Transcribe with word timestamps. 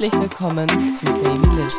Herzlich 0.00 0.20
willkommen 0.20 0.68
zu 0.96 1.06
Babylicious, 1.06 1.78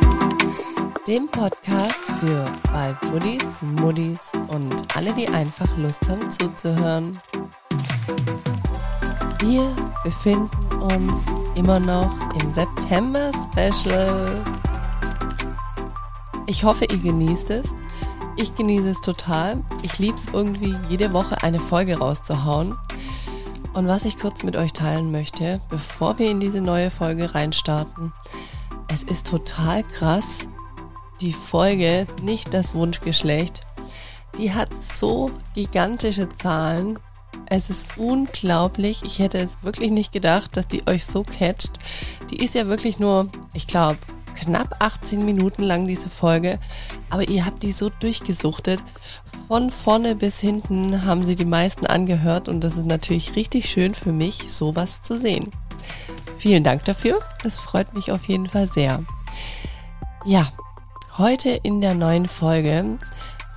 dem 1.07 1.29
Podcast 1.29 2.04
für 2.20 2.52
bald 2.70 3.02
Muddis, 3.03 3.61
Muddis 3.61 4.20
und 4.49 4.93
alle, 4.93 5.13
die 5.13 5.25
einfach 5.29 5.70
Lust 5.77 6.09
haben 6.09 6.29
zuzuhören. 6.29 7.17
Wir 9.39 9.73
befinden 10.03 10.49
uns 10.81 11.27
immer 11.55 11.79
noch 11.79 12.13
im 12.41 12.49
September 12.49 13.31
Special. 13.53 14.43
Ich 16.45 16.66
hoffe, 16.66 16.88
ihr 16.91 16.97
genießt 16.97 17.52
es. 17.52 17.73
Ich 18.36 18.53
genieße 18.53 18.89
es 18.89 18.99
total. 18.99 19.63
Ich 19.81 19.97
liebe 19.97 20.17
es 20.17 20.27
irgendwie, 20.33 20.75
jede 20.89 21.13
Woche 21.13 21.41
eine 21.41 21.61
Folge 21.61 21.97
rauszuhauen. 21.97 22.75
Und 23.73 23.88
was 23.88 24.05
ich 24.05 24.18
kurz 24.18 24.44
mit 24.44 24.55
euch 24.55 24.73
teilen 24.73 25.12
möchte, 25.12 25.62
bevor 25.70 26.18
wir 26.20 26.30
in 26.30 26.40
diese 26.40 26.62
neue 26.62 26.90
Folge 26.90 27.34
reinstarten, 27.36 28.12
es 28.92 29.04
ist 29.04 29.28
total 29.28 29.84
krass, 29.84 30.48
die 31.22 31.34
Folge, 31.34 32.08
nicht 32.22 32.54
das 32.54 32.73
Wunschgeschlecht, 32.73 33.62
die 34.38 34.54
hat 34.54 34.70
so 34.76 35.32
gigantische 35.54 36.30
Zahlen. 36.30 37.00
Es 37.48 37.70
ist 37.70 37.98
unglaublich. 37.98 39.04
Ich 39.04 39.20
hätte 39.20 39.40
es 39.40 39.64
wirklich 39.64 39.92
nicht 39.92 40.12
gedacht, 40.12 40.56
dass 40.56 40.67
die 40.67 40.88
euch 40.88 41.06
so 41.06 41.23
catcht. 41.23 41.72
Die 42.30 42.44
ist 42.44 42.56
ja 42.56 42.67
wirklich 42.67 43.00
nur, 43.00 43.28
ich 43.54 43.67
glaube, 43.67 43.98
knapp 44.39 44.75
18 44.79 45.23
Minuten 45.23 45.63
lang 45.63 45.88
diese 45.88 46.09
Folge, 46.09 46.59
aber 47.09 47.27
ihr 47.27 47.45
habt 47.45 47.63
die 47.63 47.71
so 47.71 47.89
durchgesuchtet. 47.89 48.81
Von 49.47 49.72
vorne 49.72 50.16
bis 50.16 50.39
hinten 50.39 51.05
haben 51.05 51.23
sie 51.23 51.36
die 51.36 51.45
meisten 51.45 51.86
angehört 51.86 52.47
und 52.49 52.64
das 52.64 52.77
ist 52.77 52.86
natürlich 52.86 53.36
richtig 53.36 53.69
schön 53.69 53.94
für 53.94 54.11
mich, 54.11 54.52
sowas 54.52 55.02
zu 55.02 55.17
sehen. 55.17 55.52
Vielen 56.38 56.64
Dank 56.64 56.86
dafür. 56.86 57.19
Das 57.44 57.59
freut 57.59 57.94
mich 57.94 58.11
auf 58.11 58.25
jeden 58.25 58.47
Fall 58.47 58.67
sehr. 58.67 59.03
Ja, 60.25 60.47
heute 61.17 61.49
in 61.49 61.81
der 61.81 61.94
neuen 61.94 62.27
Folge 62.27 62.97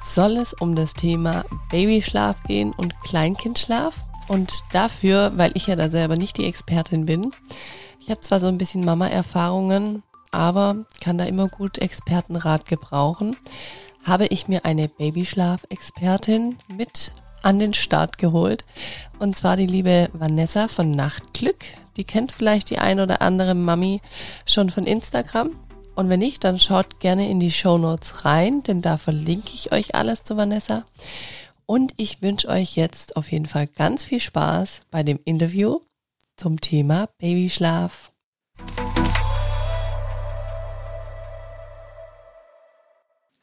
soll 0.03 0.37
es 0.37 0.53
um 0.53 0.75
das 0.75 0.95
Thema 0.95 1.45
Babyschlaf 1.70 2.42
gehen 2.45 2.73
und 2.77 2.98
Kleinkindschlaf. 3.03 4.05
Und 4.29 4.64
dafür, 4.73 5.33
weil 5.37 5.53
ich 5.55 5.67
ja 5.67 5.77
da 5.77 5.91
selber 5.91 6.17
nicht 6.17 6.39
die 6.39 6.47
Expertin 6.47 7.07
bin, 7.07 7.33
ich 8.01 8.11
habe 8.11 8.20
zwar 8.20 8.41
so 8.41 8.48
ein 8.48 8.59
bisschen 8.59 8.85
Mama-Erfahrungen, 8.85 10.03
aber 10.33 10.87
kann 11.01 11.19
da 11.19 11.25
immer 11.25 11.49
gut 11.49 11.79
Expertenrat 11.79 12.67
gebrauchen, 12.67 13.37
habe 14.03 14.27
ich 14.27 14.49
mir 14.49 14.65
eine 14.65 14.89
Babyschlaf-Expertin 14.89 16.57
mit 16.77 17.13
an 17.43 17.59
den 17.59 17.75
Start 17.75 18.19
geholt. 18.19 18.65
Und 19.19 19.37
zwar 19.37 19.57
die 19.57 19.67
liebe 19.67 20.09
Vanessa 20.13 20.69
von 20.69 20.91
Nachtglück. 20.91 21.65
Die 21.97 22.05
kennt 22.05 22.33
vielleicht 22.33 22.71
die 22.71 22.79
ein 22.79 23.01
oder 23.01 23.23
andere 23.23 23.55
Mami 23.55 24.01
schon 24.47 24.71
von 24.71 24.85
Instagram. 24.85 25.51
Und 25.95 26.09
wenn 26.09 26.21
nicht, 26.21 26.43
dann 26.45 26.59
schaut 26.59 27.01
gerne 27.01 27.29
in 27.29 27.39
die 27.39 27.51
Show 27.51 27.77
Notes 27.77 28.25
rein, 28.25 28.63
denn 28.63 28.81
da 28.81 28.97
verlinke 28.97 29.51
ich 29.53 29.73
euch 29.73 29.95
alles 29.95 30.25
zu 30.25 30.37
Vanessa. 30.37 30.85
Und 31.67 31.93
ich 31.97 32.23
wünsche 32.23 32.49
euch 32.49 32.77
jetzt 32.77 33.17
auf 33.17 33.31
jeden 33.31 33.47
Fall 33.47 33.67
ganz 33.67 34.05
viel 34.05 34.21
Spaß 34.21 34.83
bei 34.91 35.03
dem 35.03 35.21
Interview 35.25 35.81
zum 36.37 36.61
Thema 36.61 37.09
Babyschlaf. 37.19 38.13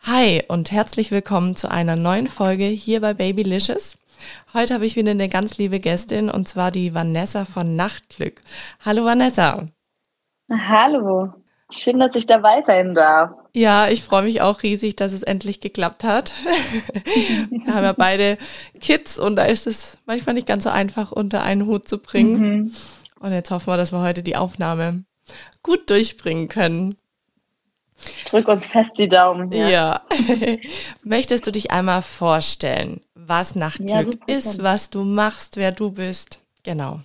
Hi 0.04 0.42
und 0.48 0.72
herzlich 0.72 1.12
willkommen 1.12 1.56
zu 1.56 1.70
einer 1.70 1.96
neuen 1.96 2.28
Folge 2.28 2.64
hier 2.64 3.02
bei 3.02 3.14
Babylicious. 3.14 3.98
Heute 4.54 4.74
habe 4.74 4.86
ich 4.86 4.96
wieder 4.96 5.12
eine 5.12 5.28
ganz 5.28 5.58
liebe 5.58 5.80
Gästin 5.80 6.30
und 6.30 6.48
zwar 6.48 6.72
die 6.72 6.94
Vanessa 6.96 7.46
von 7.46 7.76
Nachtglück. 7.76 8.42
Hallo 8.84 9.04
Vanessa. 9.04 9.68
Hallo. 10.50 11.34
Schön, 11.70 12.00
dass 12.00 12.16
ich 12.16 12.26
dabei 12.26 12.64
sein 12.66 12.96
darf. 12.96 13.32
Ja, 13.54 13.90
ich 13.90 14.02
freue 14.02 14.24
mich 14.24 14.42
auch 14.42 14.64
riesig, 14.64 14.96
dass 14.96 15.12
es 15.12 15.22
endlich 15.22 15.60
geklappt 15.60 16.04
hat. 16.04 16.32
wir 17.50 17.74
haben 17.74 17.84
ja 17.84 17.94
beide 17.94 18.38
Kids 18.80 19.20
und 19.20 19.36
da 19.36 19.44
ist 19.44 19.68
es 19.68 19.98
manchmal 20.06 20.34
nicht 20.34 20.48
ganz 20.48 20.64
so 20.64 20.70
einfach 20.70 21.12
unter 21.12 21.44
einen 21.44 21.68
Hut 21.68 21.88
zu 21.88 22.00
bringen. 22.00 22.40
Mhm. 22.40 22.74
Und 23.20 23.34
jetzt 23.34 23.52
hoffen 23.52 23.68
wir, 23.68 23.78
dass 23.78 23.92
wir 23.92 24.02
heute 24.02 24.24
die 24.24 24.38
Aufnahme 24.38 25.04
gut 25.62 25.90
durchbringen 25.90 26.48
können. 26.48 26.96
Drück 28.30 28.48
uns 28.48 28.66
fest 28.66 28.92
die 28.98 29.08
Daumen. 29.08 29.52
Hier. 29.52 29.70
Ja. 29.70 30.02
Möchtest 31.04 31.48
du 31.48 31.52
dich 31.52 31.72
einmal 31.72 32.02
vorstellen, 32.02 33.02
was 33.14 33.56
Nachtglück 33.56 34.20
ja, 34.28 34.36
ist, 34.36 34.64
was 34.64 34.90
du 34.90 35.04
machst, 35.04 35.58
wer 35.58 35.72
du 35.72 35.92
bist? 35.92 36.42
Genau. 36.64 37.02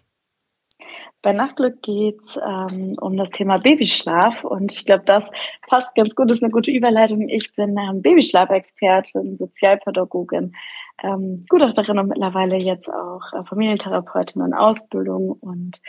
Bei 1.24 1.32
Nachtglück 1.32 1.80
geht 1.80 2.20
es 2.20 2.36
ähm, 2.36 2.96
um 3.00 3.16
das 3.16 3.30
Thema 3.30 3.56
Babyschlaf 3.56 4.44
und 4.44 4.74
ich 4.74 4.84
glaube, 4.84 5.04
das 5.06 5.30
passt 5.66 5.94
ganz 5.94 6.14
gut, 6.14 6.28
das 6.28 6.36
ist 6.36 6.42
eine 6.42 6.52
gute 6.52 6.70
Überleitung. 6.70 7.30
Ich 7.30 7.56
bin 7.56 7.78
ähm, 7.78 8.02
Babyschlafexpertin, 8.02 9.38
Sozialpädagogin, 9.38 10.54
ähm, 11.02 11.46
Gutachterin 11.48 11.98
und 11.98 12.08
mittlerweile 12.08 12.56
jetzt 12.56 12.90
auch 12.90 13.32
äh, 13.32 13.42
Familientherapeutin 13.44 14.42
in 14.42 14.52
Ausbildung 14.52 15.32
und 15.40 15.80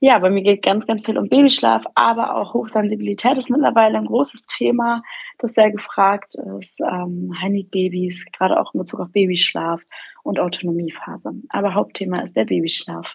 ja, 0.00 0.18
bei 0.18 0.30
mir 0.30 0.42
geht 0.42 0.62
ganz, 0.62 0.86
ganz 0.86 1.04
viel 1.04 1.18
um 1.18 1.28
Babyschlaf, 1.28 1.84
aber 1.94 2.34
auch 2.34 2.54
Hochsensibilität 2.54 3.36
ist 3.36 3.50
mittlerweile 3.50 3.98
ein 3.98 4.06
großes 4.06 4.46
Thema, 4.46 5.02
das 5.38 5.52
sehr 5.52 5.70
gefragt 5.70 6.34
ist. 6.58 6.80
Ähm, 6.80 7.34
High-Need-Babys, 7.40 8.24
gerade 8.32 8.58
auch 8.58 8.72
in 8.72 8.80
Bezug 8.80 9.00
auf 9.00 9.12
Babyschlaf 9.12 9.82
und 10.22 10.40
Autonomiephase. 10.40 11.32
Aber 11.50 11.74
Hauptthema 11.74 12.20
ist 12.20 12.34
der 12.34 12.46
Babyschlaf. 12.46 13.14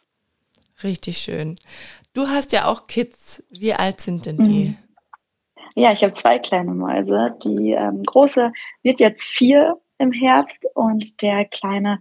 Richtig 0.84 1.18
schön. 1.18 1.56
Du 2.14 2.28
hast 2.28 2.52
ja 2.52 2.66
auch 2.66 2.86
Kids. 2.86 3.44
Wie 3.50 3.74
alt 3.74 4.00
sind 4.00 4.28
denn 4.28 4.38
die? 4.38 4.66
Mhm. 4.66 4.78
Ja, 5.74 5.92
ich 5.92 6.04
habe 6.04 6.14
zwei 6.14 6.38
kleine 6.38 6.74
Mäuse. 6.74 7.36
Die 7.44 7.72
ähm, 7.72 8.04
große 8.04 8.52
wird 8.84 9.00
jetzt 9.00 9.24
vier 9.24 9.82
im 9.98 10.12
Herbst 10.12 10.68
und 10.76 11.22
der 11.24 11.46
kleine 11.46 12.00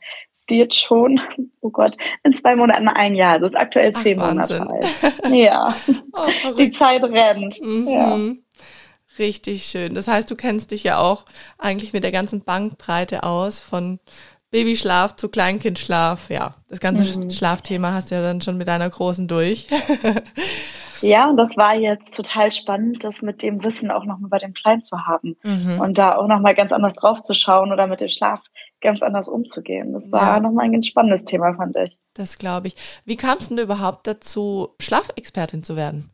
wird 0.48 0.74
schon, 0.74 1.20
oh 1.60 1.70
Gott, 1.70 1.96
in 2.22 2.32
zwei 2.32 2.56
Monaten 2.56 2.88
ein 2.88 3.14
Jahr. 3.14 3.38
Das 3.38 3.52
ist 3.52 3.56
aktuell 3.56 3.92
zehn 3.94 4.20
Ach, 4.20 4.28
Monate 4.28 4.60
alt. 4.60 4.86
Ja, 5.30 5.74
oh, 6.12 6.52
die 6.56 6.70
Zeit 6.70 7.02
rennt. 7.04 7.60
Mhm. 7.62 7.88
Ja. 7.88 8.18
Richtig 9.18 9.66
schön. 9.66 9.94
Das 9.94 10.08
heißt, 10.08 10.30
du 10.30 10.34
kennst 10.34 10.72
dich 10.72 10.84
ja 10.84 10.98
auch 10.98 11.24
eigentlich 11.58 11.92
mit 11.92 12.02
der 12.02 12.12
ganzen 12.12 12.42
Bankbreite 12.42 13.22
aus 13.22 13.60
von 13.60 14.00
Babyschlaf 14.50 15.16
zu 15.16 15.28
Kleinkindschlaf. 15.28 16.30
Ja, 16.30 16.54
das 16.68 16.80
ganze 16.80 17.18
mhm. 17.18 17.30
Schlafthema 17.30 17.92
hast 17.92 18.10
du 18.10 18.16
ja 18.16 18.22
dann 18.22 18.40
schon 18.40 18.56
mit 18.56 18.68
deiner 18.68 18.90
Großen 18.90 19.28
durch. 19.28 19.66
ja, 21.00 21.28
und 21.28 21.36
das 21.36 21.56
war 21.56 21.74
jetzt 21.74 22.14
total 22.14 22.50
spannend, 22.50 23.04
das 23.04 23.22
mit 23.22 23.42
dem 23.42 23.62
Wissen 23.64 23.90
auch 23.90 24.04
nochmal 24.04 24.30
bei 24.30 24.38
dem 24.38 24.52
Kleinen 24.52 24.84
zu 24.84 25.06
haben 25.06 25.36
mhm. 25.42 25.80
und 25.80 25.98
da 25.98 26.16
auch 26.16 26.26
nochmal 26.26 26.54
ganz 26.54 26.72
anders 26.72 26.94
drauf 26.94 27.22
zu 27.22 27.34
schauen 27.34 27.72
oder 27.72 27.86
mit 27.86 28.00
dem 28.00 28.08
Schlaf 28.08 28.40
ganz 28.84 29.02
anders 29.02 29.28
umzugehen. 29.28 29.92
Das 29.92 30.12
war 30.12 30.36
ja. 30.36 30.40
nochmal 30.40 30.66
ein 30.66 30.72
ganz 30.72 30.86
spannendes 30.86 31.24
Thema, 31.24 31.54
fand 31.54 31.76
ich. 31.76 31.98
Das 32.14 32.38
glaube 32.38 32.68
ich. 32.68 32.76
Wie 33.04 33.16
kamst 33.16 33.50
du 33.50 33.60
überhaupt 33.60 34.06
dazu, 34.06 34.68
Schlafexpertin 34.78 35.64
zu 35.64 35.74
werden? 35.74 36.10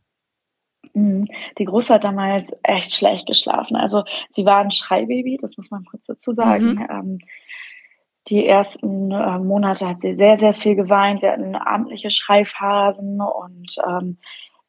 Mhm. 0.94 1.28
Die 1.58 1.66
Große 1.66 1.92
hat 1.92 2.04
damals 2.04 2.50
echt 2.62 2.92
schlecht 2.92 3.26
geschlafen. 3.26 3.76
Also 3.76 4.04
sie 4.30 4.46
war 4.46 4.58
ein 4.58 4.70
Schreibaby, 4.70 5.38
das 5.40 5.58
muss 5.58 5.70
man 5.70 5.84
kurz 5.84 6.06
dazu 6.06 6.32
sagen. 6.32 6.74
Mhm. 6.74 6.86
Ähm, 6.90 7.18
die 8.28 8.46
ersten 8.46 9.10
äh, 9.10 9.38
Monate 9.38 9.88
hat 9.88 10.02
sie 10.02 10.14
sehr, 10.14 10.36
sehr 10.36 10.54
viel 10.54 10.76
geweint. 10.76 11.22
Wir 11.22 11.32
hatten 11.32 11.54
abendliche 11.56 12.10
Schreiphasen 12.10 13.20
und 13.20 13.76
ähm, 13.86 14.18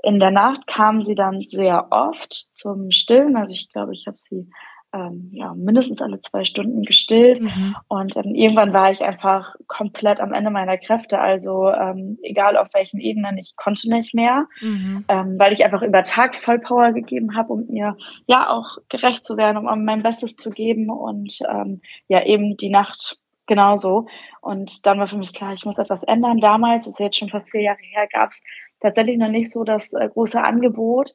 in 0.03 0.19
der 0.19 0.31
Nacht 0.31 0.67
kam 0.67 1.03
sie 1.03 1.15
dann 1.15 1.41
sehr 1.45 1.87
oft 1.91 2.49
zum 2.53 2.91
Stillen. 2.91 3.35
Also 3.35 3.53
ich 3.55 3.71
glaube, 3.71 3.93
ich 3.93 4.07
habe 4.07 4.17
sie 4.19 4.49
ähm, 4.93 5.29
ja, 5.31 5.53
mindestens 5.55 6.01
alle 6.01 6.19
zwei 6.21 6.43
Stunden 6.43 6.83
gestillt. 6.83 7.41
Mhm. 7.41 7.75
Und 7.87 8.17
ähm, 8.17 8.35
irgendwann 8.35 8.73
war 8.73 8.91
ich 8.91 9.01
einfach 9.03 9.55
komplett 9.67 10.19
am 10.19 10.33
Ende 10.33 10.49
meiner 10.49 10.77
Kräfte. 10.77 11.19
Also 11.19 11.69
ähm, 11.69 12.17
egal 12.23 12.57
auf 12.57 12.67
welchen 12.73 12.99
Ebenen, 12.99 13.37
ich 13.37 13.55
konnte 13.55 13.89
nicht 13.89 14.13
mehr, 14.13 14.47
mhm. 14.61 15.05
ähm, 15.07 15.39
weil 15.39 15.53
ich 15.53 15.63
einfach 15.63 15.81
über 15.81 16.03
Tag 16.03 16.35
Vollpower 16.35 16.91
gegeben 16.91 17.35
habe, 17.35 17.53
um 17.53 17.69
ihr 17.69 17.95
ja 18.25 18.49
auch 18.49 18.77
gerecht 18.89 19.23
zu 19.23 19.37
werden, 19.37 19.67
um, 19.67 19.85
mein 19.85 20.03
Bestes 20.03 20.35
zu 20.35 20.49
geben 20.49 20.89
und 20.89 21.39
ähm, 21.49 21.81
ja 22.07 22.23
eben 22.25 22.57
die 22.57 22.69
Nacht 22.69 23.17
genauso. 23.47 24.07
Und 24.41 24.85
dann 24.85 24.99
war 24.99 25.07
für 25.07 25.17
mich 25.17 25.33
klar, 25.33 25.53
ich 25.53 25.65
muss 25.65 25.77
etwas 25.77 26.03
ändern. 26.03 26.39
Damals, 26.39 26.85
das 26.85 26.95
ist 26.95 26.99
jetzt 26.99 27.17
schon 27.17 27.29
fast 27.29 27.51
vier 27.51 27.61
Jahre 27.61 27.79
her, 27.81 28.07
gab 28.11 28.29
es 28.29 28.41
tatsächlich 28.81 29.17
noch 29.17 29.29
nicht 29.29 29.51
so 29.51 29.63
das 29.63 29.93
äh, 29.93 30.09
große 30.09 30.41
Angebot 30.41 31.13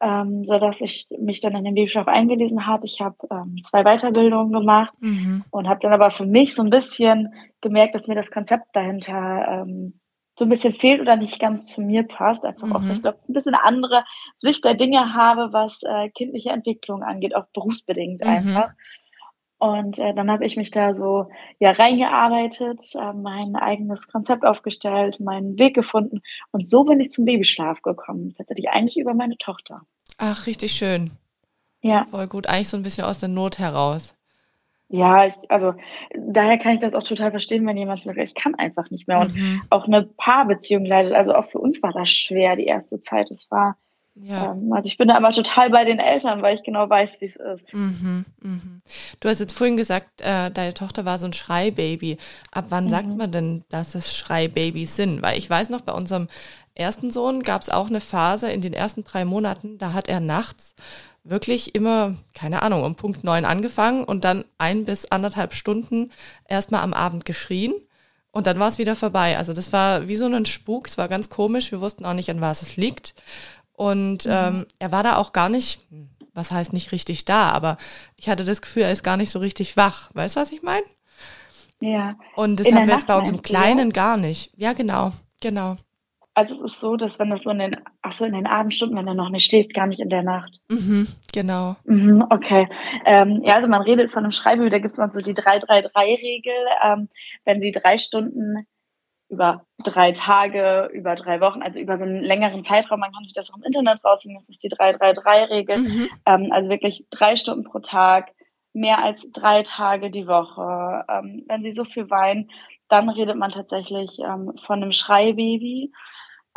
ähm, 0.00 0.44
so 0.44 0.58
dass 0.58 0.80
ich 0.80 1.06
mich 1.18 1.40
dann 1.40 1.54
in 1.54 1.64
den 1.64 1.74
Babyschlaf 1.74 2.08
eingelesen 2.08 2.66
habe. 2.66 2.86
Ich 2.86 3.00
habe 3.00 3.16
ähm, 3.30 3.62
zwei 3.62 3.82
Weiterbildungen 3.84 4.52
gemacht 4.52 4.94
mhm. 5.00 5.44
und 5.50 5.68
habe 5.68 5.80
dann 5.80 5.92
aber 5.92 6.10
für 6.10 6.26
mich 6.26 6.54
so 6.54 6.62
ein 6.62 6.70
bisschen 6.70 7.34
gemerkt, 7.60 7.94
dass 7.94 8.06
mir 8.06 8.14
das 8.14 8.30
Konzept 8.30 8.64
dahinter 8.74 9.62
ähm, 9.62 10.00
so 10.38 10.44
ein 10.44 10.50
bisschen 10.50 10.74
fehlt 10.74 11.00
oder 11.00 11.16
nicht 11.16 11.40
ganz 11.40 11.66
zu 11.66 11.80
mir 11.80 12.02
passt. 12.02 12.44
Einfach 12.44 12.66
mhm. 12.66 12.76
auch, 12.76 12.94
ich 12.94 13.02
glaube, 13.02 13.18
ein 13.28 13.32
bisschen 13.32 13.54
eine 13.54 13.64
andere 13.64 14.04
Sicht 14.38 14.64
der 14.64 14.74
Dinge 14.74 15.14
habe, 15.14 15.52
was 15.52 15.80
äh, 15.82 16.10
kindliche 16.10 16.50
Entwicklung 16.50 17.02
angeht, 17.02 17.34
auch 17.34 17.46
berufsbedingt 17.54 18.22
mhm. 18.22 18.30
einfach. 18.30 18.70
Und 19.58 19.98
äh, 19.98 20.12
dann 20.14 20.30
habe 20.30 20.44
ich 20.44 20.56
mich 20.56 20.70
da 20.70 20.94
so 20.94 21.30
ja 21.58 21.70
reingearbeitet, 21.70 22.94
äh, 22.94 23.12
mein 23.14 23.56
eigenes 23.56 24.06
Konzept 24.06 24.44
aufgestellt, 24.44 25.18
meinen 25.18 25.58
Weg 25.58 25.74
gefunden 25.74 26.20
und 26.52 26.68
so 26.68 26.84
bin 26.84 27.00
ich 27.00 27.10
zum 27.10 27.24
Babyschlaf 27.24 27.80
gekommen. 27.80 28.34
Tatsächlich 28.36 28.68
eigentlich 28.68 28.98
über 28.98 29.14
meine 29.14 29.38
Tochter. 29.38 29.76
Ach, 30.18 30.46
richtig 30.46 30.72
schön. 30.72 31.10
Ja. 31.80 32.06
Voll 32.10 32.26
gut. 32.26 32.48
Eigentlich 32.48 32.68
so 32.68 32.76
ein 32.76 32.82
bisschen 32.82 33.04
aus 33.04 33.18
der 33.18 33.28
Not 33.30 33.58
heraus. 33.58 34.14
Ja, 34.88 35.26
ich, 35.26 35.34
also 35.48 35.74
daher 36.14 36.58
kann 36.58 36.74
ich 36.74 36.80
das 36.80 36.94
auch 36.94 37.02
total 37.02 37.30
verstehen, 37.32 37.66
wenn 37.66 37.76
jemand 37.76 38.02
sagt, 38.02 38.18
ich 38.18 38.34
kann 38.34 38.54
einfach 38.54 38.90
nicht 38.90 39.08
mehr. 39.08 39.20
Und 39.20 39.34
Mhm. 39.34 39.62
auch 39.70 39.86
eine 39.86 40.02
Paarbeziehung 40.04 40.84
leidet. 40.84 41.12
Also 41.12 41.34
auch 41.34 41.46
für 41.46 41.58
uns 41.58 41.82
war 41.82 41.92
das 41.92 42.08
schwer, 42.08 42.56
die 42.56 42.66
erste 42.66 43.00
Zeit. 43.00 43.30
Es 43.30 43.50
war, 43.50 43.76
Ja. 44.18 44.52
ähm, 44.52 44.72
also 44.72 44.86
ich 44.86 44.96
bin 44.96 45.08
da 45.08 45.16
immer 45.18 45.32
total 45.32 45.70
bei 45.70 45.84
den 45.84 45.98
Eltern, 45.98 46.40
weil 46.42 46.54
ich 46.54 46.62
genau 46.62 46.88
weiß, 46.88 47.20
wie 47.20 47.26
es 47.26 47.36
ist. 47.36 47.72
Mhm, 47.74 48.24
mhm. 48.40 48.78
Du 49.20 49.28
hast 49.28 49.40
jetzt 49.40 49.52
vorhin 49.52 49.76
gesagt, 49.76 50.20
äh, 50.22 50.50
deine 50.50 50.72
Tochter 50.74 51.04
war 51.04 51.18
so 51.18 51.26
ein 51.26 51.32
Schreibaby. 51.34 52.16
Ab 52.50 52.66
wann 52.70 52.88
sagt 52.88 53.08
Mhm. 53.08 53.16
man 53.16 53.30
denn, 53.32 53.64
dass 53.68 53.94
es 53.94 54.16
Schreibabys 54.16 54.96
sind? 54.96 55.22
Weil 55.22 55.38
ich 55.38 55.48
weiß 55.50 55.68
noch, 55.68 55.82
bei 55.82 55.92
unserem 55.92 56.28
ersten 56.74 57.10
Sohn 57.10 57.42
gab 57.42 57.62
es 57.62 57.70
auch 57.70 57.88
eine 57.88 58.00
Phase 58.00 58.50
in 58.50 58.60
den 58.62 58.72
ersten 58.72 59.04
drei 59.04 59.24
Monaten, 59.24 59.78
da 59.78 59.92
hat 59.92 60.08
er 60.08 60.20
nachts 60.20 60.74
wirklich 61.24 61.74
immer, 61.74 62.14
keine 62.34 62.62
Ahnung, 62.62 62.84
um 62.84 62.94
Punkt 62.94 63.24
neun 63.24 63.44
angefangen 63.44 64.04
und 64.04 64.24
dann 64.24 64.44
ein 64.58 64.84
bis 64.84 65.10
anderthalb 65.10 65.54
Stunden 65.54 66.10
erstmal 66.48 66.82
am 66.82 66.94
Abend 66.94 67.24
geschrien 67.24 67.74
und 68.30 68.46
dann 68.46 68.58
war 68.58 68.68
es 68.68 68.78
wieder 68.78 68.94
vorbei. 68.94 69.36
Also 69.38 69.52
das 69.52 69.72
war 69.72 70.06
wie 70.06 70.16
so 70.16 70.26
ein 70.26 70.44
Spuk, 70.44 70.86
es 70.86 70.98
war 70.98 71.08
ganz 71.08 71.28
komisch, 71.30 71.72
wir 71.72 71.80
wussten 71.80 72.04
auch 72.04 72.12
nicht, 72.12 72.30
an 72.30 72.40
was 72.42 72.62
es 72.62 72.76
liegt. 72.76 73.14
Und 73.76 74.26
ähm, 74.28 74.66
er 74.78 74.90
war 74.90 75.02
da 75.02 75.16
auch 75.16 75.32
gar 75.32 75.48
nicht, 75.48 75.80
was 76.32 76.50
heißt 76.50 76.72
nicht 76.72 76.92
richtig 76.92 77.24
da, 77.26 77.50
aber 77.50 77.76
ich 78.16 78.28
hatte 78.28 78.44
das 78.44 78.62
Gefühl, 78.62 78.82
er 78.82 78.92
ist 78.92 79.04
gar 79.04 79.16
nicht 79.16 79.30
so 79.30 79.38
richtig 79.38 79.76
wach. 79.76 80.10
Weißt 80.14 80.36
du, 80.36 80.40
was 80.40 80.52
ich 80.52 80.62
meine? 80.62 80.86
Ja. 81.80 82.16
Und 82.36 82.58
das 82.58 82.68
In 82.68 82.76
haben 82.76 82.86
wir 82.86 82.94
jetzt 82.94 83.06
bei 83.06 83.20
du, 83.20 83.32
ja? 83.32 83.42
Kleinen 83.42 83.92
gar 83.92 84.16
nicht. 84.16 84.50
Ja, 84.56 84.72
genau, 84.72 85.12
genau. 85.40 85.76
Also 86.32 86.54
es 86.54 86.72
ist 86.72 86.80
so, 86.80 86.96
dass 86.96 87.18
wenn 87.18 87.30
das 87.30 87.44
so 87.44 87.50
in 87.50 87.58
den, 87.58 87.76
ach 88.02 88.12
so 88.12 88.26
in 88.26 88.34
den 88.34 88.46
Abendstunden, 88.46 88.96
wenn 88.98 89.08
er 89.08 89.14
noch 89.14 89.30
nicht 89.30 89.46
schläft, 89.46 89.72
gar 89.72 89.86
nicht 89.86 90.00
in 90.00 90.10
der 90.10 90.22
Nacht. 90.22 90.60
Mhm, 90.68 91.08
genau. 91.32 91.76
Mhm, 91.84 92.26
okay. 92.28 92.68
Ähm, 93.06 93.40
ja, 93.42 93.54
also 93.54 93.68
man 93.68 93.80
redet 93.80 94.10
von 94.10 94.22
einem 94.22 94.32
Schreibübel, 94.32 94.68
da 94.68 94.78
gibt 94.78 94.92
es 94.92 94.98
mal 94.98 95.10
so 95.10 95.20
die 95.20 95.32
3-3-3-Regel. 95.34 96.52
Ähm, 96.84 97.08
wenn 97.46 97.62
sie 97.62 97.72
drei 97.72 97.96
Stunden 97.96 98.66
über 99.28 99.64
drei 99.78 100.12
Tage, 100.12 100.88
über 100.92 101.16
drei 101.16 101.40
Wochen, 101.40 101.62
also 101.62 101.80
über 101.80 101.98
so 101.98 102.04
einen 102.04 102.22
längeren 102.22 102.62
Zeitraum, 102.64 103.00
man 103.00 103.12
kann 103.12 103.24
sich 103.24 103.34
das 103.34 103.50
auch 103.50 103.56
im 103.56 103.64
Internet 103.64 104.04
rausziehen, 104.04 104.36
das 104.36 104.48
ist 104.48 104.62
die 104.62 104.70
3-3-3-Regel. 104.70 105.78
Mhm. 105.78 106.08
Ähm, 106.26 106.52
also 106.52 106.70
wirklich 106.70 107.06
drei 107.10 107.36
Stunden 107.36 107.64
pro 107.64 107.80
Tag, 107.80 108.32
mehr 108.72 109.02
als 109.02 109.26
drei 109.32 109.62
Tage 109.62 110.10
die 110.10 110.26
Woche. 110.26 111.04
Ähm, 111.08 111.44
wenn 111.48 111.62
sie 111.62 111.72
so 111.72 111.84
viel 111.84 112.08
weinen, 112.10 112.50
dann 112.88 113.08
redet 113.08 113.36
man 113.36 113.50
tatsächlich 113.50 114.18
ähm, 114.20 114.52
von 114.64 114.82
einem 114.82 114.92
Schreibaby. 114.92 115.92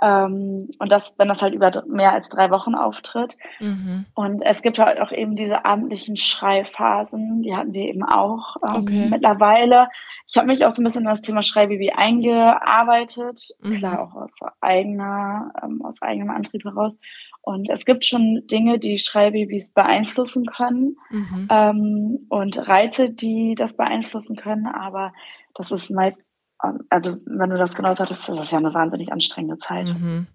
Ähm, 0.01 0.69
und 0.79 0.89
das, 0.91 1.13
wenn 1.17 1.27
das 1.27 1.41
halt 1.41 1.53
über 1.53 1.83
mehr 1.87 2.13
als 2.13 2.29
drei 2.29 2.49
Wochen 2.51 2.73
auftritt. 2.75 3.37
Mhm. 3.59 4.05
Und 4.13 4.41
es 4.41 4.61
gibt 4.61 4.79
halt 4.79 4.99
auch 5.01 5.11
eben 5.11 5.35
diese 5.35 5.65
abendlichen 5.65 6.15
Schreiphasen, 6.15 7.41
die 7.41 7.55
hatten 7.55 7.73
wir 7.73 7.83
eben 7.83 8.03
auch 8.03 8.55
ähm, 8.63 8.83
Okay. 8.83 9.07
mittlerweile. 9.09 9.89
Ich 10.27 10.37
habe 10.37 10.47
mich 10.47 10.65
auch 10.65 10.71
so 10.71 10.81
ein 10.81 10.85
bisschen 10.85 11.01
in 11.01 11.09
das 11.09 11.21
Thema 11.21 11.41
Schreibaby 11.41 11.91
eingearbeitet, 11.91 13.41
Mhm. 13.61 13.71
klar 13.73 14.01
auch 14.01 14.15
aus 14.15 14.31
eigener, 14.61 15.51
ähm, 15.63 15.81
aus 15.83 16.01
eigenem 16.01 16.29
Antrieb 16.29 16.63
heraus. 16.63 16.93
Und 17.41 17.69
es 17.69 17.85
gibt 17.85 18.05
schon 18.05 18.43
Dinge, 18.47 18.79
die 18.79 18.97
Schreibabys 18.97 19.71
beeinflussen 19.71 20.45
können 20.45 20.97
Mhm. 21.09 21.47
ähm, 21.49 22.25
und 22.29 22.67
Reize, 22.67 23.09
die 23.09 23.55
das 23.55 23.73
beeinflussen 23.75 24.35
können, 24.35 24.67
aber 24.67 25.13
das 25.55 25.71
ist 25.71 25.89
meist, 25.89 26.23
also 26.89 27.17
wenn 27.25 27.49
du 27.49 27.57
das 27.57 27.73
genau 27.73 27.93
sagtest, 27.93 28.27
das 28.27 28.39
ist 28.39 28.51
ja 28.51 28.57
eine 28.57 28.73
wahnsinnig 28.73 29.11
anstrengende 29.11 29.57
Zeit. 29.57 29.87
Mhm. 29.87 30.27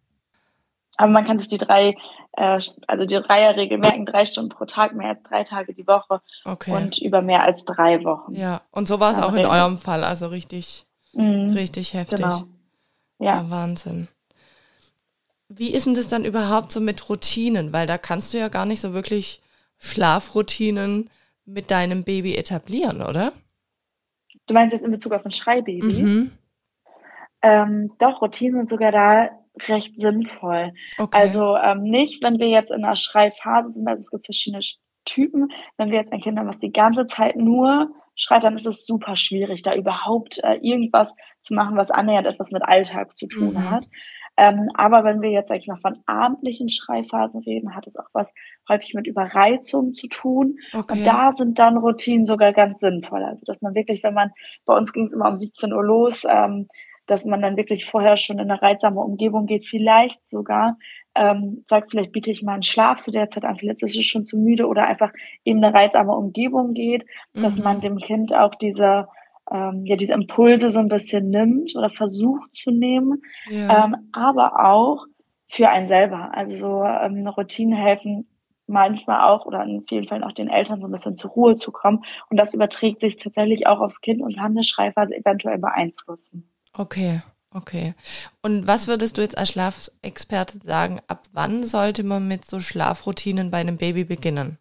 Aber 0.97 1.11
man 1.11 1.27
kann 1.27 1.39
sich 1.39 1.49
die 1.49 1.59
drei, 1.59 1.97
äh, 2.33 2.61
also 2.87 3.05
die 3.05 3.17
Dreierregel 3.21 3.79
merken, 3.79 4.07
drei 4.07 4.25
Stunden 4.25 4.51
pro 4.51 4.65
Tag, 4.65 4.95
mehr 4.95 5.09
als 5.11 5.23
drei 5.25 5.43
Tage 5.45 5.75
die 5.75 5.87
Woche 5.87 6.21
Okay. 6.45 6.73
und 6.73 6.99
über 6.99 7.21
mehr 7.21 7.43
als 7.43 7.65
drei 7.65 8.03
Wochen. 8.05 8.35
ja, 8.35 8.61
und 8.71 8.87
so 8.89 9.01
war 9.01 9.13
es 9.13 9.19
auch 9.19 9.31
in 9.33 9.39
reden. 9.39 9.51
eurem 9.51 9.79
Fall, 9.79 10.05
also 10.05 10.29
richtig, 10.29 10.87
Mhm, 11.13 11.51
richtig 11.53 11.95
heftig. 11.95 12.19
genau. 12.21 12.45
Ja. 13.19 13.37
Ja. 13.37 13.51
Wahnsinn. 13.51 14.09
Wie 15.49 15.71
ist 15.73 15.87
denn 15.87 15.95
das 15.95 16.09
dann 16.09 16.25
überhaupt 16.25 16.73
so 16.73 16.81
mit 16.81 17.09
Routinen? 17.09 17.73
Weil 17.73 17.87
da 17.87 17.99
kannst 17.99 18.33
du 18.33 18.39
ja 18.39 18.49
gar 18.49 18.65
nicht 18.67 18.81
so 18.81 18.93
wirklich 18.95 19.41
Schlafroutinen 19.79 21.11
mit 21.45 21.71
deinem 21.71 22.05
Baby 22.05 22.37
etablieren, 22.37 23.03
oder? 23.03 23.33
Du 24.47 24.55
meinst 24.55 24.73
jetzt 24.73 24.85
in 24.85 24.91
Bezug 24.91 25.13
auf 25.13 25.25
ein 25.25 25.31
Schreibaby? 25.31 25.83
Mhm. 25.83 26.31
Ähm, 27.43 27.93
doch, 27.99 28.23
Routinen 28.23 28.61
sind 28.61 28.71
sogar 28.71 28.93
da 28.93 29.31
recht 29.69 30.01
sinnvoll. 30.01 30.73
Okay. 30.99 31.17
Also 31.19 31.57
ähm, 31.57 31.83
nicht, 31.83 32.23
wenn 32.25 32.39
wir 32.39 32.49
jetzt 32.49 32.71
in 32.71 32.85
einer 32.85 32.97
Schreiphase 32.97 33.71
sind, 33.71 33.87
also 33.87 34.01
es 34.01 34.11
gibt 34.11 34.25
verschiedene 34.27 34.61
Sch- 34.61 34.77
Typen. 35.05 35.53
Wenn 35.77 35.91
wir 35.91 35.99
jetzt 35.99 36.13
ein 36.13 36.21
Kind 36.23 36.39
haben, 36.39 36.49
was 36.49 36.59
die 36.59 36.73
ganze 36.73 37.07
Zeit 37.07 37.37
nur 37.37 37.91
schreit, 38.17 38.43
dann 38.45 38.57
ist 38.57 38.67
es 38.67 38.87
super 38.87 39.17
schwierig, 39.17 39.61
da 39.63 39.75
überhaupt 39.75 40.43
äh, 40.43 40.55
irgendwas 40.63 41.15
zu 41.43 41.53
machen, 41.55 41.77
was 41.77 41.91
annähernd 41.91 42.27
etwas 42.27 42.51
mit 42.53 42.63
Alltag 42.63 43.15
zu 43.17 43.27
tun 43.27 43.53
Mhm. 43.55 43.71
hat. 43.71 43.87
Ähm, 44.37 44.69
aber 44.75 45.05
wenn 45.05 45.23
wir 45.23 45.31
jetzt, 45.31 45.49
sag 45.49 45.59
ich 45.59 45.67
mal, 45.69 45.79
von 45.81 45.99
abendlichen 46.07 46.69
Schreiphasen 46.69 47.41
reden, 47.41 47.75
hat 47.75 47.87
es 47.87 47.97
auch 47.97 48.09
was 48.13 48.33
häufig 48.69 48.95
mit 48.95 49.07
Überreizung 49.07 49.95
zu 49.95 50.09
tun. 50.09 50.59
okay. 50.73 50.99
Und 50.99 51.07
da 51.07 51.33
sind 51.33 51.59
dann 51.59 51.77
Routinen 51.77 52.27
sogar 52.27 52.53
ganz 52.53 52.81
sinnvoll. 52.81 53.23
Also, 53.23 53.45
dass 53.47 53.63
man 53.63 53.75
wirklich, 53.75 54.03
wenn 54.03 54.15
man, 54.15 54.31
bei 54.67 54.77
uns 54.77 54.93
ging 54.93 55.05
es 55.05 55.13
immer 55.13 55.29
um 55.29 55.37
17 55.37 55.73
Uhr 55.73 55.85
los, 55.85 56.25
ähm, 56.29 56.69
dass 57.07 57.25
man 57.25 57.43
dann 57.43 57.57
wirklich 57.57 57.85
vorher 57.85 58.17
schon 58.17 58.39
in 58.39 58.51
eine 58.51 58.63
reizsame 58.63 59.01
Umgebung 59.01 59.47
geht, 59.47 59.67
vielleicht 59.67 60.27
sogar 60.27 60.79
ähm, 61.15 61.65
sagt, 61.69 61.91
vielleicht 61.91 62.13
biete 62.13 62.31
ich 62.31 62.43
mal 62.43 62.55
einen 62.55 62.63
Schlaf 62.63 62.99
zu 62.99 63.11
der 63.11 63.29
Zeit 63.29 63.45
an, 63.45 63.57
vielleicht 63.59 63.83
ist 63.83 63.97
es 63.97 64.07
schon 64.07 64.25
zu 64.25 64.37
müde 64.39 64.67
oder 64.67 64.87
einfach 64.87 65.13
eben 65.45 65.63
eine 65.63 65.73
reizsame 65.75 66.13
Umgebung 66.13 66.73
geht, 66.73 67.05
dass 67.35 67.57
Mhm. 67.59 67.63
man 67.63 67.81
dem 67.81 67.99
Kind 67.99 68.35
auch 68.35 68.55
diese, 68.55 69.07
ähm, 69.51 69.85
ja, 69.85 69.97
diese 69.97 70.15
Impulse 70.15 70.71
so 70.71 70.79
ein 70.79 70.89
bisschen 70.89 71.29
nimmt 71.29 71.77
oder 71.77 71.91
versucht 71.91 72.57
zu 72.57 72.71
nehmen 72.71 73.23
ja. 73.51 73.85
ähm, 73.85 73.97
aber 74.13 74.65
auch 74.65 75.07
für 75.49 75.69
einen 75.69 75.89
selber. 75.89 76.31
Also 76.35 76.57
so 76.57 76.85
ähm, 76.85 77.27
Routinen 77.27 77.77
helfen 77.77 78.27
manchmal 78.67 79.21
auch 79.21 79.47
oder 79.47 79.63
in 79.63 79.85
vielen 79.89 80.09
Fällen 80.09 80.25
auch 80.25 80.33
den 80.33 80.49
Eltern 80.49 80.81
so 80.81 80.87
ein 80.87 80.93
bisschen 80.93 81.17
zur 81.17 81.31
Ruhe 81.31 81.57
zu 81.57 81.71
kommen. 81.71 82.05
Und 82.31 82.39
das 82.39 82.55
überträgt 82.55 83.01
sich 83.01 83.17
tatsächlich 83.17 83.67
auch 83.67 83.81
aufs 83.81 84.01
Kind 84.01 84.23
und 84.23 84.37
kann 84.37 84.53
eine 84.53 84.65
Schreibphase 84.65 85.15
eventuell 85.15 85.59
beeinflussen. 85.59 86.51
Okay, 86.73 87.23
okay. 87.53 87.95
Und 88.43 88.67
was 88.67 88.89
würdest 88.89 89.19
du 89.19 89.23
jetzt 89.23 89.37
als 89.37 89.51
Schlafexperte 89.51 90.59
sagen, 90.65 91.01
ab 91.09 91.25
wann 91.33 91.65
sollte 91.65 92.05
man 92.05 92.27
mit 92.27 92.45
so 92.45 92.61
Schlafroutinen 92.61 93.51
bei 93.51 93.59
einem 93.59 93.77
Baby 93.77 94.05
beginnen? 94.05 94.59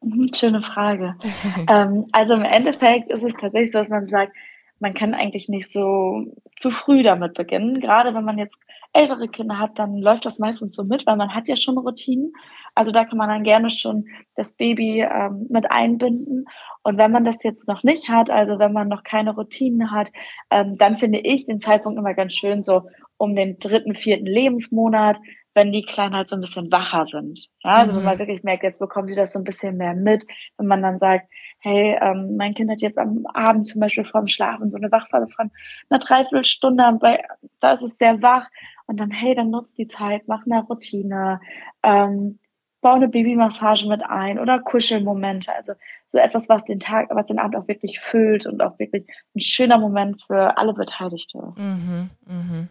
Mhm, 0.00 0.32
schöne 0.34 0.62
Frage. 0.62 1.16
ähm, 1.68 2.06
also 2.12 2.34
im 2.34 2.44
Endeffekt 2.44 3.10
ist 3.10 3.24
es 3.24 3.34
tatsächlich 3.34 3.72
so, 3.72 3.78
dass 3.78 3.88
man 3.88 4.06
sagt, 4.08 4.32
man 4.80 4.94
kann 4.94 5.14
eigentlich 5.14 5.48
nicht 5.48 5.72
so 5.72 6.26
zu 6.56 6.70
früh 6.70 7.02
damit 7.02 7.34
beginnen. 7.34 7.80
Gerade 7.80 8.14
wenn 8.14 8.24
man 8.24 8.38
jetzt 8.38 8.56
ältere 8.92 9.28
Kinder 9.28 9.58
hat, 9.58 9.78
dann 9.78 9.98
läuft 9.98 10.24
das 10.24 10.38
meistens 10.38 10.74
so 10.74 10.84
mit, 10.84 11.06
weil 11.06 11.16
man 11.16 11.34
hat 11.34 11.48
ja 11.48 11.56
schon 11.56 11.78
Routinen. 11.78 12.32
Also 12.74 12.92
da 12.92 13.04
kann 13.04 13.18
man 13.18 13.28
dann 13.28 13.42
gerne 13.42 13.70
schon 13.70 14.06
das 14.36 14.52
Baby 14.52 15.00
ähm, 15.02 15.46
mit 15.50 15.70
einbinden. 15.70 16.46
Und 16.84 16.96
wenn 16.96 17.10
man 17.10 17.24
das 17.24 17.42
jetzt 17.42 17.66
noch 17.66 17.82
nicht 17.82 18.08
hat, 18.08 18.30
also 18.30 18.58
wenn 18.58 18.72
man 18.72 18.88
noch 18.88 19.02
keine 19.02 19.34
Routinen 19.34 19.90
hat, 19.90 20.10
ähm, 20.50 20.78
dann 20.78 20.96
finde 20.96 21.18
ich 21.18 21.44
den 21.44 21.60
Zeitpunkt 21.60 21.98
immer 21.98 22.14
ganz 22.14 22.34
schön 22.34 22.62
so 22.62 22.82
um 23.18 23.34
den 23.36 23.58
dritten, 23.58 23.94
vierten 23.94 24.26
Lebensmonat, 24.26 25.20
wenn 25.54 25.72
die 25.72 25.82
Kleinen 25.82 26.14
halt 26.14 26.28
so 26.28 26.36
ein 26.36 26.40
bisschen 26.40 26.70
wacher 26.70 27.04
sind. 27.04 27.48
Ja, 27.64 27.78
also 27.78 27.92
wenn 27.94 28.02
Mhm. 28.02 28.04
man 28.04 28.18
wirklich 28.18 28.44
merkt, 28.44 28.62
jetzt 28.62 28.78
bekommen 28.78 29.08
sie 29.08 29.16
das 29.16 29.32
so 29.32 29.40
ein 29.40 29.44
bisschen 29.44 29.76
mehr 29.76 29.94
mit, 29.94 30.24
wenn 30.56 30.68
man 30.68 30.82
dann 30.82 30.98
sagt, 31.00 31.28
hey, 31.58 31.98
ähm, 32.00 32.36
mein 32.36 32.54
Kind 32.54 32.70
hat 32.70 32.80
jetzt 32.80 32.96
am 32.96 33.26
Abend 33.26 33.66
zum 33.66 33.80
Beispiel 33.80 34.04
vorm 34.04 34.28
Schlafen 34.28 34.70
so 34.70 34.76
eine 34.78 34.92
Wachphase 34.92 35.26
von 35.34 35.50
einer 35.90 35.98
Dreiviertelstunde, 35.98 36.98
bei, 37.00 37.24
da 37.58 37.72
ist 37.72 37.82
es 37.82 37.98
sehr 37.98 38.22
wach 38.22 38.46
und 38.86 38.98
dann, 39.00 39.10
hey, 39.10 39.34
dann 39.34 39.50
nutzt 39.50 39.76
die 39.76 39.88
Zeit, 39.88 40.22
mach 40.28 40.46
eine 40.46 40.62
Routine, 40.62 41.40
ähm, 41.82 42.38
bau 42.80 42.92
eine 42.92 43.08
Babymassage 43.08 43.88
mit 43.88 44.02
ein 44.04 44.38
oder 44.38 44.60
Kuschelmomente, 44.60 45.52
also 45.52 45.72
so 46.06 46.18
etwas, 46.18 46.48
was 46.48 46.64
den 46.64 46.78
Tag, 46.78 47.08
was 47.10 47.26
den 47.26 47.40
Abend 47.40 47.56
auch 47.56 47.66
wirklich 47.66 47.98
füllt 47.98 48.46
und 48.46 48.62
auch 48.62 48.78
wirklich 48.78 49.04
ein 49.34 49.40
schöner 49.40 49.78
Moment 49.78 50.22
für 50.24 50.56
alle 50.56 50.74
Beteiligten 50.74 51.42
ist. 51.48 51.58
Mhm, 51.58 52.10
mhm. 52.24 52.68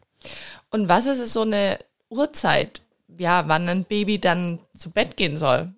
Und 0.69 0.89
was 0.89 1.05
ist 1.05 1.19
es 1.19 1.34
so 1.34 1.41
eine 1.41 1.77
Uhrzeit, 2.10 2.81
ja, 3.17 3.48
wann 3.48 3.67
ein 3.69 3.86
Baby 3.86 4.19
dann 4.19 4.60
zu 4.75 4.91
Bett 4.91 5.17
gehen 5.17 5.38
soll? 5.38 5.74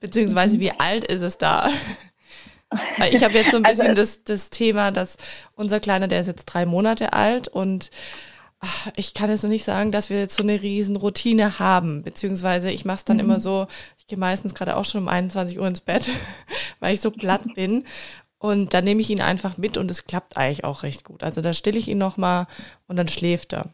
Beziehungsweise 0.00 0.60
wie 0.60 0.72
alt 0.78 1.04
ist 1.04 1.22
es 1.22 1.38
da? 1.38 1.70
Weil 2.98 3.14
ich 3.14 3.24
habe 3.24 3.38
jetzt 3.38 3.50
so 3.50 3.56
ein 3.56 3.64
Also 3.64 3.82
bisschen 3.82 3.96
es- 3.98 4.24
das, 4.24 4.24
das 4.24 4.50
Thema, 4.50 4.90
dass 4.90 5.16
unser 5.54 5.80
Kleiner, 5.80 6.08
der 6.08 6.20
ist 6.20 6.26
jetzt 6.26 6.44
drei 6.46 6.66
Monate 6.66 7.12
alt 7.14 7.48
und 7.48 7.90
ach, 8.60 8.88
ich 8.96 9.14
kann 9.14 9.30
jetzt 9.30 9.42
noch 9.42 9.50
nicht 9.50 9.64
sagen, 9.64 9.90
dass 9.92 10.10
wir 10.10 10.18
jetzt 10.18 10.36
so 10.36 10.42
eine 10.42 10.60
riesen 10.62 10.96
Routine 10.96 11.58
haben. 11.58 12.02
Beziehungsweise 12.02 12.70
ich 12.70 12.84
mache 12.84 12.98
es 12.98 13.04
dann 13.04 13.16
Mhm. 13.16 13.20
immer 13.24 13.40
so, 13.40 13.66
ich 13.98 14.06
gehe 14.06 14.18
meistens 14.18 14.54
gerade 14.54 14.76
auch 14.76 14.84
schon 14.84 15.02
um 15.02 15.08
21 15.08 15.58
Uhr 15.58 15.66
ins 15.66 15.80
Bett, 15.80 16.08
weil 16.80 16.94
ich 16.94 17.00
so 17.00 17.10
platt 17.10 17.54
bin. 17.54 17.84
Und 18.40 18.72
dann 18.74 18.84
nehme 18.84 19.00
ich 19.00 19.10
ihn 19.10 19.20
einfach 19.20 19.56
mit 19.56 19.76
und 19.76 19.90
es 19.90 20.04
klappt 20.04 20.36
eigentlich 20.36 20.62
auch 20.64 20.82
recht 20.84 21.04
gut. 21.04 21.24
Also 21.24 21.40
da 21.40 21.52
stille 21.54 21.78
ich 21.78 21.88
ihn 21.88 21.98
nochmal 21.98 22.46
und 22.86 22.96
dann 22.96 23.08
schläft 23.08 23.52
er. 23.52 23.70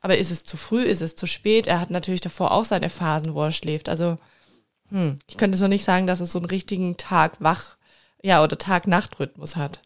Aber 0.00 0.16
ist 0.16 0.30
es 0.30 0.44
zu 0.44 0.56
früh, 0.56 0.82
ist 0.82 1.02
es 1.02 1.16
zu 1.16 1.26
spät? 1.26 1.66
Er 1.66 1.80
hat 1.80 1.90
natürlich 1.90 2.20
davor 2.20 2.52
auch 2.52 2.64
seine 2.64 2.88
Phasen, 2.88 3.34
wo 3.34 3.42
er 3.42 3.52
schläft. 3.52 3.88
Also 3.88 4.18
Hm. 4.90 5.18
Ich 5.28 5.36
könnte 5.36 5.58
so 5.58 5.68
nicht 5.68 5.84
sagen, 5.84 6.06
dass 6.06 6.20
es 6.20 6.32
so 6.32 6.38
einen 6.38 6.46
richtigen 6.46 6.96
Tag-Wach, 6.96 7.76
ja, 8.22 8.42
oder 8.42 8.58
Tag-Nacht-Rhythmus 8.58 9.56
hat. 9.56 9.80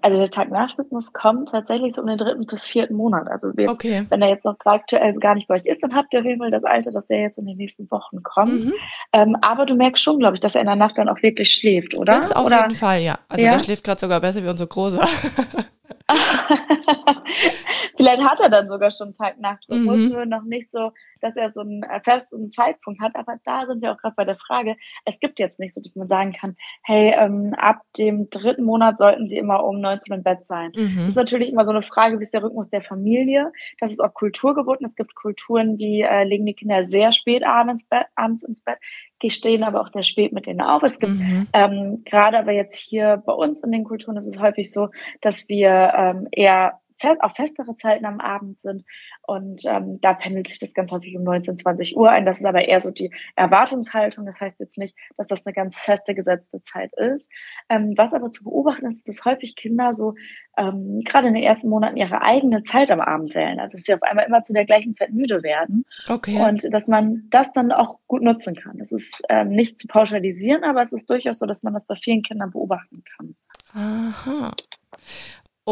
Also 0.00 0.16
der 0.16 0.30
Tag-Nacht-Rhythmus 0.30 1.12
kommt 1.12 1.50
tatsächlich 1.50 1.94
so 1.94 2.00
um 2.00 2.08
den 2.08 2.18
dritten 2.18 2.46
bis 2.46 2.64
vierten 2.64 2.94
Monat. 2.94 3.28
Also 3.28 3.56
wir, 3.56 3.70
okay. 3.70 4.06
wenn 4.08 4.22
er 4.22 4.28
jetzt 4.28 4.44
noch 4.44 4.56
aktuell 4.64 5.14
gar 5.14 5.34
nicht 5.34 5.46
bei 5.46 5.54
euch 5.54 5.66
ist, 5.66 5.82
dann 5.82 5.94
habt 5.94 6.12
ihr 6.12 6.20
auf 6.20 6.26
jeden 6.26 6.40
Fall 6.40 6.50
das 6.50 6.64
Alter, 6.64 6.90
dass 6.90 7.06
der 7.06 7.20
jetzt 7.20 7.38
in 7.38 7.46
den 7.46 7.56
nächsten 7.56 7.88
Wochen 7.90 8.22
kommt. 8.22 8.64
Mhm. 8.64 8.72
Ähm, 9.12 9.36
aber 9.42 9.64
du 9.64 9.74
merkst 9.74 10.02
schon, 10.02 10.18
glaube 10.18 10.34
ich, 10.34 10.40
dass 10.40 10.54
er 10.54 10.60
in 10.62 10.66
der 10.66 10.76
Nacht 10.76 10.98
dann 10.98 11.08
auch 11.08 11.22
wirklich 11.22 11.50
schläft, 11.50 11.96
oder? 11.96 12.14
Das 12.14 12.32
auf 12.32 12.46
oder? 12.46 12.62
jeden 12.62 12.74
Fall, 12.74 13.00
ja. 13.00 13.18
Also 13.28 13.44
ja? 13.44 13.52
der 13.52 13.60
schläft 13.60 13.84
gerade 13.84 14.00
sogar 14.00 14.20
besser 14.20 14.42
wie 14.42 14.48
unser 14.48 14.66
Großer. 14.66 15.02
Vielleicht 17.96 18.22
hat 18.22 18.40
er 18.40 18.48
dann 18.48 18.68
sogar 18.68 18.90
schon 18.90 19.14
Tag-Nacht-Rhythmus, 19.14 19.96
mhm. 19.96 20.08
nur 20.08 20.26
noch 20.26 20.42
nicht 20.42 20.70
so, 20.70 20.92
dass 21.22 21.36
er 21.36 21.50
so 21.50 21.60
einen 21.60 21.82
äh, 21.82 22.00
festen 22.00 22.50
Zeitpunkt 22.50 23.00
hat. 23.00 23.16
Aber 23.16 23.36
da 23.44 23.66
sind 23.66 23.82
wir 23.82 23.92
auch 23.92 23.98
gerade 23.98 24.14
bei 24.16 24.24
der 24.24 24.36
Frage. 24.36 24.76
Es 25.04 25.20
gibt 25.20 25.38
jetzt 25.38 25.58
nicht 25.58 25.74
so, 25.74 25.80
dass 25.80 25.96
man 25.96 26.08
sagen 26.08 26.32
kann, 26.32 26.56
hey, 26.82 27.14
ähm, 27.16 27.54
ab 27.56 27.82
dem 27.96 28.28
dritten 28.30 28.64
Monat 28.64 28.98
sollten 28.98 29.28
sie 29.28 29.36
immer 29.36 29.64
um 29.64 29.80
19 29.80 30.14
im 30.14 30.22
Bett 30.22 30.46
sein. 30.46 30.72
Mhm. 30.74 30.96
Das 30.96 31.08
ist 31.08 31.16
natürlich 31.16 31.50
immer 31.50 31.64
so 31.64 31.70
eine 31.70 31.82
Frage, 31.82 32.18
wie 32.18 32.22
ist 32.22 32.34
der 32.34 32.42
Rhythmus 32.42 32.70
der 32.70 32.82
Familie? 32.82 33.52
Das 33.80 33.90
ist 33.90 34.00
auch 34.00 34.14
kulturgebunden. 34.14 34.86
Es 34.86 34.96
gibt 34.96 35.14
Kulturen, 35.14 35.76
die 35.76 36.02
äh, 36.02 36.24
legen 36.24 36.46
die 36.46 36.54
Kinder 36.54 36.84
sehr 36.84 37.12
spät 37.12 37.44
abends, 37.44 37.86
abends 38.16 38.42
ins 38.42 38.60
Bett 38.60 38.78
die 39.22 39.30
stehen 39.30 39.62
aber 39.62 39.80
auch 39.80 39.88
sehr 39.88 40.02
spät 40.02 40.32
mit 40.32 40.46
denen 40.46 40.60
auf. 40.60 40.82
Es 40.82 40.98
gibt 40.98 41.12
mhm. 41.12 41.46
ähm, 41.52 42.02
gerade 42.04 42.38
aber 42.38 42.52
jetzt 42.52 42.74
hier 42.74 43.22
bei 43.24 43.32
uns 43.32 43.62
in 43.62 43.72
den 43.72 43.84
Kulturen 43.84 44.16
ist 44.16 44.26
es 44.26 44.38
häufig 44.38 44.72
so, 44.72 44.88
dass 45.20 45.48
wir 45.48 45.92
ähm, 45.96 46.28
eher 46.32 46.80
fest, 47.02 47.22
auf 47.22 47.32
festere 47.32 47.76
Zeiten 47.76 48.06
am 48.06 48.20
Abend 48.20 48.60
sind. 48.60 48.84
Und 49.26 49.62
ähm, 49.66 50.00
da 50.00 50.14
pendelt 50.14 50.48
sich 50.48 50.58
das 50.58 50.72
ganz 50.72 50.90
häufig 50.90 51.16
um 51.16 51.24
19, 51.24 51.58
20 51.58 51.96
Uhr 51.96 52.10
ein. 52.10 52.24
Das 52.24 52.38
ist 52.38 52.46
aber 52.46 52.66
eher 52.66 52.80
so 52.80 52.90
die 52.90 53.12
Erwartungshaltung. 53.36 54.24
Das 54.24 54.40
heißt 54.40 54.58
jetzt 54.60 54.78
nicht, 54.78 54.96
dass 55.16 55.26
das 55.26 55.44
eine 55.44 55.52
ganz 55.52 55.78
feste 55.78 56.14
gesetzte 56.14 56.62
Zeit 56.64 56.92
ist. 56.94 57.30
Ähm, 57.68 57.94
was 57.96 58.14
aber 58.14 58.30
zu 58.30 58.44
beobachten 58.44 58.86
ist, 58.86 59.06
dass 59.06 59.24
häufig 59.24 59.56
Kinder 59.56 59.92
so 59.92 60.14
ähm, 60.56 61.00
gerade 61.04 61.28
in 61.28 61.34
den 61.34 61.42
ersten 61.42 61.68
Monaten 61.68 61.96
ihre 61.96 62.22
eigene 62.22 62.62
Zeit 62.62 62.90
am 62.90 63.00
Abend 63.00 63.34
wählen. 63.34 63.60
Also 63.60 63.76
dass 63.76 63.84
sie 63.84 63.94
auf 63.94 64.02
einmal 64.02 64.26
immer 64.26 64.42
zu 64.42 64.52
der 64.52 64.64
gleichen 64.64 64.94
Zeit 64.94 65.12
müde 65.12 65.42
werden. 65.42 65.84
Okay. 66.08 66.40
Und 66.42 66.72
dass 66.72 66.86
man 66.86 67.26
das 67.30 67.52
dann 67.52 67.72
auch 67.72 67.98
gut 68.06 68.22
nutzen 68.22 68.54
kann. 68.54 68.78
Das 68.78 68.92
ist 68.92 69.22
ähm, 69.28 69.48
nicht 69.50 69.78
zu 69.78 69.88
pauschalisieren, 69.88 70.64
aber 70.64 70.82
es 70.82 70.92
ist 70.92 71.08
durchaus 71.10 71.38
so, 71.38 71.46
dass 71.46 71.62
man 71.62 71.74
das 71.74 71.86
bei 71.86 71.96
vielen 71.96 72.22
Kindern 72.22 72.50
beobachten 72.50 73.02
kann. 73.16 73.34
Aha. 73.74 74.52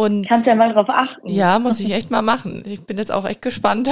Und 0.00 0.26
Kannst 0.26 0.47
ja 0.47 0.54
mal 0.54 0.73
drauf 0.73 0.88
achten. 0.88 1.28
Ja, 1.28 1.59
muss 1.59 1.78
ich 1.78 1.92
echt 1.92 2.11
mal 2.11 2.23
machen. 2.23 2.64
Ich 2.66 2.87
bin 2.87 2.97
jetzt 2.97 3.12
auch 3.12 3.26
echt 3.26 3.42
gespannt. 3.42 3.88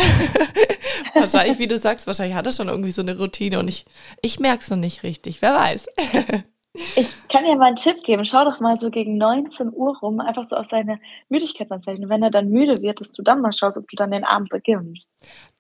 wahrscheinlich, 1.15 1.59
wie 1.59 1.69
du 1.69 1.77
sagst, 1.77 2.07
wahrscheinlich 2.07 2.35
hat 2.35 2.47
er 2.47 2.53
schon 2.53 2.69
irgendwie 2.69 2.93
so 2.93 3.03
eine 3.03 3.19
Routine 3.19 3.59
und 3.59 3.69
ich, 3.69 3.85
ich 4.23 4.41
merke 4.41 4.61
es 4.63 4.71
noch 4.71 4.79
nicht 4.79 5.03
richtig. 5.03 5.43
Wer 5.43 5.55
weiß. 5.55 5.87
ich 6.97 7.09
kann 7.29 7.45
dir 7.45 7.57
mal 7.57 7.67
einen 7.67 7.77
Tipp 7.77 8.03
geben. 8.05 8.25
Schau 8.25 8.45
doch 8.45 8.59
mal 8.61 8.79
so 8.81 8.91
gegen 8.91 9.19
19 9.19 9.71
Uhr 9.73 9.99
rum, 9.99 10.21
einfach 10.21 10.49
so 10.49 10.57
auf 10.57 10.67
seine 10.67 10.99
Müdigkeitsanzeichen. 11.29 12.05
Und 12.05 12.11
wenn 12.11 12.23
er 12.23 12.31
dann 12.31 12.49
müde 12.49 12.81
wird, 12.81 13.01
dass 13.01 13.13
du 13.13 13.23
dann 13.23 13.43
mal 13.43 13.53
schaust, 13.53 13.77
ob 13.77 13.87
du 13.89 13.97
dann 13.97 14.11
den 14.11 14.25
Abend 14.25 14.49
beginnst. 14.49 15.11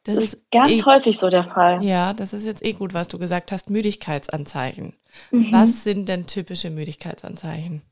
Das, 0.04 0.14
das 0.14 0.24
ist 0.24 0.50
ganz 0.50 0.70
eh, 0.70 0.82
häufig 0.84 1.18
so 1.18 1.28
der 1.28 1.44
Fall. 1.44 1.84
Ja, 1.84 2.14
das 2.14 2.32
ist 2.32 2.46
jetzt 2.46 2.64
eh 2.64 2.72
gut, 2.72 2.94
was 2.94 3.08
du 3.08 3.18
gesagt 3.18 3.52
hast. 3.52 3.68
Müdigkeitsanzeichen. 3.68 4.94
Mhm. 5.30 5.52
Was 5.52 5.84
sind 5.84 6.08
denn 6.08 6.26
typische 6.26 6.70
Müdigkeitsanzeichen? 6.70 7.82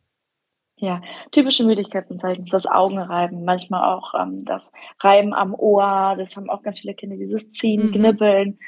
Ja, 0.78 1.00
typische 1.30 1.64
Müdigkeitsanzeichen 1.64 2.44
ist 2.44 2.52
das 2.52 2.66
Augenreiben, 2.66 3.44
manchmal 3.44 3.94
auch 3.94 4.12
ähm, 4.14 4.44
das 4.44 4.70
Reiben 5.00 5.32
am 5.32 5.54
Ohr, 5.54 6.14
das 6.18 6.36
haben 6.36 6.50
auch 6.50 6.62
ganz 6.62 6.80
viele 6.80 6.94
Kinder, 6.94 7.16
dieses 7.16 7.50
Ziehen, 7.50 7.86
mhm. 7.86 7.92
Knibbeln. 7.92 8.58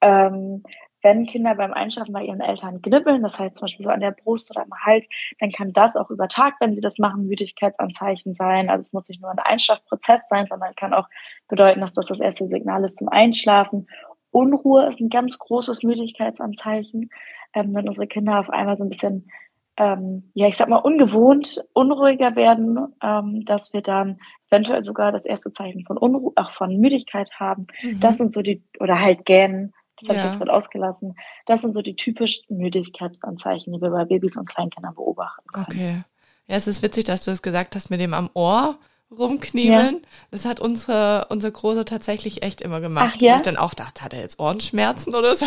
Ähm, 0.00 0.62
wenn 1.02 1.26
Kinder 1.26 1.54
beim 1.54 1.72
Einschlafen 1.72 2.12
bei 2.12 2.24
ihren 2.24 2.40
Eltern 2.40 2.82
knibbeln, 2.82 3.22
das 3.22 3.38
heißt 3.38 3.56
zum 3.56 3.66
Beispiel 3.66 3.84
so 3.84 3.90
an 3.90 4.00
der 4.00 4.10
Brust 4.10 4.50
oder 4.50 4.62
am 4.62 4.72
Hals, 4.84 5.06
dann 5.38 5.52
kann 5.52 5.72
das 5.72 5.94
auch 5.94 6.10
über 6.10 6.26
Tag, 6.26 6.54
wenn 6.60 6.74
sie 6.74 6.80
das 6.80 6.98
machen, 6.98 7.26
Müdigkeitsanzeichen 7.26 8.34
sein. 8.34 8.68
Also 8.68 8.80
es 8.80 8.92
muss 8.92 9.08
nicht 9.08 9.20
nur 9.20 9.30
ein 9.30 9.38
Einschlafprozess 9.38 10.28
sein, 10.28 10.46
sondern 10.48 10.74
kann 10.74 10.94
auch 10.94 11.08
bedeuten, 11.48 11.80
dass 11.80 11.92
das 11.92 12.06
das 12.06 12.20
erste 12.20 12.48
Signal 12.48 12.82
ist 12.84 12.96
zum 12.96 13.08
Einschlafen. 13.08 13.86
Unruhe 14.30 14.86
ist 14.86 15.00
ein 15.00 15.08
ganz 15.08 15.38
großes 15.38 15.82
Müdigkeitsanzeichen, 15.82 17.10
ähm, 17.54 17.74
wenn 17.74 17.88
unsere 17.88 18.06
Kinder 18.06 18.40
auf 18.40 18.50
einmal 18.50 18.76
so 18.76 18.84
ein 18.84 18.90
bisschen 18.90 19.30
ähm, 19.78 20.30
ja, 20.34 20.48
ich 20.48 20.56
sag 20.56 20.68
mal, 20.68 20.76
ungewohnt 20.76 21.64
unruhiger 21.72 22.34
werden, 22.34 22.78
ähm, 23.02 23.44
dass 23.44 23.72
wir 23.72 23.80
dann 23.80 24.18
eventuell 24.50 24.82
sogar 24.82 25.12
das 25.12 25.24
erste 25.24 25.52
Zeichen 25.52 25.84
von 25.86 25.96
Unruhe, 25.96 26.32
auch 26.36 26.52
von 26.52 26.76
Müdigkeit 26.78 27.30
haben. 27.38 27.68
Mhm. 27.82 28.00
Das 28.00 28.18
sind 28.18 28.32
so 28.32 28.42
die, 28.42 28.62
oder 28.80 29.00
halt 29.00 29.24
gähnen, 29.24 29.72
das 30.00 30.08
ja. 30.08 30.14
habe 30.14 30.18
ich 30.18 30.24
jetzt 30.24 30.38
gerade 30.38 30.52
ausgelassen. 30.52 31.14
Das 31.46 31.60
sind 31.60 31.72
so 31.72 31.82
die 31.82 31.94
typischen 31.94 32.56
Müdigkeitsanzeichen, 32.56 33.72
die 33.72 33.80
wir 33.80 33.90
bei 33.90 34.04
Babys 34.04 34.36
und 34.36 34.48
Kleinkindern 34.48 34.94
beobachten 34.94 35.48
können. 35.52 35.66
Okay. 35.68 36.04
Ja, 36.48 36.56
es 36.56 36.66
ist 36.66 36.82
witzig, 36.82 37.04
dass 37.04 37.24
du 37.24 37.30
es 37.30 37.42
gesagt 37.42 37.76
hast 37.76 37.90
mit 37.90 38.00
dem 38.00 38.14
am 38.14 38.30
Ohr 38.34 38.78
rumkniemeln. 39.16 39.94
Ja. 39.94 40.08
Das 40.30 40.44
hat 40.44 40.60
unsere, 40.60 41.26
unser 41.30 41.50
Großer 41.50 41.84
tatsächlich 41.84 42.42
echt 42.42 42.60
immer 42.60 42.80
gemacht. 42.80 43.14
Ach, 43.16 43.20
ja? 43.20 43.32
Wo 43.32 43.36
ich 43.36 43.42
dann 43.42 43.56
auch 43.56 43.74
dachte, 43.74 44.02
hat 44.02 44.12
er 44.12 44.20
jetzt 44.20 44.38
Ohrenschmerzen 44.38 45.14
oder 45.14 45.34
so? 45.34 45.46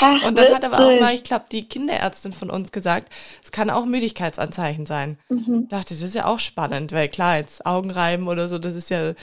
Ach, 0.00 0.26
und 0.26 0.36
dann 0.36 0.54
hat 0.54 0.64
aber 0.64 0.80
auch 0.80 1.00
mal, 1.00 1.14
ich 1.14 1.24
glaube, 1.24 1.46
die 1.50 1.68
Kinderärztin 1.68 2.32
von 2.32 2.50
uns 2.50 2.72
gesagt, 2.72 3.10
es 3.42 3.52
kann 3.52 3.70
auch 3.70 3.86
Müdigkeitsanzeichen 3.86 4.86
sein. 4.86 5.18
Mhm. 5.28 5.68
Dachte, 5.68 5.94
das 5.94 6.02
ist 6.02 6.14
ja 6.14 6.26
auch 6.26 6.38
spannend, 6.38 6.92
weil 6.92 7.08
klar, 7.08 7.36
jetzt 7.36 7.64
Augenreiben 7.64 8.28
oder 8.28 8.48
so, 8.48 8.58
das 8.58 8.74
ist 8.74 8.90
ja 8.90 9.14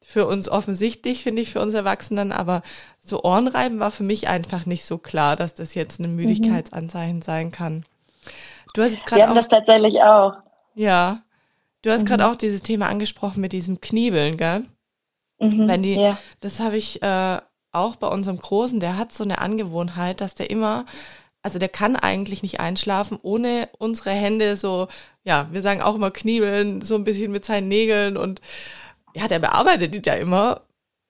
für 0.00 0.26
uns 0.26 0.48
offensichtlich, 0.48 1.22
finde 1.22 1.42
ich, 1.42 1.50
für 1.50 1.60
uns 1.60 1.74
Erwachsenen, 1.74 2.32
aber 2.32 2.62
so 3.00 3.22
Ohrenreiben 3.22 3.78
war 3.78 3.92
für 3.92 4.02
mich 4.02 4.28
einfach 4.28 4.66
nicht 4.66 4.84
so 4.84 4.98
klar, 4.98 5.36
dass 5.36 5.54
das 5.54 5.74
jetzt 5.74 6.00
ein 6.00 6.10
mhm. 6.10 6.16
Müdigkeitsanzeichen 6.16 7.16
mhm. 7.16 7.22
sein 7.22 7.52
kann. 7.52 7.84
Du 8.74 8.82
hast 8.82 8.92
jetzt 8.92 9.06
gerade 9.06 9.30
auch. 9.30 9.34
das 9.34 9.48
tatsächlich 9.48 10.00
auch. 10.02 10.34
Ja. 10.74 11.22
Du 11.82 11.90
hast 11.90 12.02
mhm. 12.02 12.06
gerade 12.06 12.28
auch 12.28 12.36
dieses 12.36 12.62
Thema 12.62 12.88
angesprochen 12.88 13.40
mit 13.40 13.52
diesem 13.52 13.80
Kniebeln, 13.80 14.36
gell? 14.36 14.66
Mhm, 15.40 15.68
Wenn 15.68 15.82
die, 15.82 15.94
ja. 15.94 16.18
das 16.40 16.60
habe 16.60 16.76
ich 16.76 17.02
äh, 17.02 17.38
auch 17.72 17.96
bei 17.96 18.08
unserem 18.08 18.38
Großen, 18.38 18.80
der 18.80 18.98
hat 18.98 19.12
so 19.12 19.24
eine 19.24 19.38
Angewohnheit, 19.38 20.20
dass 20.20 20.34
der 20.34 20.50
immer, 20.50 20.84
also 21.42 21.58
der 21.58 21.68
kann 21.68 21.96
eigentlich 21.96 22.42
nicht 22.42 22.60
einschlafen, 22.60 23.18
ohne 23.22 23.68
unsere 23.78 24.10
Hände 24.10 24.56
so, 24.56 24.88
ja, 25.24 25.48
wir 25.50 25.62
sagen 25.62 25.80
auch 25.80 25.94
immer 25.94 26.10
kniebeln, 26.10 26.82
so 26.82 26.94
ein 26.94 27.04
bisschen 27.04 27.32
mit 27.32 27.44
seinen 27.44 27.68
Nägeln 27.68 28.16
und 28.16 28.40
ja, 29.14 29.28
der 29.28 29.38
bearbeitet 29.38 29.94
die 29.94 30.02
da 30.02 30.14
immer 30.14 30.62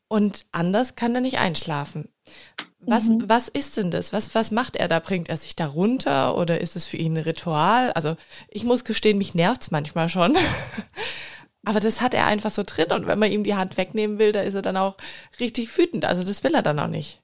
und 0.09 0.45
anders 0.53 0.97
kann 0.97 1.15
er 1.15 1.21
nicht 1.21 1.39
einschlafen. 1.39 2.09
Was, 2.83 3.05
mhm. 3.05 3.25
was 3.29 3.49
ist 3.49 3.77
denn 3.77 3.91
das? 3.91 4.13
Was, 4.13 4.35
was 4.35 4.51
macht 4.51 4.77
er 4.77 4.89
da? 4.89 5.01
Bringt 5.01 5.29
er 5.29 5.37
sich 5.37 5.55
da 5.55 5.67
runter 5.67 6.37
oder 6.37 6.61
ist 6.61 6.77
es 6.77 6.87
für 6.87 6.97
ihn 6.97 7.15
ein 7.15 7.23
Ritual? 7.23 7.93
Also 7.93 8.17
ich 8.49 8.65
muss 8.65 8.85
gestehen, 8.85 9.19
mich 9.19 9.35
nervt's 9.35 9.71
manchmal 9.71 10.09
schon. 10.09 10.37
Aber 11.65 11.81
das 11.81 12.01
hat 12.01 12.15
er 12.15 12.27
einfach 12.27 12.51
so 12.51 12.63
drin 12.65 12.91
und 12.91 13.07
wenn 13.07 13.19
man 13.19 13.31
ihm 13.31 13.45
die 13.45 13.55
Hand 13.55 13.77
wegnehmen 13.77 14.19
will, 14.19 14.33
da 14.33 14.41
ist 14.41 14.55
er 14.55 14.63
dann 14.63 14.79
auch 14.79 14.97
richtig 15.39 15.77
wütend. 15.77 16.07
Also 16.07 16.25
das 16.25 16.43
will 16.43 16.55
er 16.55 16.63
dann 16.63 16.79
auch 16.79 16.89
nicht. 16.89 17.20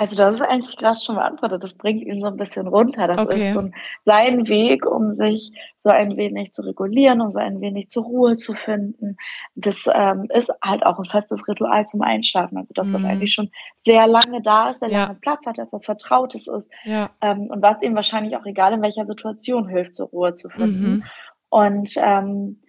Also 0.00 0.16
das 0.16 0.36
ist 0.36 0.40
eigentlich 0.40 0.78
gerade 0.78 0.98
schon 0.98 1.16
beantwortet. 1.16 1.62
Das 1.62 1.74
bringt 1.74 2.02
ihn 2.06 2.22
so 2.22 2.26
ein 2.26 2.38
bisschen 2.38 2.66
runter. 2.66 3.06
Das 3.06 3.18
okay. 3.18 3.48
ist 3.48 3.54
so 3.54 3.70
sein 4.06 4.48
Weg, 4.48 4.86
um 4.86 5.16
sich 5.16 5.52
so 5.76 5.90
ein 5.90 6.16
wenig 6.16 6.52
zu 6.52 6.62
regulieren, 6.62 7.20
um 7.20 7.28
so 7.28 7.38
ein 7.38 7.60
wenig 7.60 7.90
zur 7.90 8.04
Ruhe 8.04 8.34
zu 8.36 8.54
finden. 8.54 9.18
Das 9.56 9.84
ähm, 9.92 10.26
ist 10.30 10.50
halt 10.64 10.86
auch 10.86 10.98
ein 10.98 11.04
festes 11.04 11.46
Ritual 11.46 11.84
zum 11.84 12.00
Einschlafen. 12.00 12.56
Also 12.56 12.72
das, 12.72 12.94
was 12.94 13.02
mhm. 13.02 13.08
eigentlich 13.08 13.34
schon 13.34 13.50
sehr 13.84 14.06
lange 14.06 14.40
da 14.40 14.70
ist, 14.70 14.78
sehr 14.78 14.88
ja. 14.88 15.02
lange 15.02 15.18
Platz 15.20 15.44
hat, 15.44 15.58
etwas 15.58 15.84
Vertrautes 15.84 16.46
ist. 16.46 16.70
Ja. 16.84 17.10
Ähm, 17.20 17.48
und 17.50 17.60
was 17.60 17.82
ihm 17.82 17.94
wahrscheinlich 17.94 18.34
auch 18.38 18.46
egal 18.46 18.72
in 18.72 18.80
welcher 18.80 19.04
Situation 19.04 19.68
hilft, 19.68 19.94
zur 19.94 20.08
Ruhe 20.08 20.32
zu 20.32 20.48
finden. 20.48 20.90
Mhm. 20.90 21.04
Und 21.50 21.92
ähm, 21.98 22.62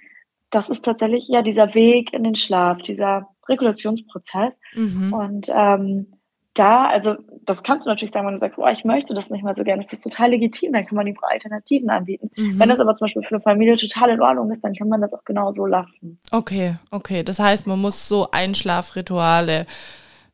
das 0.50 0.69
ist 0.69 0.83
tatsächlich 0.83 1.29
ja 1.29 1.43
dieser 1.43 1.75
Weg 1.75 2.11
in 2.11 2.25
den 2.25 2.35
Schlaf, 2.35 2.79
dieser 2.79 3.29
Regulationsprozess. 3.47 4.59
Mhm. 4.75 5.13
Und 5.13 5.47
ähm, 5.55 6.07
da, 6.53 6.88
also 6.88 7.15
das 7.46 7.63
kannst 7.63 7.86
du 7.86 7.89
natürlich 7.89 8.12
sagen, 8.12 8.27
wenn 8.27 8.34
du 8.34 8.39
sagst, 8.39 8.60
oh, 8.60 8.67
ich 8.67 8.84
möchte 8.84 9.13
das 9.13 9.29
nicht 9.29 9.43
mehr 9.43 9.53
so 9.53 9.63
gerne, 9.63 9.81
ist 9.81 9.91
das 9.93 10.01
total 10.01 10.31
legitim, 10.31 10.74
dann 10.74 10.86
kann 10.86 10.96
man 10.96 11.05
die 11.05 11.15
Alternativen 11.22 11.89
anbieten. 11.89 12.29
Mhm. 12.36 12.60
Wenn 12.60 12.70
das 12.70 12.79
aber 12.79 12.93
zum 12.93 13.05
Beispiel 13.05 13.24
für 13.24 13.36
eine 13.36 13.41
Familie 13.41 13.77
total 13.77 14.10
in 14.10 14.22
Ordnung 14.22 14.51
ist, 14.51 14.63
dann 14.63 14.74
kann 14.75 14.89
man 14.89 15.01
das 15.01 15.13
auch 15.13 15.24
genau 15.24 15.51
so 15.51 15.65
lassen. 15.65 16.20
Okay, 16.31 16.75
okay. 16.91 17.24
Das 17.24 17.39
heißt, 17.39 17.67
man 17.67 17.79
muss 17.79 18.08
so 18.08 18.31
Einschlafrituale 18.31 19.65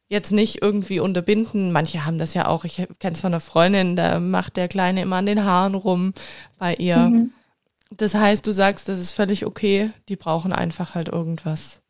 jetzt 0.09 0.31
nicht 0.31 0.61
irgendwie 0.61 0.99
unterbinden. 0.99 1.71
Manche 1.71 2.05
haben 2.05 2.17
das 2.17 2.33
ja 2.33 2.47
auch. 2.47 2.63
Ich 2.65 2.77
kenne 2.99 3.13
es 3.13 3.21
von 3.21 3.33
einer 3.33 3.39
Freundin, 3.39 3.95
da 3.95 4.19
macht 4.19 4.57
der 4.57 4.67
Kleine 4.67 5.01
immer 5.01 5.17
an 5.17 5.25
den 5.25 5.43
Haaren 5.43 5.75
rum 5.75 6.13
bei 6.57 6.73
ihr. 6.75 6.97
Mhm. 6.97 7.33
Das 7.95 8.15
heißt, 8.15 8.45
du 8.45 8.51
sagst, 8.51 8.89
das 8.89 8.99
ist 8.99 9.13
völlig 9.13 9.45
okay. 9.45 9.91
Die 10.09 10.15
brauchen 10.15 10.51
einfach 10.51 10.95
halt 10.95 11.09
irgendwas. 11.09 11.81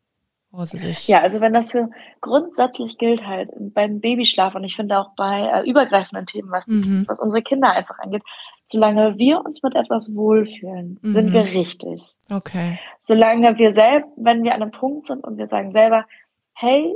Ja, 1.08 1.20
also 1.20 1.40
wenn 1.40 1.52
das 1.52 1.72
für 1.72 1.90
grundsätzlich 2.20 2.96
gilt 2.96 3.26
halt 3.26 3.50
beim 3.74 4.00
Babyschlaf 4.00 4.54
und 4.54 4.64
ich 4.64 4.76
finde 4.76 4.98
auch 4.98 5.14
bei 5.14 5.42
äh, 5.42 5.68
übergreifenden 5.68 6.26
Themen, 6.26 6.50
was, 6.50 6.66
mhm. 6.66 7.04
was 7.06 7.20
unsere 7.20 7.42
Kinder 7.42 7.70
einfach 7.70 7.98
angeht, 7.98 8.22
solange 8.66 9.18
wir 9.18 9.44
uns 9.44 9.62
mit 9.62 9.74
etwas 9.74 10.14
wohlfühlen, 10.14 10.98
mhm. 11.02 11.12
sind 11.12 11.32
wir 11.32 11.42
richtig. 11.42 12.14
Okay. 12.30 12.78
Solange 12.98 13.58
wir 13.58 13.72
selbst, 13.72 14.10
wenn 14.16 14.42
wir 14.42 14.54
an 14.54 14.62
einem 14.62 14.70
Punkt 14.70 15.06
sind 15.06 15.24
und 15.24 15.36
wir 15.36 15.48
sagen 15.48 15.72
selber, 15.72 16.06
hey, 16.54 16.94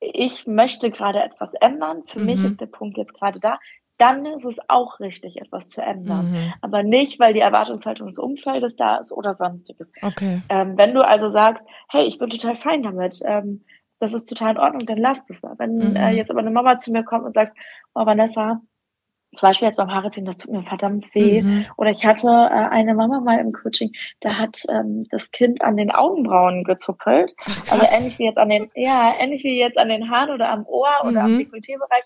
ich 0.00 0.46
möchte 0.46 0.90
gerade 0.90 1.22
etwas 1.22 1.54
ändern, 1.54 2.02
für 2.06 2.20
mhm. 2.20 2.26
mich 2.26 2.44
ist 2.44 2.60
der 2.60 2.66
Punkt 2.66 2.96
jetzt 2.96 3.14
gerade 3.14 3.40
da, 3.40 3.58
dann 3.98 4.26
ist 4.26 4.44
es 4.44 4.58
auch 4.68 5.00
richtig, 5.00 5.40
etwas 5.40 5.68
zu 5.68 5.80
ändern. 5.80 6.32
Mhm. 6.32 6.52
Aber 6.60 6.82
nicht, 6.82 7.20
weil 7.20 7.32
die 7.32 7.40
Erwartungshaltung 7.40 8.08
des 8.08 8.18
Umfeldes 8.18 8.76
da 8.76 8.96
ist 8.96 9.12
oder 9.12 9.32
sonstiges. 9.32 9.92
Okay. 10.02 10.42
Ähm, 10.48 10.76
wenn 10.76 10.94
du 10.94 11.06
also 11.06 11.28
sagst, 11.28 11.64
hey, 11.88 12.04
ich 12.04 12.18
bin 12.18 12.30
total 12.30 12.56
fein 12.56 12.82
damit, 12.82 13.20
ähm, 13.24 13.64
das 14.00 14.12
ist 14.12 14.28
total 14.28 14.52
in 14.52 14.58
Ordnung, 14.58 14.86
dann 14.86 14.98
lass 14.98 15.24
das 15.26 15.40
da. 15.40 15.54
Wenn 15.58 15.76
mhm. 15.76 15.96
äh, 15.96 16.10
jetzt 16.10 16.30
aber 16.30 16.40
eine 16.40 16.50
Mama 16.50 16.78
zu 16.78 16.90
mir 16.92 17.04
kommt 17.04 17.24
und 17.24 17.34
sagt, 17.34 17.56
oh 17.94 18.04
Vanessa, 18.04 18.60
zum 19.34 19.48
Beispiel 19.48 19.66
jetzt 19.66 19.76
beim 19.76 19.92
Haare 19.92 20.10
ziehen, 20.10 20.24
das 20.24 20.36
tut 20.36 20.52
mir 20.52 20.62
verdammt 20.62 21.12
weh. 21.14 21.42
Mhm. 21.42 21.66
Oder 21.76 21.90
ich 21.90 22.04
hatte 22.06 22.28
äh, 22.28 22.68
eine 22.68 22.94
Mama 22.94 23.20
mal 23.20 23.38
im 23.38 23.52
Coaching, 23.52 23.92
da 24.20 24.34
hat 24.34 24.62
ähm, 24.68 25.04
das 25.10 25.30
Kind 25.30 25.62
an 25.62 25.76
den 25.76 25.90
Augenbrauen 25.90 26.64
gezuppelt. 26.64 27.34
Ach, 27.44 27.72
also 27.72 27.86
ähnlich 27.96 28.18
wie 28.18 28.24
jetzt 28.24 28.38
an 28.38 28.48
den, 28.48 28.70
ja, 28.74 29.12
ähnlich 29.18 29.44
wie 29.44 29.58
jetzt 29.58 29.78
an 29.78 29.88
den 29.88 30.10
Haaren 30.10 30.30
oder 30.30 30.50
am 30.50 30.64
Ohr 30.66 30.88
mhm. 31.02 31.08
oder 31.08 31.24
am 31.24 31.32
mhm. 31.32 31.38
Dekolleté-Bereich. 31.38 32.04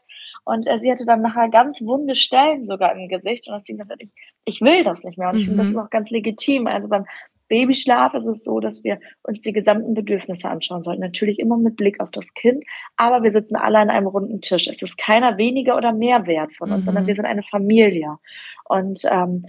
Und 0.49 0.67
äh, 0.67 0.79
sie 0.79 0.91
hatte 0.91 1.05
dann 1.05 1.21
nachher 1.21 1.51
ganz 1.51 1.83
wunde 1.83 2.15
Stellen 2.15 2.65
sogar 2.65 2.97
im 2.97 3.09
Gesicht. 3.09 3.47
Und 3.47 3.55
das 3.55 3.65
Ding 3.65 3.77
gesagt, 3.77 4.03
ich, 4.03 4.15
ich 4.47 4.63
will 4.63 4.83
das 4.83 5.05
nicht 5.05 5.19
mehr. 5.19 5.29
Und 5.29 5.37
ich 5.37 5.45
finde, 5.45 5.59
das 5.59 5.67
mhm. 5.67 5.73
ist 5.73 5.79
auch 5.79 5.91
ganz 5.91 6.09
legitim. 6.09 6.67
Also 6.67 6.89
beim 6.89 7.05
Babyschlaf 7.49 8.15
ist 8.15 8.25
es 8.25 8.45
so, 8.45 8.59
dass 8.59 8.83
wir 8.83 8.99
uns 9.23 9.43
die 9.43 9.53
gesamten 9.53 9.93
Bedürfnisse 9.93 10.49
anschauen 10.49 10.83
sollten. 10.83 11.03
Natürlich 11.03 11.39
immer 11.39 11.59
mit 11.59 11.77
Blick 11.77 12.01
auf 12.01 12.11
das 12.11 12.33
Kind, 12.33 12.65
aber 12.97 13.23
wir 13.23 13.31
sitzen 13.31 13.57
alle 13.57 13.79
an 13.79 13.91
einem 13.91 14.07
runden 14.07 14.41
Tisch. 14.41 14.69
Es 14.69 14.81
ist 14.81 14.97
keiner 14.97 15.37
weniger 15.37 15.77
oder 15.77 15.93
mehr 15.93 16.27
wert 16.27 16.55
von 16.55 16.71
uns, 16.71 16.81
mhm. 16.81 16.85
sondern 16.85 17.07
wir 17.07 17.15
sind 17.15 17.27
eine 17.27 17.43
Familie. 17.43 18.17
Und 18.65 19.01
ähm, 19.11 19.45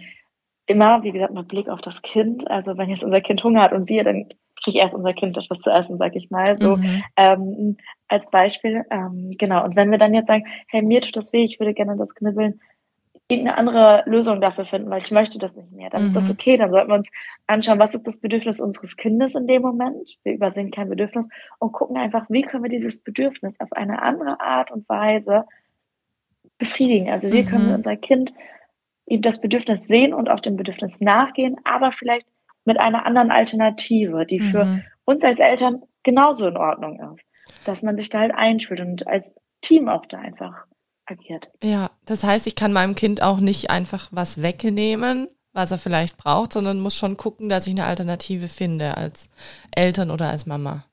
immer, 0.66 1.04
wie 1.04 1.12
gesagt, 1.12 1.34
mit 1.34 1.48
Blick 1.48 1.70
auf 1.70 1.80
das 1.80 2.02
Kind. 2.02 2.50
Also 2.52 2.78
wenn 2.78 2.90
jetzt 2.90 3.06
unser 3.06 3.22
Kind 3.22 3.42
Hunger 3.42 3.62
hat 3.62 3.74
und 3.74 3.88
wir, 3.88 4.04
dann 4.04 4.30
kriegt 4.62 4.78
erst 4.78 4.96
unser 4.96 5.14
Kind 5.14 5.38
etwas 5.38 5.62
zu 5.62 5.72
essen, 5.72 5.98
sag 5.98 6.16
ich 6.16 6.30
mal. 6.30 6.62
So 6.62 6.76
mhm. 6.76 7.04
ähm, 7.16 7.78
als 8.10 8.30
Beispiel. 8.30 8.84
Ähm, 8.90 9.36
genau. 9.38 9.64
Und 9.64 9.76
wenn 9.76 9.92
wir 9.92 9.98
dann 9.98 10.14
jetzt 10.14 10.28
sagen, 10.28 10.46
hey, 10.68 10.82
mir 10.82 11.02
tut 11.02 11.16
das 11.16 11.32
weh, 11.34 11.44
ich 11.44 11.60
würde 11.60 11.74
gerne 11.74 11.96
das 11.98 12.16
Knibbeln 12.16 12.60
irgendeine 13.30 13.58
andere 13.58 14.04
Lösung 14.08 14.42
dafür 14.42 14.66
finden, 14.66 14.90
weil 14.90 15.02
ich 15.02 15.12
möchte 15.12 15.38
das 15.38 15.56
nicht 15.56 15.72
mehr. 15.72 15.92
Dann 15.92 16.02
mhm. 16.02 16.08
ist 16.08 16.16
das 16.16 16.26
mhm. 16.26 16.32
okay. 16.32 16.58
Dann 16.58 16.72
sollten 16.72 16.90
wir 16.90 16.96
uns 16.96 17.12
anschauen, 17.46 17.80
was 17.80 17.94
ist 17.94 18.08
das 18.08 18.18
Bedürfnis 18.18 18.60
unseres 18.60 18.98
Kindes 18.98 19.36
in 19.36 19.46
dem 19.46 19.62
Moment. 19.62 20.18
Wir 20.24 20.34
übersehen 20.34 20.72
kein 20.72 20.90
Bedürfnis 20.90 21.30
und 21.60 21.72
gucken 21.72 21.96
einfach, 21.98 22.26
wie 22.30 22.42
können 22.42 22.64
wir 22.64 22.72
dieses 22.72 23.00
Bedürfnis 23.00 23.54
auf 23.60 23.72
eine 23.74 24.02
andere 24.02 24.40
Art 24.40 24.72
und 24.72 24.90
Weise 24.90 25.46
befriedigen. 26.58 27.10
Also 27.10 27.32
wie 27.32 27.44
mhm. 27.44 27.46
können 27.46 27.68
wir 27.68 27.76
unser 27.76 27.96
Kind 27.96 28.34
ihm 29.06 29.22
das 29.22 29.40
Bedürfnis 29.40 29.80
sehen 29.88 30.14
und 30.14 30.30
auf 30.30 30.42
dem 30.42 30.56
Bedürfnis 30.56 31.00
nachgehen, 31.00 31.58
aber 31.64 31.92
vielleicht 31.92 32.26
mit 32.66 32.80
einer 32.80 33.06
anderen 33.06 33.32
Alternative, 33.32 34.26
die 34.26 34.40
mhm. 34.40 34.52
für 34.52 34.82
uns 35.06 35.24
als 35.24 35.40
Eltern 35.40 35.84
genauso 36.04 36.48
in 36.48 36.58
Ordnung 36.58 37.00
ist. 37.16 37.26
Dass 37.70 37.84
man 37.84 37.98
sich 37.98 38.10
da 38.10 38.20
halt 38.20 38.34
einspielt 38.34 38.82
und 38.82 39.08
als 39.08 39.32
Team 39.62 39.90
auch 39.90 40.06
da 40.08 40.18
einfach 40.18 40.66
agiert. 41.06 41.52
Ja, 41.64 41.92
das 42.06 42.24
heißt, 42.24 42.48
ich 42.48 42.56
kann 42.56 42.74
meinem 42.74 42.96
Kind 42.96 43.22
auch 43.22 43.40
nicht 43.40 43.70
einfach 43.70 44.08
was 44.12 44.42
wegnehmen, 44.42 45.28
was 45.54 45.72
er 45.72 45.78
vielleicht 45.78 46.18
braucht, 46.18 46.54
sondern 46.54 46.80
muss 46.80 46.96
schon 46.96 47.16
gucken, 47.16 47.48
dass 47.48 47.68
ich 47.68 47.74
eine 47.74 47.86
Alternative 47.86 48.48
finde 48.48 48.98
als 48.98 49.30
Eltern 49.76 50.10
oder 50.10 50.30
als 50.30 50.48
Mama. 50.48 50.84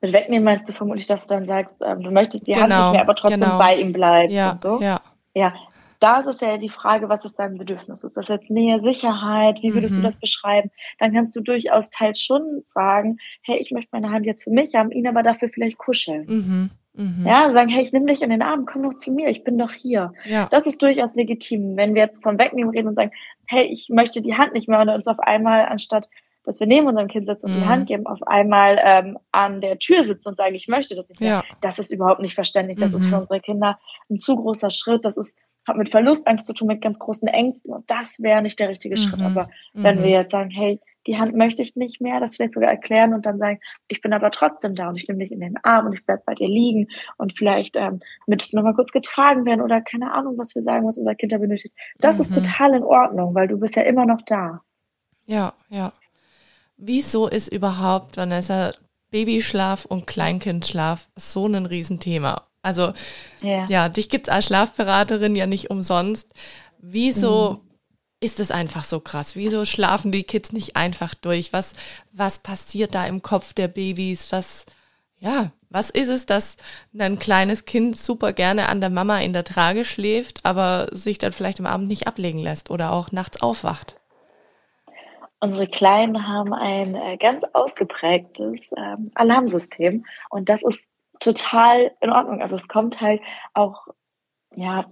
Mit 0.00 0.12
wegnehmen 0.12 0.44
meinst 0.44 0.68
du 0.68 0.72
vermutlich, 0.72 1.08
dass 1.08 1.26
du 1.26 1.34
dann 1.34 1.46
sagst, 1.46 1.76
ähm, 1.84 2.02
du 2.02 2.10
möchtest 2.12 2.46
die 2.46 2.52
genau, 2.52 2.62
Hand 2.62 2.70
nicht 2.70 2.78
genau, 2.78 2.92
mehr, 2.92 3.02
aber 3.02 3.14
trotzdem 3.14 3.40
genau. 3.40 3.58
bei 3.58 3.76
ihm 3.76 3.92
bleibst 3.92 4.34
ja, 4.34 4.52
und 4.52 4.60
so. 4.60 4.80
Ja. 4.80 5.00
Ja, 5.34 5.54
da 6.00 6.20
ist 6.20 6.26
es 6.26 6.40
ja 6.40 6.56
die 6.56 6.68
Frage, 6.68 7.08
was 7.08 7.24
ist 7.24 7.38
dein 7.38 7.58
Bedürfnis? 7.58 8.02
Ist 8.02 8.16
das 8.16 8.28
jetzt 8.28 8.50
Nähe, 8.50 8.80
Sicherheit? 8.80 9.62
Wie 9.62 9.74
würdest 9.74 9.94
mhm. 9.94 9.98
du 9.98 10.04
das 10.04 10.16
beschreiben? 10.16 10.70
Dann 10.98 11.12
kannst 11.12 11.36
du 11.36 11.40
durchaus 11.40 11.90
teils 11.90 12.20
schon 12.20 12.62
sagen, 12.66 13.18
hey, 13.42 13.58
ich 13.60 13.70
möchte 13.70 13.90
meine 13.92 14.10
Hand 14.10 14.26
jetzt 14.26 14.44
für 14.44 14.50
mich 14.50 14.74
haben, 14.74 14.90
ihn 14.90 15.06
aber 15.06 15.22
dafür 15.22 15.50
vielleicht 15.50 15.78
kuscheln. 15.78 16.26
Mhm. 16.26 16.70
Mhm. 16.94 17.26
Ja, 17.26 17.48
sagen, 17.50 17.68
hey, 17.68 17.82
ich 17.82 17.92
nehme 17.92 18.06
dich 18.06 18.22
in 18.22 18.30
den 18.30 18.42
Arm, 18.42 18.66
komm 18.66 18.82
doch 18.82 18.96
zu 18.96 19.12
mir, 19.12 19.28
ich 19.28 19.44
bin 19.44 19.58
doch 19.58 19.72
hier. 19.72 20.12
Ja. 20.24 20.48
Das 20.50 20.66
ist 20.66 20.82
durchaus 20.82 21.14
legitim. 21.14 21.76
Wenn 21.76 21.94
wir 21.94 22.02
jetzt 22.02 22.22
von 22.22 22.38
Wegnehmen 22.38 22.70
reden 22.70 22.88
und 22.88 22.96
sagen, 22.96 23.12
hey, 23.46 23.66
ich 23.66 23.88
möchte 23.90 24.22
die 24.22 24.34
Hand 24.34 24.54
nicht 24.54 24.68
mehr 24.68 24.80
und 24.80 24.88
uns 24.88 25.06
auf 25.06 25.20
einmal, 25.20 25.66
anstatt 25.66 26.08
dass 26.44 26.58
wir 26.58 26.66
neben 26.66 26.86
unserem 26.86 27.08
Kind 27.08 27.26
sitzen 27.26 27.46
und 27.46 27.56
mhm. 27.56 27.60
die 27.60 27.68
Hand 27.68 27.86
geben, 27.86 28.06
auf 28.06 28.26
einmal 28.26 28.80
ähm, 28.82 29.18
an 29.30 29.60
der 29.60 29.78
Tür 29.78 30.04
sitzen 30.04 30.30
und 30.30 30.36
sagen, 30.36 30.54
ich 30.54 30.68
möchte 30.68 30.94
das 30.94 31.08
nicht 31.08 31.20
mehr. 31.20 31.30
Ja. 31.30 31.44
Das 31.60 31.78
ist 31.78 31.90
überhaupt 31.90 32.20
nicht 32.20 32.34
verständlich. 32.34 32.78
Das 32.78 32.92
mhm. 32.92 32.96
ist 32.96 33.06
für 33.06 33.18
unsere 33.18 33.40
Kinder 33.40 33.78
ein 34.08 34.18
zu 34.18 34.36
großer 34.36 34.70
Schritt. 34.70 35.04
Das 35.04 35.16
ist, 35.16 35.36
hat 35.66 35.76
mit 35.76 35.88
Verlustangst 35.88 36.46
zu 36.46 36.52
tun, 36.52 36.68
mit 36.68 36.80
ganz 36.80 36.98
großen 36.98 37.28
Ängsten 37.28 37.72
und 37.72 37.90
das 37.90 38.20
wäre 38.22 38.42
nicht 38.42 38.58
der 38.58 38.68
richtige 38.68 38.96
Schritt. 38.96 39.20
Mhm. 39.20 39.26
Aber 39.26 39.50
wenn 39.74 39.98
wir 39.98 40.06
mhm. 40.06 40.12
jetzt 40.12 40.32
sagen, 40.32 40.50
hey, 40.50 40.80
die 41.06 41.18
Hand 41.18 41.34
möchte 41.34 41.62
ich 41.62 41.76
nicht 41.76 42.00
mehr, 42.00 42.20
das 42.20 42.36
vielleicht 42.36 42.52
sogar 42.52 42.70
erklären 42.70 43.14
und 43.14 43.24
dann 43.24 43.38
sagen, 43.38 43.60
ich 43.88 44.00
bin 44.00 44.12
aber 44.12 44.30
trotzdem 44.30 44.74
da 44.74 44.88
und 44.88 44.96
ich 44.96 45.08
nehme 45.08 45.20
dich 45.20 45.32
in 45.32 45.40
den 45.40 45.56
Arm 45.62 45.86
und 45.86 45.94
ich 45.94 46.04
bleib 46.04 46.24
bei 46.26 46.34
dir 46.34 46.48
liegen 46.48 46.88
und 47.16 47.38
vielleicht 47.38 47.76
ähm, 47.76 48.00
möchtest 48.26 48.52
du 48.52 48.56
nochmal 48.56 48.74
kurz 48.74 48.92
getragen 48.92 49.44
werden 49.44 49.62
oder 49.62 49.80
keine 49.80 50.12
Ahnung, 50.12 50.36
was 50.36 50.54
wir 50.54 50.62
sagen, 50.62 50.86
was 50.86 50.98
unser 50.98 51.14
Kind 51.14 51.32
da 51.32 51.38
benötigt. 51.38 51.74
Das 51.98 52.16
mhm. 52.16 52.22
ist 52.22 52.34
total 52.34 52.74
in 52.74 52.82
Ordnung, 52.82 53.34
weil 53.34 53.48
du 53.48 53.58
bist 53.58 53.76
ja 53.76 53.82
immer 53.82 54.04
noch 54.04 54.20
da. 54.22 54.60
Ja, 55.26 55.54
ja. 55.68 55.92
Wieso 56.76 57.28
ist 57.28 57.48
überhaupt, 57.52 58.16
Vanessa, 58.16 58.72
Babyschlaf 59.10 59.84
und 59.84 60.06
Kleinkindschlaf 60.06 61.08
so 61.16 61.46
ein 61.46 61.66
Riesenthema? 61.66 62.49
Also, 62.62 62.92
ja, 63.42 63.64
ja 63.68 63.88
dich 63.88 64.08
gibt's 64.08 64.28
als 64.28 64.46
Schlafberaterin 64.46 65.36
ja 65.36 65.46
nicht 65.46 65.70
umsonst. 65.70 66.32
Wieso 66.78 67.60
mhm 67.62 67.70
ist 68.20 68.38
es 68.38 68.50
einfach 68.50 68.84
so 68.84 69.00
krass? 69.00 69.34
Wieso 69.34 69.64
schlafen 69.64 70.12
die 70.12 70.24
Kids 70.24 70.52
nicht 70.52 70.76
einfach 70.76 71.14
durch? 71.14 71.52
Was, 71.52 71.72
was 72.12 72.38
passiert 72.38 72.94
da 72.94 73.06
im 73.06 73.22
Kopf 73.22 73.54
der 73.54 73.68
Babys? 73.68 74.30
Was, 74.30 74.66
ja, 75.16 75.52
was 75.70 75.88
ist 75.88 76.10
es, 76.10 76.26
dass 76.26 76.58
ein 76.98 77.18
kleines 77.18 77.64
Kind 77.64 77.96
super 77.96 78.32
gerne 78.32 78.68
an 78.68 78.80
der 78.80 78.90
Mama 78.90 79.20
in 79.20 79.32
der 79.32 79.44
Trage 79.44 79.84
schläft, 79.84 80.44
aber 80.44 80.88
sich 80.92 81.18
dann 81.18 81.32
vielleicht 81.32 81.60
am 81.60 81.66
Abend 81.66 81.88
nicht 81.88 82.06
ablegen 82.06 82.40
lässt 82.40 82.70
oder 82.70 82.92
auch 82.92 83.10
nachts 83.10 83.40
aufwacht? 83.40 83.96
Unsere 85.42 85.66
Kleinen 85.66 86.28
haben 86.28 86.52
ein 86.52 86.94
äh, 86.94 87.16
ganz 87.16 87.44
ausgeprägtes 87.54 88.72
ähm, 88.76 89.10
Alarmsystem 89.14 90.04
und 90.28 90.50
das 90.50 90.62
ist 90.62 90.84
total 91.20 91.92
in 92.00 92.10
Ordnung. 92.10 92.42
Also 92.42 92.56
es 92.56 92.68
kommt 92.68 93.00
halt 93.00 93.20
auch 93.54 93.86
ja, 94.56 94.86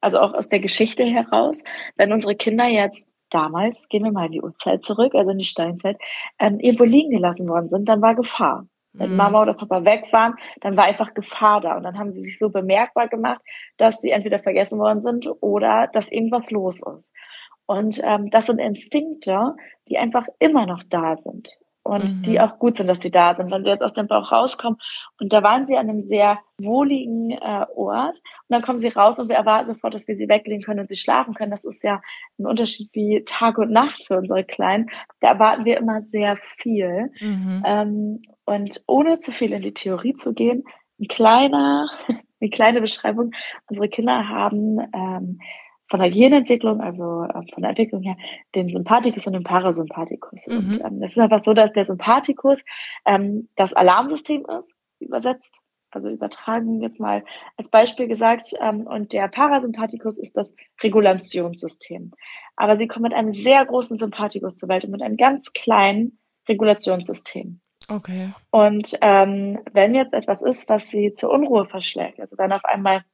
also 0.00 0.18
auch 0.18 0.34
aus 0.34 0.48
der 0.48 0.60
Geschichte 0.60 1.04
heraus, 1.04 1.62
wenn 1.96 2.12
unsere 2.12 2.34
Kinder 2.34 2.66
jetzt 2.66 3.06
damals, 3.30 3.88
gehen 3.88 4.04
wir 4.04 4.12
mal 4.12 4.26
in 4.26 4.32
die 4.32 4.42
Urzeit 4.42 4.82
zurück, 4.82 5.14
also 5.14 5.30
in 5.30 5.38
die 5.38 5.44
Steinzeit, 5.44 5.98
ähm, 6.38 6.58
irgendwo 6.60 6.84
liegen 6.84 7.10
gelassen 7.10 7.48
worden 7.48 7.68
sind, 7.68 7.88
dann 7.88 8.02
war 8.02 8.14
Gefahr. 8.14 8.66
Wenn 8.92 9.10
mhm. 9.10 9.16
Mama 9.16 9.42
oder 9.42 9.54
Papa 9.54 9.84
weg 9.84 10.04
waren, 10.12 10.36
dann 10.60 10.76
war 10.76 10.84
einfach 10.84 11.14
Gefahr 11.14 11.60
da. 11.60 11.76
Und 11.76 11.82
dann 11.82 11.98
haben 11.98 12.12
sie 12.12 12.22
sich 12.22 12.38
so 12.38 12.50
bemerkbar 12.50 13.08
gemacht, 13.08 13.40
dass 13.76 14.00
sie 14.00 14.10
entweder 14.10 14.38
vergessen 14.38 14.78
worden 14.78 15.02
sind 15.02 15.28
oder 15.40 15.88
dass 15.92 16.12
irgendwas 16.12 16.50
los 16.52 16.76
ist. 16.76 17.04
Und 17.66 18.00
ähm, 18.04 18.30
das 18.30 18.46
sind 18.46 18.58
Instinkte, 18.58 19.56
die 19.88 19.98
einfach 19.98 20.28
immer 20.38 20.66
noch 20.66 20.82
da 20.84 21.16
sind 21.16 21.58
und 21.84 22.02
mhm. 22.02 22.22
die 22.22 22.40
auch 22.40 22.58
gut 22.58 22.78
sind, 22.78 22.88
dass 22.88 23.00
sie 23.00 23.10
da 23.10 23.34
sind. 23.34 23.50
Wenn 23.50 23.62
sie 23.62 23.70
jetzt 23.70 23.82
aus 23.82 23.92
dem 23.92 24.08
Bauch 24.08 24.32
rauskommen 24.32 24.80
und 25.20 25.32
da 25.32 25.42
waren 25.42 25.66
sie 25.66 25.76
an 25.76 25.88
einem 25.88 26.02
sehr 26.02 26.38
wohligen 26.58 27.30
äh, 27.30 27.66
Ort 27.74 28.16
und 28.16 28.48
dann 28.48 28.62
kommen 28.62 28.80
sie 28.80 28.88
raus 28.88 29.18
und 29.18 29.28
wir 29.28 29.36
erwarten 29.36 29.66
sofort, 29.66 29.94
dass 29.94 30.08
wir 30.08 30.16
sie 30.16 30.28
weglegen 30.28 30.64
können 30.64 30.80
und 30.80 30.88
sie 30.88 30.96
schlafen 30.96 31.34
können. 31.34 31.50
Das 31.50 31.64
ist 31.64 31.84
ja 31.84 32.00
ein 32.38 32.46
Unterschied 32.46 32.88
wie 32.94 33.22
Tag 33.26 33.58
und 33.58 33.70
Nacht 33.70 34.06
für 34.06 34.16
unsere 34.16 34.44
Kleinen. 34.44 34.90
Da 35.20 35.28
erwarten 35.28 35.66
wir 35.66 35.76
immer 35.76 36.00
sehr 36.02 36.36
viel. 36.36 37.12
Mhm. 37.20 37.62
Ähm, 37.66 38.22
und 38.46 38.80
ohne 38.86 39.18
zu 39.18 39.30
viel 39.30 39.52
in 39.52 39.62
die 39.62 39.74
Theorie 39.74 40.14
zu 40.14 40.32
gehen, 40.32 40.64
ein 40.98 41.08
kleiner, 41.08 41.88
eine 42.40 42.50
kleine 42.50 42.80
Beschreibung. 42.80 43.32
Unsere 43.68 43.88
Kinder 43.88 44.28
haben 44.28 44.78
ähm, 44.94 45.40
von 45.88 46.00
der 46.00 46.10
Gehirnentwicklung, 46.10 46.80
also 46.80 47.24
äh, 47.24 47.52
von 47.52 47.62
der 47.62 47.70
Entwicklung 47.70 48.02
her, 48.02 48.16
den 48.54 48.70
Sympathikus 48.70 49.26
und 49.26 49.34
den 49.34 49.44
Parasympathikus. 49.44 50.46
Mhm. 50.46 50.56
Und 50.56 50.84
ähm, 50.84 50.98
das 50.98 51.12
ist 51.12 51.18
einfach 51.18 51.40
so, 51.40 51.54
dass 51.54 51.72
der 51.72 51.84
Sympathikus 51.84 52.64
ähm, 53.04 53.48
das 53.56 53.72
Alarmsystem 53.74 54.44
ist, 54.58 54.74
übersetzt, 55.00 55.60
also 55.90 56.08
übertragen 56.08 56.80
jetzt 56.80 56.98
mal 56.98 57.24
als 57.56 57.68
Beispiel 57.68 58.08
gesagt, 58.08 58.52
ähm, 58.60 58.86
und 58.86 59.12
der 59.12 59.28
Parasympathikus 59.28 60.18
ist 60.18 60.36
das 60.36 60.52
Regulationssystem. 60.82 62.12
Aber 62.56 62.76
sie 62.76 62.88
kommen 62.88 63.04
mit 63.04 63.14
einem 63.14 63.34
sehr 63.34 63.64
großen 63.64 63.96
Sympathikus 63.98 64.56
zur 64.56 64.68
Welt 64.68 64.84
und 64.84 64.90
mit 64.90 65.02
einem 65.02 65.16
ganz 65.16 65.52
kleinen 65.52 66.18
Regulationssystem. 66.48 67.60
Okay. 67.88 68.32
Und 68.50 68.96
ähm, 69.02 69.60
wenn 69.72 69.94
jetzt 69.94 70.14
etwas 70.14 70.42
ist, 70.42 70.68
was 70.68 70.88
sie 70.88 71.12
zur 71.12 71.30
Unruhe 71.30 71.66
verschlägt, 71.66 72.20
also 72.20 72.38
wenn 72.38 72.52
auf 72.52 72.64
einmal 72.64 73.04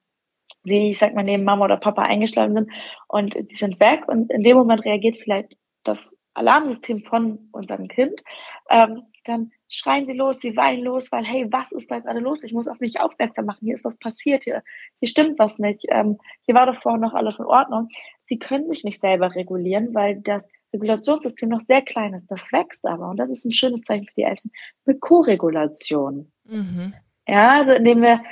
sie, 0.63 0.91
ich 0.91 0.99
sag 0.99 1.13
mal, 1.13 1.23
neben 1.23 1.43
Mama 1.43 1.65
oder 1.65 1.77
Papa 1.77 2.03
eingeschlafen 2.03 2.53
sind 2.53 2.71
und 3.07 3.35
die 3.35 3.55
sind 3.55 3.79
weg 3.79 4.07
und 4.07 4.31
in 4.31 4.43
dem 4.43 4.57
Moment 4.57 4.85
reagiert 4.85 5.17
vielleicht 5.17 5.57
das 5.83 6.15
Alarmsystem 6.33 7.03
von 7.03 7.49
unserem 7.51 7.87
Kind, 7.87 8.21
ähm, 8.69 9.03
dann 9.25 9.51
schreien 9.67 10.07
sie 10.07 10.13
los, 10.13 10.39
sie 10.39 10.55
weinen 10.57 10.83
los, 10.83 11.11
weil, 11.11 11.23
hey, 11.23 11.47
was 11.51 11.71
ist 11.71 11.91
da 11.91 11.99
gerade 11.99 12.19
los? 12.19 12.43
Ich 12.43 12.53
muss 12.53 12.67
auf 12.67 12.79
mich 12.79 12.99
aufmerksam 12.99 13.45
machen, 13.45 13.65
hier 13.65 13.73
ist 13.73 13.85
was 13.85 13.97
passiert, 13.97 14.43
hier, 14.43 14.63
hier 14.99 15.07
stimmt 15.07 15.37
was 15.39 15.59
nicht, 15.59 15.85
ähm, 15.89 16.17
hier 16.45 16.55
war 16.55 16.65
doch 16.65 16.81
vorhin 16.81 17.01
noch 17.01 17.13
alles 17.13 17.39
in 17.39 17.45
Ordnung. 17.45 17.89
Sie 18.23 18.39
können 18.39 18.71
sich 18.71 18.83
nicht 18.83 18.99
selber 18.99 19.35
regulieren, 19.35 19.93
weil 19.93 20.21
das 20.21 20.47
Regulationssystem 20.73 21.49
noch 21.49 21.61
sehr 21.67 21.81
klein 21.81 22.13
ist. 22.13 22.31
Das 22.31 22.51
wächst 22.51 22.85
aber 22.85 23.09
und 23.09 23.17
das 23.17 23.29
ist 23.29 23.45
ein 23.45 23.53
schönes 23.53 23.81
Zeichen 23.81 24.05
für 24.05 24.13
die 24.15 24.23
Eltern 24.23 24.51
mit 24.85 25.01
Co-Regulation. 25.01 26.31
Mhm. 26.45 26.93
Ja, 27.27 27.59
also 27.59 27.73
indem 27.73 28.01
wir 28.01 28.23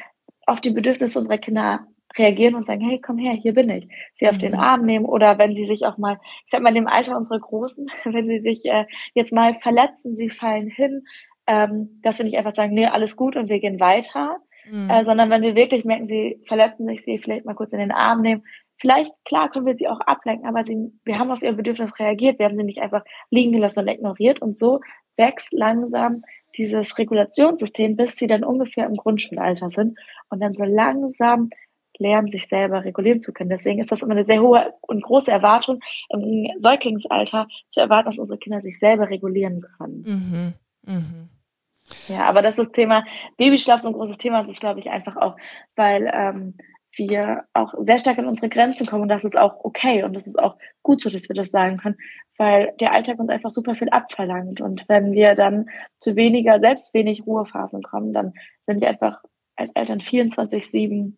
auf 0.45 0.61
die 0.61 0.71
Bedürfnisse 0.71 1.19
unserer 1.19 1.37
Kinder 1.37 1.85
reagieren 2.17 2.55
und 2.55 2.65
sagen, 2.65 2.81
hey, 2.81 2.99
komm 2.99 3.17
her, 3.17 3.33
hier 3.33 3.53
bin 3.53 3.69
ich. 3.69 3.87
Sie 4.13 4.25
mhm. 4.25 4.31
auf 4.31 4.37
den 4.37 4.51
mhm. 4.53 4.59
Arm 4.59 4.85
nehmen 4.85 5.05
oder 5.05 5.37
wenn 5.37 5.55
sie 5.55 5.65
sich 5.65 5.85
auch 5.85 5.97
mal, 5.97 6.19
ich 6.45 6.51
sag 6.51 6.61
mal, 6.61 6.69
in 6.69 6.75
dem 6.75 6.87
Alter 6.87 7.17
unserer 7.17 7.39
Großen, 7.39 7.87
wenn 8.05 8.27
sie 8.27 8.39
sich 8.39 8.65
äh, 8.65 8.85
jetzt 9.13 9.31
mal 9.31 9.53
verletzen, 9.53 10.15
sie 10.15 10.29
fallen 10.29 10.69
hin, 10.69 11.03
ähm, 11.47 11.99
dass 12.03 12.17
wir 12.17 12.25
nicht 12.25 12.37
einfach 12.37 12.53
sagen, 12.53 12.73
nee, 12.73 12.85
alles 12.85 13.15
gut 13.15 13.35
und 13.35 13.49
wir 13.49 13.59
gehen 13.59 13.79
weiter, 13.79 14.37
mhm. 14.69 14.89
äh, 14.89 15.03
sondern 15.03 15.29
wenn 15.29 15.41
wir 15.41 15.55
wirklich 15.55 15.85
merken, 15.85 16.07
sie 16.07 16.41
verletzen 16.45 16.87
sich, 16.87 17.03
sie 17.03 17.17
vielleicht 17.17 17.45
mal 17.45 17.55
kurz 17.55 17.73
in 17.73 17.79
den 17.79 17.91
Arm 17.91 18.21
nehmen. 18.21 18.43
Vielleicht, 18.77 19.11
klar, 19.25 19.49
können 19.49 19.65
wir 19.65 19.75
sie 19.75 19.89
auch 19.89 19.99
ablenken, 19.99 20.47
aber 20.47 20.63
sie, 20.63 20.77
wir 21.03 21.19
haben 21.19 21.31
auf 21.31 21.41
ihr 21.41 21.51
Bedürfnis 21.51 21.91
reagiert, 21.99 22.39
wir 22.39 22.45
haben 22.45 22.55
sie 22.55 22.63
nicht 22.63 22.81
einfach 22.81 23.03
liegen 23.29 23.51
gelassen 23.51 23.79
und 23.79 23.87
ignoriert 23.89 24.41
und 24.41 24.57
so 24.57 24.79
wächst 25.17 25.51
langsam 25.51 26.23
dieses 26.57 26.97
Regulationssystem, 26.97 27.95
bis 27.95 28.15
sie 28.15 28.27
dann 28.27 28.43
ungefähr 28.43 28.85
im 28.85 28.95
Grundschulalter 28.95 29.69
sind 29.69 29.99
und 30.29 30.39
dann 30.39 30.53
so 30.53 30.63
langsam 30.63 31.49
lernen, 31.99 32.29
sich 32.29 32.47
selber 32.47 32.83
regulieren 32.83 33.21
zu 33.21 33.33
können. 33.33 33.49
Deswegen 33.49 33.81
ist 33.81 33.91
das 33.91 34.01
immer 34.01 34.13
eine 34.13 34.25
sehr 34.25 34.41
hohe 34.41 34.73
und 34.81 35.03
große 35.03 35.31
Erwartung 35.31 35.79
im 36.09 36.47
Säuglingsalter 36.57 37.47
zu 37.67 37.79
erwarten, 37.79 38.09
dass 38.09 38.19
unsere 38.19 38.39
Kinder 38.39 38.61
sich 38.61 38.79
selber 38.79 39.09
regulieren 39.09 39.61
können. 39.77 40.03
Mhm. 40.05 40.53
Mhm. 40.93 41.29
Ja, 42.07 42.25
aber 42.25 42.41
das 42.41 42.57
ist 42.57 42.73
Thema 42.73 43.03
Babyschlaf 43.37 43.81
so 43.81 43.87
ein 43.87 43.93
großes 43.93 44.17
Thema. 44.17 44.41
Das 44.41 44.49
ist, 44.49 44.59
glaube 44.59 44.79
ich, 44.79 44.89
einfach 44.89 45.17
auch, 45.17 45.35
weil 45.75 46.09
ähm, 46.13 46.55
wir 46.95 47.45
auch 47.53 47.73
sehr 47.79 47.97
stark 47.97 48.17
an 48.17 48.27
unsere 48.27 48.49
Grenzen 48.49 48.85
kommen 48.85 49.03
und 49.03 49.09
das 49.09 49.23
ist 49.23 49.37
auch 49.37 49.63
okay 49.63 50.03
und 50.03 50.13
das 50.13 50.27
ist 50.27 50.37
auch 50.37 50.57
gut 50.81 51.01
so, 51.01 51.09
dass 51.09 51.29
wir 51.29 51.35
das 51.35 51.51
sagen 51.51 51.77
können, 51.77 51.97
weil 52.37 52.73
der 52.79 52.93
Alltag 52.93 53.19
uns 53.19 53.29
einfach 53.29 53.49
super 53.49 53.75
viel 53.75 53.89
abverlangt 53.89 54.59
und 54.61 54.85
wenn 54.87 55.11
wir 55.11 55.35
dann 55.35 55.67
zu 55.97 56.15
weniger, 56.15 56.59
selbst 56.59 56.93
wenig 56.93 57.25
Ruhephasen 57.25 57.83
kommen, 57.83 58.13
dann 58.13 58.33
sind 58.65 58.81
wir 58.81 58.89
einfach 58.89 59.23
als 59.55 59.71
Eltern 59.75 59.99
24-7 59.99 61.13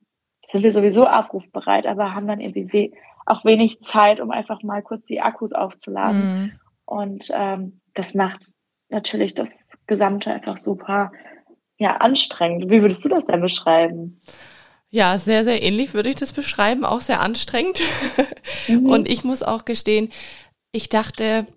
sind 0.52 0.64
wir 0.64 0.72
sowieso 0.72 1.06
abrufbereit, 1.06 1.86
aber 1.88 2.14
haben 2.14 2.28
dann 2.28 2.42
irgendwie 2.42 2.72
we 2.74 2.92
auch 3.26 3.46
wenig 3.46 3.82
Zeit, 3.82 4.20
um 4.20 4.32
einfach 4.32 4.64
mal 4.64 4.82
kurz 4.82 5.06
die 5.06 5.22
Akkus 5.22 5.54
aufzuladen. 5.54 6.22
Mhm. 6.22 6.52
Und 6.86 7.32
ähm, 7.34 7.82
das 7.94 8.14
macht 8.14 8.54
natürlich 8.90 9.36
das 9.36 9.50
Gesamte 9.88 10.32
einfach 10.32 10.58
super 10.58 11.12
ja, 11.78 11.98
anstrengend. 11.98 12.70
Wie 12.70 12.82
würdest 12.82 13.04
du 13.06 13.10
das 13.10 13.26
denn 13.26 13.42
beschreiben? 13.42 14.22
Ja, 14.90 15.18
sehr, 15.18 15.46
sehr 15.46 15.64
ähnlich 15.64 15.94
würde 15.94 16.10
ich 16.10 16.16
das 16.16 16.34
beschreiben, 16.34 16.84
auch 16.84 17.02
sehr 17.02 17.22
anstrengend. 17.22 17.82
Mhm. 18.68 18.90
Und 18.90 19.10
ich 19.10 19.24
muss 19.24 19.42
auch 19.42 19.66
gestehen, 19.66 20.12
ich 20.72 20.90
dachte, 20.90 21.48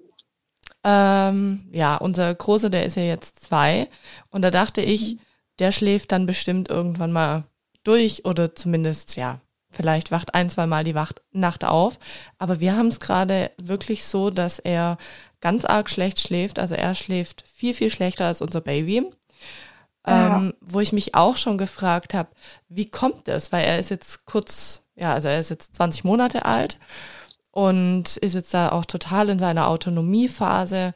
ähm, 0.84 1.68
ja, 1.72 1.96
unser 1.96 2.34
Großer, 2.34 2.70
der 2.70 2.84
ist 2.84 2.96
ja 2.96 3.02
jetzt 3.02 3.44
zwei. 3.44 3.88
Und 4.30 4.42
da 4.42 4.50
dachte 4.50 4.80
ich, 4.80 5.14
mhm. 5.14 5.20
der 5.58 5.72
schläft 5.72 6.12
dann 6.12 6.26
bestimmt 6.26 6.70
irgendwann 6.70 7.12
mal 7.12 7.44
durch 7.84 8.24
oder 8.24 8.54
zumindest, 8.54 9.16
ja, 9.16 9.40
vielleicht 9.70 10.10
wacht 10.10 10.34
ein, 10.34 10.50
zwei 10.50 10.66
Mal 10.66 10.84
die 10.84 10.94
Wacht 10.94 11.22
Nacht 11.32 11.64
auf. 11.64 11.98
Aber 12.38 12.60
wir 12.60 12.76
haben 12.76 12.88
es 12.88 13.00
gerade 13.00 13.50
wirklich 13.58 14.04
so, 14.04 14.30
dass 14.30 14.58
er 14.58 14.98
ganz 15.40 15.64
arg 15.64 15.90
schlecht 15.90 16.20
schläft. 16.20 16.58
Also 16.58 16.74
er 16.74 16.94
schläft 16.94 17.44
viel, 17.52 17.74
viel 17.74 17.90
schlechter 17.90 18.26
als 18.26 18.40
unser 18.40 18.60
Baby. 18.60 19.10
Ja. 20.06 20.36
Ähm, 20.36 20.54
wo 20.60 20.80
ich 20.80 20.92
mich 20.92 21.14
auch 21.14 21.36
schon 21.36 21.56
gefragt 21.56 22.12
habe, 22.12 22.28
wie 22.68 22.90
kommt 22.90 23.26
das? 23.26 23.52
Weil 23.52 23.64
er 23.64 23.78
ist 23.78 23.90
jetzt 23.90 24.26
kurz, 24.26 24.84
ja, 24.96 25.14
also 25.14 25.28
er 25.28 25.40
ist 25.40 25.48
jetzt 25.48 25.76
20 25.76 26.04
Monate 26.04 26.44
alt 26.44 26.78
und 27.50 28.18
ist 28.18 28.34
jetzt 28.34 28.52
da 28.52 28.72
auch 28.72 28.84
total 28.84 29.30
in 29.30 29.38
seiner 29.38 29.68
Autonomiephase 29.68 30.92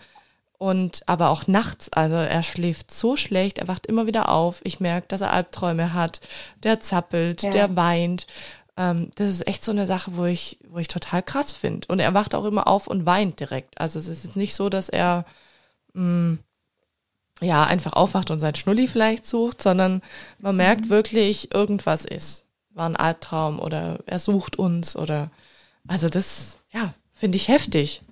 und 0.58 1.02
aber 1.06 1.30
auch 1.30 1.46
nachts, 1.46 1.88
also 1.92 2.16
er 2.16 2.42
schläft 2.42 2.92
so 2.92 3.16
schlecht, 3.16 3.58
er 3.58 3.68
wacht 3.68 3.86
immer 3.86 4.06
wieder 4.06 4.28
auf. 4.28 4.60
Ich 4.64 4.80
merke, 4.80 5.06
dass 5.06 5.20
er 5.20 5.32
Albträume 5.32 5.94
hat, 5.94 6.20
der 6.64 6.80
zappelt, 6.80 7.42
ja. 7.44 7.50
der 7.50 7.76
weint. 7.76 8.26
Ähm, 8.76 9.12
das 9.14 9.28
ist 9.28 9.46
echt 9.46 9.64
so 9.64 9.70
eine 9.70 9.86
Sache, 9.86 10.16
wo 10.16 10.24
ich, 10.24 10.58
wo 10.68 10.78
ich 10.78 10.88
total 10.88 11.22
krass 11.22 11.52
finde. 11.52 11.86
Und 11.88 12.00
er 12.00 12.12
wacht 12.12 12.34
auch 12.34 12.44
immer 12.44 12.66
auf 12.66 12.88
und 12.88 13.06
weint 13.06 13.38
direkt. 13.38 13.80
Also 13.80 14.00
es 14.00 14.08
ist 14.08 14.36
nicht 14.36 14.54
so, 14.54 14.68
dass 14.68 14.88
er 14.88 15.24
mh, 15.94 16.02
mm, 16.02 16.38
ja 17.40 17.64
einfach 17.64 17.92
aufwacht 17.92 18.32
und 18.32 18.40
sein 18.40 18.56
Schnulli 18.56 18.88
vielleicht 18.88 19.26
sucht, 19.26 19.62
sondern 19.62 20.02
man 20.40 20.56
merkt 20.56 20.86
mhm. 20.86 20.90
wirklich, 20.90 21.54
irgendwas 21.54 22.04
ist. 22.04 22.46
War 22.70 22.88
ein 22.88 22.96
Albtraum 22.96 23.60
oder 23.60 24.00
er 24.06 24.18
sucht 24.18 24.56
uns 24.56 24.96
oder 24.96 25.30
also 25.86 26.08
das, 26.08 26.58
ja, 26.72 26.94
finde 27.12 27.36
ich 27.36 27.46
heftig. 27.46 28.02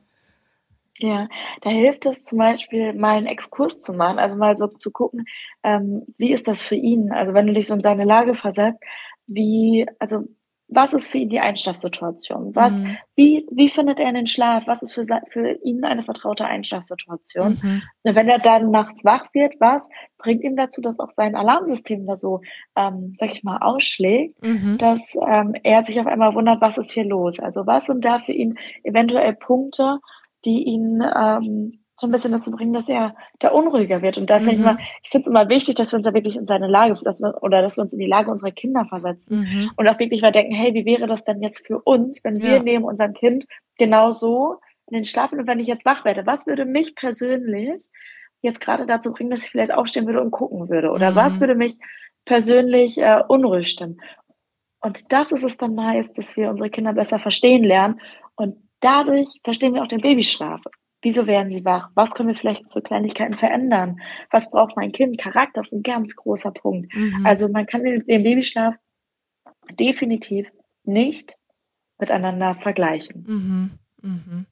Ja, 0.98 1.28
da 1.61 1.70
hilft 1.70 2.06
es 2.06 2.24
zum 2.24 2.38
Beispiel, 2.38 2.92
mal 2.94 3.16
einen 3.16 3.26
Exkurs 3.26 3.80
zu 3.80 3.92
machen, 3.92 4.18
also 4.18 4.37
mal 4.37 4.56
so 4.56 4.66
zu 4.66 4.90
gucken, 4.90 5.26
ähm, 5.62 6.06
wie 6.16 6.32
ist 6.32 6.48
das 6.48 6.62
für 6.62 6.74
ihn? 6.74 7.12
Also 7.12 7.35
wenn 7.35 7.46
du 7.46 7.52
dich 7.52 7.66
so 7.66 7.74
in 7.74 7.82
seine 7.82 8.04
Lage 8.04 8.35
versetzt, 8.35 8.82
wie, 9.26 9.87
also 9.98 10.24
was 10.68 10.92
ist 10.92 11.06
für 11.06 11.18
ihn 11.18 11.28
die 11.28 11.38
Einschlafsituation? 11.38 12.54
Was, 12.54 12.72
mhm. 12.72 12.96
wie, 13.14 13.46
wie 13.52 13.68
findet 13.68 14.00
er 14.00 14.12
den 14.12 14.26
Schlaf? 14.26 14.64
Was 14.66 14.82
ist 14.82 14.94
für, 14.94 15.06
für 15.30 15.52
ihn 15.62 15.85
eine 15.85 16.02
vertraute 16.02 16.44
Einschlafsituation? 16.44 17.59
Mhm. 17.62 17.82
Wenn 18.02 18.28
er 18.28 18.40
dann 18.40 18.70
nachts 18.72 19.04
wach 19.04 19.26
wird, 19.32 19.54
was 19.61 19.88
bringt 20.18 20.42
ihm 20.42 20.56
dazu, 20.56 20.80
dass 20.80 20.98
auch 20.98 21.11
sein 21.14 21.37
Alarmsystem 21.37 22.06
da 22.06 22.16
so, 22.16 22.40
ähm, 22.74 23.14
sag 23.20 23.32
ich 23.32 23.44
mal, 23.44 23.59
ausschlägt, 23.59 24.42
mhm. 24.44 24.76
dass 24.78 25.02
ähm, 25.14 25.54
er 25.62 25.85
sich 25.85 26.00
auf 26.00 26.06
einmal 26.06 26.35
wundert, 26.35 26.61
was 26.61 26.78
ist 26.78 26.90
hier 26.90 27.04
los? 27.04 27.38
Also 27.38 27.66
was 27.66 27.87
sind 27.87 28.04
da 28.04 28.18
für 28.18 28.32
ihn 28.32 28.59
eventuell 28.82 29.35
Punkte, 29.35 30.00
die 30.46 30.64
ihn 30.64 31.02
ähm, 31.02 31.80
so 31.98 32.06
ein 32.06 32.12
bisschen 32.12 32.32
dazu 32.32 32.50
bringen, 32.50 32.74
dass 32.74 32.88
er 32.88 33.14
da 33.38 33.48
unruhiger 33.48 34.02
wird. 34.02 34.18
Und 34.18 34.28
da 34.28 34.38
mhm. 34.38 34.48
ich 34.48 34.59
mal, 34.59 34.78
ich 35.02 35.09
finde 35.11 35.22
es 35.22 35.28
immer 35.28 35.48
wichtig, 35.48 35.76
dass 35.76 35.92
wir 35.92 35.96
uns 35.96 36.06
da 36.06 36.12
wirklich 36.12 36.37
in 36.37 36.46
seine 36.46 36.68
Lage, 36.68 36.94
dass 37.02 37.20
wir, 37.20 37.42
oder 37.42 37.62
dass 37.62 37.78
wir 37.78 37.82
uns 37.82 37.92
in 37.92 37.98
die 37.98 38.06
Lage 38.06 38.30
unserer 38.30 38.50
Kinder 38.50 38.85
versetzen 38.85 39.40
mhm. 39.40 39.70
und 39.76 39.88
auch 39.88 39.98
wirklich 39.98 40.20
mal 40.20 40.32
denken, 40.32 40.54
hey, 40.54 40.74
wie 40.74 40.85
wäre 40.85 41.06
das 41.06 41.24
denn 41.24 41.42
jetzt 41.42 41.66
für 41.66 41.80
uns, 41.80 42.22
wenn 42.22 42.42
wir 42.42 42.62
neben 42.62 42.85
unserem 42.85 43.14
Kind 43.14 43.46
genau 43.78 44.11
so 44.11 44.61
in 44.88 44.94
den 44.94 45.04
Schlaf 45.04 45.32
und 45.32 45.46
wenn 45.46 45.59
ich 45.59 45.66
jetzt 45.66 45.87
wach 45.87 46.04
werde, 46.04 46.26
was 46.26 46.46
würde 46.46 46.64
mich 46.66 46.94
persönlich 46.94 47.82
jetzt 48.42 48.61
gerade 48.61 48.87
dazu 48.87 49.12
bringen, 49.12 49.30
dass 49.30 49.42
ich 49.42 49.50
vielleicht 49.50 49.72
aufstehen 49.72 50.06
würde 50.06 50.20
und 50.20 50.30
gucken 50.30 50.68
würde? 50.68 50.90
Oder 50.90 51.12
mhm. 51.12 51.16
was 51.16 51.40
würde 51.40 51.54
mich 51.54 51.78
persönlich 52.26 52.98
äh, 52.98 53.22
unruhig 53.26 53.68
stimmen? 53.68 54.00
Und 54.80 55.12
das 55.12 55.32
ist 55.32 55.42
es 55.42 55.56
dann 55.56 55.74
meist, 55.74 56.16
dass 56.18 56.37
wir 56.37 56.50
unsere 56.50 56.68
Kinder 56.68 56.92
besser 56.92 57.18
verstehen 57.18 57.64
lernen 57.64 58.00
und 58.37 58.59
dadurch 58.80 59.40
verstehen 59.44 59.74
wir 59.74 59.82
auch 59.82 59.88
den 59.88 60.00
Babyschlaf. 60.00 60.60
Wieso 61.02 61.26
werden 61.26 61.52
sie 61.52 61.64
wach? 61.64 61.90
Was 61.94 62.14
können 62.14 62.30
wir 62.30 62.36
vielleicht 62.36 62.64
für 62.72 62.82
Kleinigkeiten 62.82 63.36
verändern? 63.36 64.00
Was 64.30 64.50
braucht 64.50 64.76
mein 64.76 64.92
Kind? 64.92 65.18
Charakter 65.18 65.60
ist 65.60 65.72
ein 65.72 65.82
ganz 65.82 66.16
großer 66.16 66.50
Punkt. 66.50 66.94
Mhm. 66.94 67.24
Also 67.24 67.48
man 67.48 67.66
kann 67.66 67.84
den, 67.84 68.04
den 68.06 68.22
Babyschlaf 68.22 68.74
definitiv 69.78 70.48
nicht 70.84 71.36
miteinander 71.98 72.56
vergleichen. 72.56 73.24
Mhm. 73.26 73.70
Mhm. 74.02 74.46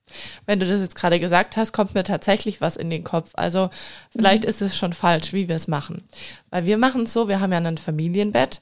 Wenn 0.47 0.61
du 0.61 0.67
das 0.67 0.81
jetzt 0.81 0.97
gerade 0.97 1.21
gesagt 1.21 1.57
hast, 1.57 1.73
kommt 1.73 1.95
mir 1.95 2.03
tatsächlich 2.03 2.61
was 2.61 2.77
in 2.77 2.91
den 2.91 3.05
Kopf. 3.05 3.31
Also 3.35 3.71
vielleicht 4.11 4.45
mhm. 4.45 4.49
ist 4.49 4.63
es 4.63 4.77
schon 4.77 4.93
falsch, 4.93 5.33
wie 5.33 5.49
wir 5.49 5.57
es 5.57 5.69
machen. 5.69 6.05
Weil 6.51 6.67
wir 6.67 6.79
machen 6.79 7.03
es 7.03 7.13
so, 7.13 7.29
wir 7.29 7.41
haben 7.41 7.53
ja 7.53 7.59
ein 7.59 7.79
Familienbett 7.79 8.61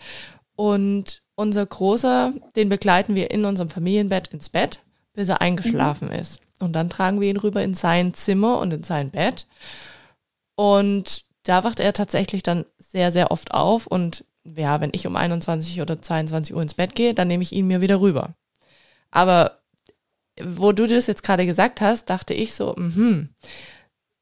und 0.57 1.23
unser 1.35 1.65
Großer, 1.65 2.35
den 2.57 2.69
begleiten 2.69 3.15
wir 3.15 3.31
in 3.31 3.45
unserem 3.45 3.71
Familienbett 3.71 4.29
ins 4.29 4.49
Bett 4.49 4.81
bis 5.15 5.29
er 5.29 5.41
eingeschlafen 5.41 6.09
mhm. 6.09 6.15
ist. 6.15 6.41
Und 6.61 6.75
dann 6.75 6.91
tragen 6.91 7.21
wir 7.21 7.29
ihn 7.29 7.37
rüber 7.37 7.63
in 7.63 7.75
sein 7.75 8.15
Zimmer 8.15 8.61
und 8.61 8.73
in 8.73 8.83
sein 8.83 9.11
Bett. 9.11 9.47
Und 10.55 11.25
da 11.43 11.65
wacht 11.65 11.81
er 11.81 11.93
tatsächlich 11.93 12.43
dann 12.43 12.65
sehr, 12.79 13.11
sehr 13.11 13.31
oft 13.31 13.53
auf. 13.53 13.87
Und 13.87 14.25
ja, 14.45 14.81
wenn 14.81 14.93
ich 14.93 15.07
um 15.07 15.17
21 15.17 15.81
oder 15.81 16.01
22 16.01 16.55
Uhr 16.55 16.63
ins 16.63 16.75
Bett 16.75 16.95
gehe, 16.95 17.15
dann 17.15 17.29
nehme 17.29 17.43
ich 17.43 17.53
ihn 17.53 17.67
mir 17.67 17.81
wieder 17.81 18.01
rüber. 18.01 18.35
Aber 19.11 19.63
wo 20.41 20.73
du 20.73 20.87
das 20.87 21.07
jetzt 21.07 21.23
gerade 21.23 21.47
gesagt 21.47 21.81
hast, 21.81 22.09
dachte 22.09 22.33
ich 22.33 22.55
so, 22.55 22.75
mhm, 22.77 23.35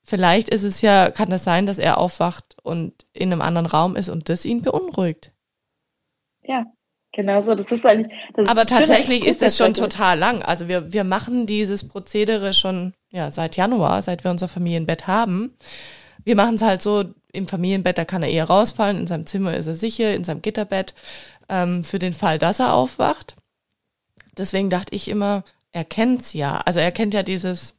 vielleicht 0.03 0.48
ist 0.48 0.64
es 0.64 0.83
ja, 0.83 1.11
kann 1.11 1.31
das 1.31 1.44
sein, 1.44 1.66
dass 1.66 1.79
er 1.79 1.98
aufwacht 1.98 2.57
und 2.62 3.07
in 3.12 3.33
einem 3.33 3.42
anderen 3.42 3.66
Raum 3.66 3.96
ist 3.96 4.09
und 4.09 4.29
das 4.29 4.44
ihn 4.44 4.62
beunruhigt. 4.62 5.33
Ja, 6.42 6.66
Genau 7.12 7.42
so, 7.42 7.55
das 7.55 7.70
ist 7.70 7.85
eigentlich. 7.85 8.12
Das 8.35 8.49
Aber 8.49 8.62
ist 8.62 8.70
tatsächlich 8.70 9.27
ist 9.27 9.42
es 9.42 9.57
schon 9.57 9.75
total 9.75 10.18
lang. 10.18 10.42
Also 10.42 10.68
wir, 10.68 10.92
wir 10.92 11.05
machen 11.05 11.46
dieses 11.46 11.87
Prozedere 11.87 12.55
schon 12.55 12.92
ja, 13.11 13.31
seit 13.31 13.57
Januar, 13.57 14.03
seit 14.03 14.25
wir 14.25 14.31
unser 14.31 14.49
Familienbett 14.49 15.07
haben. 15.07 15.57
Wir 16.25 16.37
machen 16.37 16.57
es 16.57 16.62
halt 16.62 16.83
so, 16.83 17.05
im 17.33 17.49
Familienbett, 17.49 17.99
da 17.99 18.05
kann 18.05 18.23
er 18.23 18.29
eher 18.29 18.44
rausfallen, 18.44 18.99
in 18.99 19.07
seinem 19.07 19.27
Zimmer 19.27 19.57
ist 19.57 19.66
er 19.66 19.75
sicher, 19.75 20.14
in 20.14 20.25
seinem 20.25 20.42
Gitterbett, 20.42 20.94
ähm, 21.49 21.85
für 21.85 21.99
den 21.99 22.12
Fall, 22.12 22.38
dass 22.38 22.61
er 22.61 22.75
aufwacht. 22.75 23.37
Deswegen 24.37 24.70
dachte 24.70 24.94
ich 24.94 25.09
immer, 25.09 25.44
er 25.73 25.85
kennt's 25.85 26.33
ja. 26.33 26.59
Also 26.59 26.81
er 26.81 26.92
kennt 26.92 27.14
ja 27.14 27.23
dieses, 27.23 27.75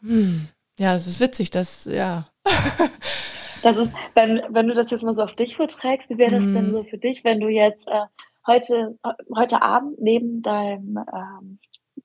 hm, 0.00 0.48
ja, 0.78 0.94
es 0.94 1.06
ist 1.06 1.20
witzig, 1.20 1.50
dass, 1.50 1.84
ja. 1.84 2.28
Das 3.62 3.76
ist, 3.76 3.90
wenn, 4.14 4.40
wenn 4.48 4.68
du 4.68 4.74
das 4.74 4.90
jetzt 4.90 5.02
mal 5.02 5.14
so 5.14 5.22
auf 5.22 5.34
dich 5.34 5.56
verträgst, 5.56 6.10
wie 6.10 6.18
wäre 6.18 6.32
das 6.32 6.42
mhm. 6.42 6.54
denn 6.54 6.70
so 6.70 6.84
für 6.84 6.98
dich, 6.98 7.24
wenn 7.24 7.40
du 7.40 7.48
jetzt 7.48 7.88
äh, 7.88 8.04
heute, 8.46 8.98
heute 9.34 9.62
Abend 9.62 10.00
neben 10.00 10.42
deinem 10.42 10.98
ähm, 11.12 11.58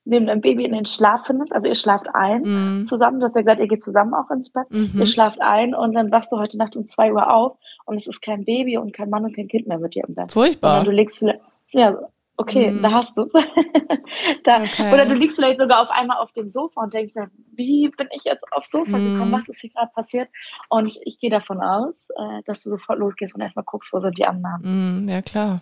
neben 0.06 0.28
deinem 0.28 0.42
Baby 0.42 0.66
in 0.66 0.74
den 0.74 0.86
Schlaf 0.86 1.26
findest. 1.26 1.54
Also 1.54 1.68
ihr 1.68 1.76
schlaft 1.76 2.08
ein 2.13 2.42
mhm. 2.42 2.86
zusammen. 2.86 3.20
Du 3.20 3.26
hast 3.26 3.36
ja 3.36 3.42
gesagt, 3.42 3.62
ihr 3.62 3.68
geht 3.68 3.84
zusammen 3.84 4.13
auch 4.13 4.30
ins 4.32 4.50
Bett. 4.50 4.70
Mhm. 4.70 4.92
Ihr 4.96 5.08
schlaft 5.08 5.42
ein 5.42 5.74
und 5.74 5.94
dann 5.94 6.12
wachst 6.12 6.32
du 6.32 6.38
heute 6.38 6.58
Nacht 6.58 6.76
um 6.76 6.86
zwei 6.86 7.13
Uhr 7.13 7.34
auf 7.34 7.58
und 7.86 7.98
es 7.98 8.08
ist 8.08 8.22
kein 8.22 8.44
Baby 8.46 8.78
und 8.78 8.94
kein 8.94 9.10
Mann 9.10 9.24
und 9.24 9.36
kein 9.36 9.48
Kind 9.48 9.68
mehr 9.68 9.80
mit 9.80 9.96
dir 9.96 10.04
im 10.08 10.16
Bett. 10.16 10.32
Furchtbar. 10.32 10.72
Sondern 10.72 10.86
du 10.86 10.92
legst 10.92 11.20
vielleicht, 11.20 11.39
ja, 11.72 11.98
okay, 12.38 12.72
mhm. 12.72 12.82
da 12.84 12.91
hast 12.91 13.17
du 13.17 13.24
okay. 13.24 14.93
Oder 14.93 15.06
du 15.06 15.13
liegst 15.13 15.38
vielleicht 15.38 15.60
sogar 15.60 15.82
auf 15.82 15.89
einmal 15.89 16.17
auf 16.17 16.32
dem 16.32 16.48
Sofa 16.48 16.82
und 16.82 16.93
denkst, 16.93 17.15
wie 17.56 17.89
bin 17.89 18.08
ich 18.15 18.24
jetzt 18.24 18.43
aufs 18.52 18.72
Sofa 18.72 18.98
gekommen? 18.98 19.30
Mhm. 19.30 19.34
Was 19.34 19.48
ist 19.48 19.62
hier 19.62 19.69
gerade 19.72 19.91
passiert? 19.93 20.30
Und 20.69 21.00
ich 21.04 21.19
gehe 21.19 21.30
davon 21.30 21.62
aus, 21.62 22.10
äh, 22.10 22.41
dass 22.46 22.63
du 22.63 22.69
sofort 22.69 23.00
losgehst 23.00 23.36
und 23.36 23.41
erstmal 23.41 23.65
guckst, 23.65 23.93
wo 23.93 24.00
sind 24.00 24.17
die 24.17 24.26
anderen. 24.26 24.62
Mhm, 25.04 25.10
ja, 25.10 25.22
klar. 25.22 25.62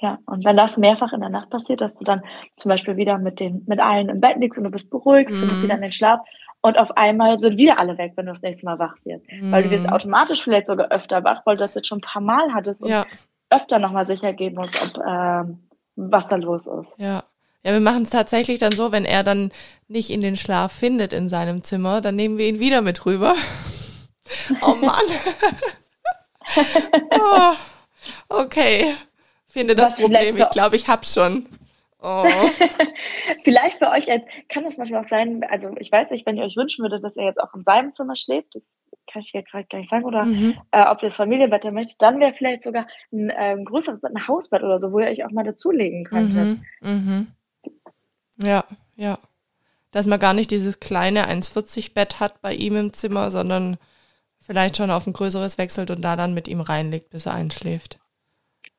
Ja, 0.00 0.18
und 0.24 0.46
wenn 0.46 0.56
das 0.56 0.78
mehrfach 0.78 1.12
in 1.12 1.20
der 1.20 1.28
Nacht 1.28 1.50
passiert, 1.50 1.82
dass 1.82 1.94
du 1.94 2.04
dann 2.04 2.22
zum 2.56 2.70
Beispiel 2.70 2.96
wieder 2.96 3.18
mit 3.18 3.38
den, 3.38 3.64
mit 3.66 3.80
allen 3.80 4.08
im 4.08 4.20
Bett 4.20 4.38
liegst 4.38 4.58
und 4.58 4.64
du 4.64 4.70
bist 4.70 4.88
beruhigt, 4.88 5.30
mhm. 5.30 5.40
findest 5.40 5.62
wieder 5.62 5.74
in 5.74 5.82
den 5.82 5.92
Schlaf 5.92 6.20
und 6.62 6.78
auf 6.78 6.96
einmal 6.96 7.38
sind 7.38 7.56
wieder 7.58 7.78
alle 7.78 7.98
weg, 7.98 8.12
wenn 8.16 8.26
du 8.26 8.32
das 8.32 8.42
nächste 8.42 8.64
Mal 8.66 8.78
wach 8.78 8.94
wirst. 9.04 9.30
Mhm. 9.30 9.52
Weil 9.52 9.62
du 9.62 9.70
wirst 9.70 9.86
mhm. 9.86 9.92
automatisch 9.92 10.42
vielleicht 10.42 10.66
sogar 10.66 10.90
öfter 10.90 11.22
wach, 11.24 11.42
weil 11.44 11.56
du 11.56 11.60
das 11.60 11.74
jetzt 11.74 11.86
schon 11.86 11.98
ein 11.98 12.02
paar 12.02 12.22
Mal 12.22 12.54
hattest 12.54 12.82
und 12.82 12.90
ja. 12.90 13.04
Öfter 13.50 13.78
nochmal 13.78 14.06
sicher 14.06 14.32
gehen 14.32 14.54
musst, 14.54 14.82
ob, 14.82 15.04
ähm, 15.04 15.68
was 15.96 16.28
da 16.28 16.36
los 16.36 16.66
ist. 16.66 16.94
Ja. 16.98 17.24
Ja, 17.62 17.72
wir 17.72 17.80
machen 17.80 18.04
es 18.04 18.10
tatsächlich 18.10 18.58
dann 18.58 18.72
so, 18.72 18.90
wenn 18.90 19.04
er 19.04 19.22
dann 19.22 19.52
nicht 19.86 20.08
in 20.08 20.22
den 20.22 20.36
Schlaf 20.36 20.72
findet 20.72 21.12
in 21.12 21.28
seinem 21.28 21.62
Zimmer, 21.62 22.00
dann 22.00 22.16
nehmen 22.16 22.38
wir 22.38 22.46
ihn 22.46 22.58
wieder 22.58 22.80
mit 22.80 23.04
rüber. 23.04 23.34
oh 24.62 24.74
Mann. 24.76 25.04
oh, 27.10 27.52
okay 28.30 28.94
finde 29.50 29.74
das 29.74 29.94
Problem. 29.94 30.36
Ich 30.36 30.50
glaube, 30.50 30.76
ich 30.76 30.88
hab's 30.88 31.14
schon. 31.14 31.46
Oh. 32.02 32.24
vielleicht 33.44 33.78
bei 33.78 33.96
euch 33.96 34.10
als, 34.10 34.24
kann 34.48 34.64
es 34.64 34.76
manchmal 34.78 35.04
auch 35.04 35.08
sein, 35.08 35.44
also 35.48 35.70
ich 35.78 35.92
weiß 35.92 36.10
nicht, 36.10 36.26
wenn 36.26 36.36
ihr 36.36 36.44
euch 36.44 36.56
wünschen 36.56 36.82
würdet, 36.82 37.04
dass 37.04 37.16
er 37.16 37.24
jetzt 37.24 37.40
auch 37.40 37.54
in 37.54 37.62
seinem 37.62 37.92
Zimmer 37.92 38.16
schläft, 38.16 38.54
das 38.54 38.78
kann 39.10 39.22
ich 39.22 39.32
ja 39.32 39.42
gerade 39.42 39.66
gar 39.68 39.78
nicht 39.78 39.90
sagen, 39.90 40.04
oder 40.04 40.24
mhm. 40.24 40.58
äh, 40.70 40.86
ob 40.86 41.02
ihr 41.02 41.08
das 41.08 41.16
Familienbett 41.16 41.70
möchtet, 41.72 42.00
dann 42.00 42.18
wäre 42.20 42.32
vielleicht 42.32 42.64
sogar 42.64 42.86
ein 43.12 43.30
äh, 43.30 43.56
größeres 43.62 44.00
Bett, 44.00 44.12
ein 44.14 44.28
Hausbett 44.28 44.62
oder 44.62 44.80
so, 44.80 44.92
wo 44.92 45.00
ihr 45.00 45.08
euch 45.08 45.24
auch 45.24 45.30
mal 45.30 45.44
dazulegen 45.44 46.04
könntet. 46.04 46.58
Mhm. 46.80 46.90
Mhm. 46.90 47.26
Ja, 48.42 48.64
ja. 48.96 49.18
Dass 49.90 50.06
man 50.06 50.20
gar 50.20 50.34
nicht 50.34 50.50
dieses 50.50 50.80
kleine 50.80 51.28
1,40 51.28 51.94
Bett 51.94 52.20
hat 52.20 52.40
bei 52.40 52.54
ihm 52.54 52.76
im 52.76 52.92
Zimmer, 52.92 53.30
sondern 53.30 53.76
vielleicht 54.38 54.76
schon 54.76 54.90
auf 54.90 55.06
ein 55.06 55.12
größeres 55.12 55.58
wechselt 55.58 55.90
und 55.90 56.02
da 56.02 56.16
dann 56.16 56.34
mit 56.34 56.48
ihm 56.48 56.60
reinlegt, 56.60 57.10
bis 57.10 57.26
er 57.26 57.34
einschläft. 57.34 57.99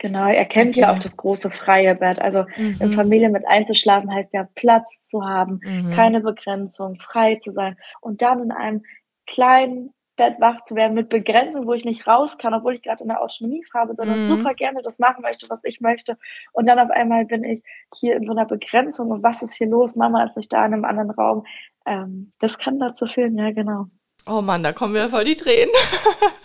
Genau, 0.02 0.28
er 0.28 0.46
kennt 0.46 0.72
okay. 0.72 0.80
ja 0.82 0.92
auch 0.92 0.98
das 0.98 1.16
große 1.16 1.52
freie 1.52 1.94
Bett. 1.94 2.20
Also 2.20 2.46
mhm. 2.58 2.78
in 2.80 2.92
Familie 2.94 3.30
mit 3.30 3.48
einzuschlafen 3.48 4.12
heißt 4.12 4.34
ja 4.34 4.48
Platz 4.56 5.08
zu 5.08 5.24
haben, 5.24 5.60
mhm. 5.64 5.92
keine 5.92 6.22
Begrenzung, 6.22 7.00
frei 7.00 7.36
zu 7.36 7.52
sein 7.52 7.78
und 8.00 8.24
dann 8.24 8.42
in 8.42 8.52
einem 8.52 8.84
kleinen 9.28 9.94
Bett 10.16 10.38
wach 10.40 10.66
zu 10.66 10.74
werden 10.74 10.96
mit 10.96 11.10
Begrenzung, 11.10 11.68
wo 11.68 11.74
ich 11.74 11.86
nicht 11.86 12.08
raus 12.08 12.40
kann, 12.40 12.56
obwohl 12.56 12.74
ich 12.74 12.82
gerade 12.82 13.04
in 13.04 13.10
der 13.10 13.22
Autonomie 13.22 13.64
habe, 13.76 13.94
sondern 13.96 14.24
mhm. 14.24 14.38
super 14.38 14.56
gerne 14.56 14.82
das 14.82 14.98
machen 14.98 15.22
möchte, 15.22 15.48
was 15.52 15.64
ich 15.64 15.82
möchte. 15.82 16.18
Und 16.52 16.66
dann 16.66 16.80
auf 16.80 16.90
einmal 16.90 17.26
bin 17.26 17.44
ich 17.44 17.62
hier 17.94 18.16
in 18.16 18.26
so 18.26 18.32
einer 18.32 18.46
Begrenzung 18.46 19.12
und 19.12 19.22
was 19.22 19.44
ist 19.44 19.54
hier 19.54 19.68
los? 19.68 19.96
Mama 19.96 20.24
ist 20.24 20.36
nicht 20.36 20.52
da 20.52 20.66
in 20.66 20.74
einem 20.74 20.86
anderen 20.86 21.12
Raum. 21.12 21.46
Ähm, 21.86 22.32
das 22.40 22.58
kann 22.58 22.80
dazu 22.80 23.06
führen, 23.06 23.38
ja 23.38 23.52
genau. 23.52 23.86
Oh 24.28 24.42
Mann, 24.42 24.64
da 24.64 24.74
kommen 24.74 24.94
mir 24.94 25.10
voll 25.10 25.26
die 25.26 25.36
Tränen. 25.36 25.74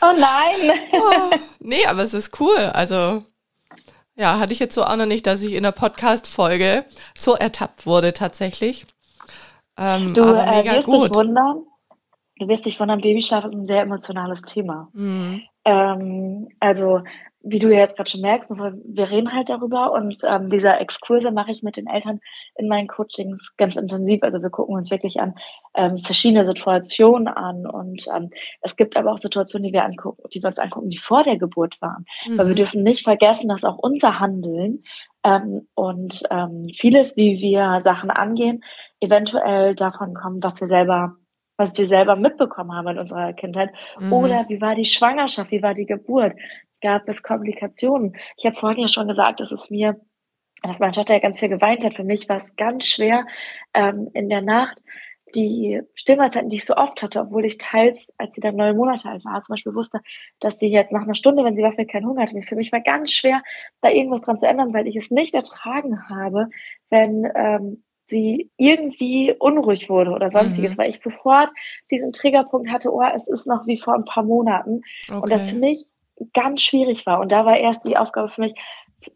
Oh 0.02 0.12
nein. 0.14 0.78
oh, 0.92 1.36
nee, 1.60 1.86
aber 1.86 2.02
es 2.02 2.12
ist 2.12 2.38
cool. 2.38 2.70
Also 2.74 3.24
ja, 4.16 4.38
hatte 4.38 4.52
ich 4.52 4.58
jetzt 4.58 4.74
so 4.74 4.84
auch 4.84 4.96
noch 4.96 5.06
nicht, 5.06 5.26
dass 5.26 5.42
ich 5.42 5.52
in 5.52 5.62
der 5.62 5.72
Podcast-Folge 5.72 6.84
so 7.16 7.34
ertappt 7.34 7.86
wurde 7.86 8.12
tatsächlich. 8.12 8.86
Ähm, 9.78 10.14
du 10.14 10.22
aber 10.22 10.46
mega 10.46 10.72
äh, 10.72 10.76
wirst 10.76 10.86
gut. 10.86 11.10
dich 11.10 11.16
wundern, 11.16 11.66
du 12.38 12.48
wirst 12.48 12.64
dich 12.64 12.80
wundern, 12.80 13.00
Babyschlaf 13.00 13.44
ist 13.44 13.52
ein 13.52 13.66
sehr 13.66 13.82
emotionales 13.82 14.42
Thema. 14.42 14.88
Mhm. 14.94 15.42
Ähm, 15.64 16.48
also 16.60 17.02
wie 17.48 17.60
du 17.60 17.72
ja 17.72 17.78
jetzt 17.78 17.96
gerade 17.96 18.10
schon 18.10 18.22
merkst, 18.22 18.50
wir 18.50 19.10
reden 19.10 19.32
halt 19.32 19.48
darüber 19.48 19.92
und 19.92 20.18
ähm, 20.28 20.50
dieser 20.50 20.80
Exkurse 20.80 21.30
mache 21.30 21.52
ich 21.52 21.62
mit 21.62 21.76
den 21.76 21.86
Eltern 21.86 22.20
in 22.56 22.66
meinen 22.66 22.88
Coachings 22.88 23.54
ganz 23.56 23.76
intensiv. 23.76 24.22
Also 24.22 24.42
wir 24.42 24.50
gucken 24.50 24.74
uns 24.74 24.90
wirklich 24.90 25.20
an 25.20 25.34
ähm, 25.74 25.98
verschiedene 25.98 26.44
Situationen 26.44 27.28
an 27.28 27.66
und 27.66 28.08
ähm, 28.14 28.30
es 28.62 28.74
gibt 28.74 28.96
aber 28.96 29.12
auch 29.12 29.18
Situationen, 29.18 29.64
die 29.68 29.72
wir 29.72 29.84
angucken, 29.84 30.22
die 30.34 30.42
wir 30.42 30.48
uns 30.48 30.58
angucken, 30.58 30.90
die 30.90 30.98
vor 30.98 31.22
der 31.22 31.38
Geburt 31.38 31.80
waren. 31.80 32.04
Mhm. 32.26 32.38
Weil 32.38 32.46
wir 32.46 32.52
mhm. 32.52 32.56
dürfen 32.56 32.82
nicht 32.82 33.04
vergessen, 33.04 33.48
dass 33.48 33.64
auch 33.64 33.78
unser 33.78 34.18
Handeln 34.18 34.82
ähm, 35.22 35.68
und 35.74 36.24
ähm, 36.30 36.64
vieles, 36.76 37.16
wie 37.16 37.40
wir 37.40 37.80
Sachen 37.84 38.10
angehen, 38.10 38.64
eventuell 39.00 39.76
davon 39.76 40.14
kommen, 40.14 40.42
was 40.42 40.60
wir 40.60 40.68
selber 40.68 41.16
was 41.56 41.76
wir 41.76 41.86
selber 41.86 42.16
mitbekommen 42.16 42.74
haben 42.74 42.88
in 42.88 42.98
unserer 42.98 43.32
Kindheit. 43.32 43.70
Mhm. 43.98 44.12
Oder 44.12 44.44
wie 44.48 44.60
war 44.60 44.74
die 44.74 44.84
Schwangerschaft, 44.84 45.50
wie 45.50 45.62
war 45.62 45.74
die 45.74 45.86
Geburt? 45.86 46.34
Gab 46.86 47.08
es 47.08 47.24
Komplikationen. 47.24 48.16
Ich 48.36 48.46
habe 48.46 48.56
vorhin 48.56 48.80
ja 48.80 48.86
schon 48.86 49.08
gesagt, 49.08 49.40
dass 49.40 49.50
es 49.50 49.70
mir, 49.70 50.00
dass 50.62 50.78
meine 50.78 50.92
Tochter 50.92 51.14
ja 51.14 51.20
ganz 51.20 51.40
viel 51.40 51.48
geweint 51.48 51.84
hat. 51.84 51.94
Für 51.94 52.04
mich 52.04 52.28
war 52.28 52.36
es 52.36 52.54
ganz 52.54 52.86
schwer 52.86 53.26
ähm, 53.74 54.08
in 54.14 54.28
der 54.28 54.40
Nacht 54.40 54.84
die 55.34 55.82
Stillmahlzeiten, 55.94 56.48
die 56.48 56.56
ich 56.56 56.64
so 56.64 56.76
oft 56.76 57.02
hatte, 57.02 57.20
obwohl 57.20 57.44
ich 57.44 57.58
teils, 57.58 58.12
als 58.18 58.36
sie 58.36 58.40
dann 58.40 58.54
neun 58.54 58.76
Monate 58.76 59.08
alt 59.08 59.24
war, 59.24 59.42
zum 59.42 59.54
Beispiel 59.54 59.74
wusste, 59.74 60.00
dass 60.38 60.60
sie 60.60 60.68
jetzt 60.68 60.92
nach 60.92 61.02
einer 61.02 61.16
Stunde, 61.16 61.42
wenn 61.42 61.56
sie 61.56 61.62
wird, 61.64 61.90
keinen 61.90 62.06
Hunger 62.06 62.22
hatte. 62.22 62.40
Für 62.42 62.54
mich 62.54 62.70
war 62.70 62.80
ganz 62.80 63.10
schwer, 63.10 63.42
da 63.80 63.90
irgendwas 63.90 64.20
dran 64.20 64.38
zu 64.38 64.46
ändern, 64.46 64.72
weil 64.72 64.86
ich 64.86 64.94
es 64.94 65.10
nicht 65.10 65.34
ertragen 65.34 66.08
habe, 66.08 66.48
wenn 66.88 67.28
ähm, 67.34 67.82
sie 68.06 68.52
irgendwie 68.56 69.34
unruhig 69.36 69.90
wurde 69.90 70.12
oder 70.12 70.30
sonstiges, 70.30 70.74
mhm. 70.74 70.78
weil 70.78 70.90
ich 70.90 71.00
sofort 71.00 71.50
diesen 71.90 72.12
Triggerpunkt 72.12 72.70
hatte, 72.70 72.92
oh, 72.92 73.02
es 73.02 73.26
ist 73.26 73.48
noch 73.48 73.66
wie 73.66 73.80
vor 73.80 73.94
ein 73.94 74.04
paar 74.04 74.22
Monaten. 74.22 74.82
Okay. 75.08 75.20
Und 75.20 75.30
das 75.30 75.50
für 75.50 75.56
mich 75.56 75.90
ganz 76.32 76.62
schwierig 76.62 77.06
war. 77.06 77.20
Und 77.20 77.32
da 77.32 77.44
war 77.44 77.56
erst 77.56 77.84
die 77.84 77.96
Aufgabe 77.96 78.28
für 78.28 78.40
mich, 78.40 78.54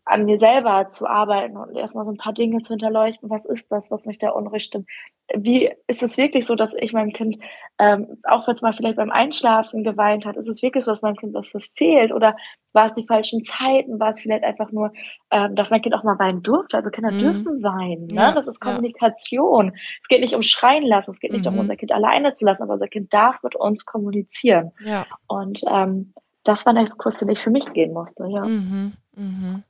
an 0.04 0.24
mir 0.24 0.38
selber 0.38 0.88
zu 0.88 1.06
arbeiten 1.06 1.56
und 1.56 1.76
erstmal 1.76 2.04
so 2.04 2.10
ein 2.10 2.16
paar 2.16 2.32
Dinge 2.32 2.60
zu 2.62 2.70
hinterleuchten. 2.70 3.30
Was 3.30 3.44
ist 3.44 3.70
das, 3.72 3.90
was 3.90 4.04
mich 4.04 4.18
da 4.18 4.30
unruhig 4.30 4.64
stimmt? 4.64 4.88
Wie 5.34 5.70
ist 5.86 6.02
es 6.02 6.16
wirklich 6.16 6.46
so, 6.46 6.54
dass 6.54 6.74
ich 6.74 6.92
meinem 6.92 7.12
Kind, 7.12 7.38
ähm, 7.78 8.18
auch 8.24 8.46
wenn 8.46 8.54
es 8.54 8.62
mal 8.62 8.72
vielleicht 8.72 8.96
beim 8.96 9.10
Einschlafen 9.10 9.84
geweint 9.84 10.26
hat, 10.26 10.36
ist 10.36 10.48
es 10.48 10.62
wirklich 10.62 10.84
so, 10.84 10.90
dass 10.90 11.02
meinem 11.02 11.16
Kind 11.16 11.34
was, 11.34 11.54
was 11.54 11.70
fehlt? 11.76 12.12
Oder 12.12 12.36
war 12.72 12.86
es 12.86 12.94
die 12.94 13.06
falschen 13.06 13.42
Zeiten? 13.42 14.00
War 14.00 14.10
es 14.10 14.20
vielleicht 14.20 14.44
einfach 14.44 14.70
nur, 14.72 14.92
ähm, 15.30 15.54
dass 15.54 15.70
mein 15.70 15.82
Kind 15.82 15.94
auch 15.94 16.04
mal 16.04 16.18
weinen 16.18 16.42
durfte? 16.42 16.76
Also 16.76 16.90
Kinder 16.90 17.12
mhm. 17.12 17.18
dürfen 17.18 17.62
weinen. 17.62 18.06
Ne? 18.08 18.14
Ja, 18.14 18.32
das 18.32 18.48
ist 18.48 18.60
Kommunikation. 18.60 19.66
Ja. 19.66 19.72
Es 20.02 20.08
geht 20.08 20.20
nicht 20.20 20.34
um 20.34 20.42
Schreien 20.42 20.84
lassen, 20.84 21.12
es 21.12 21.20
geht 21.20 21.32
nicht 21.32 21.46
mhm. 21.46 21.52
um 21.52 21.58
unser 21.60 21.76
Kind 21.76 21.92
alleine 21.92 22.32
zu 22.32 22.44
lassen, 22.44 22.62
aber 22.62 22.74
unser 22.74 22.88
Kind 22.88 23.12
darf 23.14 23.42
mit 23.42 23.56
uns 23.56 23.84
kommunizieren. 23.84 24.72
Ja. 24.84 25.06
Und 25.26 25.62
ähm, 25.68 26.12
das 26.44 26.64
war 26.66 26.74
ein 26.74 26.84
Exkurs, 26.84 27.16
den 27.16 27.28
ich 27.28 27.40
für 27.40 27.50
mich 27.50 27.72
gehen 27.72 27.92
musste, 27.92 28.26
ja. 28.28 28.44
Mhm, 28.44 28.92
mhm. 29.14 29.62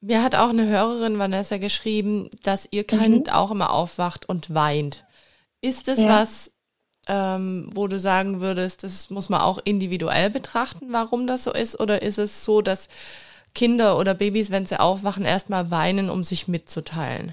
Mir 0.00 0.22
hat 0.22 0.34
auch 0.34 0.48
eine 0.48 0.66
Hörerin 0.66 1.18
Vanessa 1.18 1.58
geschrieben, 1.58 2.28
dass 2.42 2.66
ihr 2.72 2.84
Kind 2.84 3.28
mhm. 3.28 3.32
auch 3.32 3.52
immer 3.52 3.72
aufwacht 3.72 4.28
und 4.28 4.52
weint. 4.52 5.04
Ist 5.60 5.86
es 5.86 6.02
ja. 6.02 6.08
was, 6.08 6.52
ähm, 7.06 7.70
wo 7.72 7.86
du 7.86 8.00
sagen 8.00 8.40
würdest, 8.40 8.82
das 8.82 9.10
muss 9.10 9.28
man 9.28 9.40
auch 9.40 9.60
individuell 9.64 10.28
betrachten, 10.28 10.88
warum 10.90 11.28
das 11.28 11.44
so 11.44 11.52
ist? 11.52 11.78
Oder 11.78 12.02
ist 12.02 12.18
es 12.18 12.44
so, 12.44 12.62
dass 12.62 12.88
Kinder 13.54 13.96
oder 13.96 14.14
Babys, 14.14 14.50
wenn 14.50 14.66
sie 14.66 14.80
aufwachen, 14.80 15.24
erstmal 15.24 15.70
weinen, 15.70 16.10
um 16.10 16.24
sich 16.24 16.48
mitzuteilen? 16.48 17.32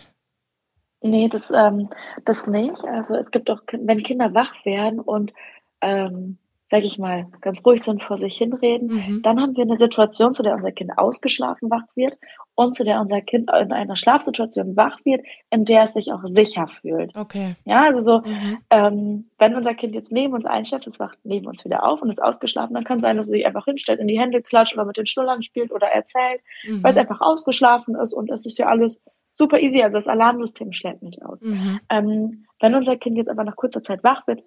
Nee, 1.01 1.27
das, 1.27 1.49
ähm, 1.49 1.89
das 2.25 2.45
nicht. 2.45 2.83
Also 2.85 3.15
es 3.15 3.31
gibt 3.31 3.49
auch, 3.49 3.61
wenn 3.71 4.03
Kinder 4.03 4.35
wach 4.35 4.53
werden 4.63 4.99
und 4.99 5.33
ähm, 5.81 6.37
sage 6.69 6.85
ich 6.85 6.99
mal, 6.99 7.25
ganz 7.41 7.65
ruhig 7.65 7.81
sind, 7.83 8.03
vor 8.03 8.17
sich 8.17 8.37
hinreden. 8.37 8.89
Mhm. 8.89 9.21
Dann 9.23 9.41
haben 9.41 9.55
wir 9.57 9.63
eine 9.63 9.75
Situation, 9.75 10.33
zu 10.33 10.43
der 10.43 10.55
unser 10.55 10.71
Kind 10.71 10.91
ausgeschlafen 10.97 11.71
wach 11.71 11.83
wird 11.95 12.15
und 12.53 12.75
zu 12.75 12.83
der 12.83 13.01
unser 13.01 13.21
Kind 13.21 13.49
in 13.49 13.71
einer 13.71 13.95
Schlafsituation 13.95 14.77
wach 14.77 14.99
wird, 15.03 15.25
in 15.49 15.65
der 15.65 15.83
es 15.83 15.93
sich 15.93 16.11
auch 16.13 16.21
sicher 16.25 16.67
fühlt. 16.81 17.15
Okay. 17.15 17.55
Ja, 17.65 17.85
also 17.85 18.01
so, 18.01 18.19
mhm. 18.19 18.57
ähm, 18.69 19.29
wenn 19.39 19.55
unser 19.55 19.73
Kind 19.73 19.95
jetzt 19.95 20.11
neben 20.11 20.33
uns 20.33 20.45
einschläft, 20.45 20.85
es 20.85 20.99
wacht 20.99 21.17
neben 21.23 21.47
uns 21.47 21.65
wieder 21.65 21.83
auf 21.83 22.03
und 22.03 22.09
ist 22.09 22.21
ausgeschlafen, 22.21 22.75
dann 22.75 22.83
kann 22.83 23.01
sein, 23.01 23.17
dass 23.17 23.25
es 23.25 23.31
sich 23.31 23.47
einfach 23.47 23.65
hinstellt, 23.65 23.99
in 23.99 24.07
die 24.07 24.19
Hände 24.19 24.43
klatscht 24.43 24.75
oder 24.75 24.85
mit 24.85 24.97
den 24.97 25.07
Schnullern 25.07 25.41
spielt 25.41 25.71
oder 25.71 25.87
erzählt, 25.87 26.41
mhm. 26.67 26.83
weil 26.83 26.91
es 26.91 26.97
einfach 26.97 27.21
ausgeschlafen 27.21 27.95
ist 27.95 28.13
und 28.13 28.29
es 28.29 28.45
ist 28.45 28.59
ja 28.59 28.67
alles 28.67 29.01
super 29.33 29.59
easy, 29.59 29.81
also 29.81 29.97
das 29.97 30.07
Alarmsystem 30.07 30.71
schlägt 30.71 31.01
nicht 31.01 31.23
aus. 31.25 31.41
Mhm. 31.41 31.79
Ähm, 31.89 32.45
wenn 32.59 32.75
unser 32.75 32.97
Kind 32.97 33.17
jetzt 33.17 33.29
aber 33.29 33.43
nach 33.43 33.55
kurzer 33.55 33.81
Zeit 33.81 34.03
wach 34.03 34.27
wird, 34.27 34.43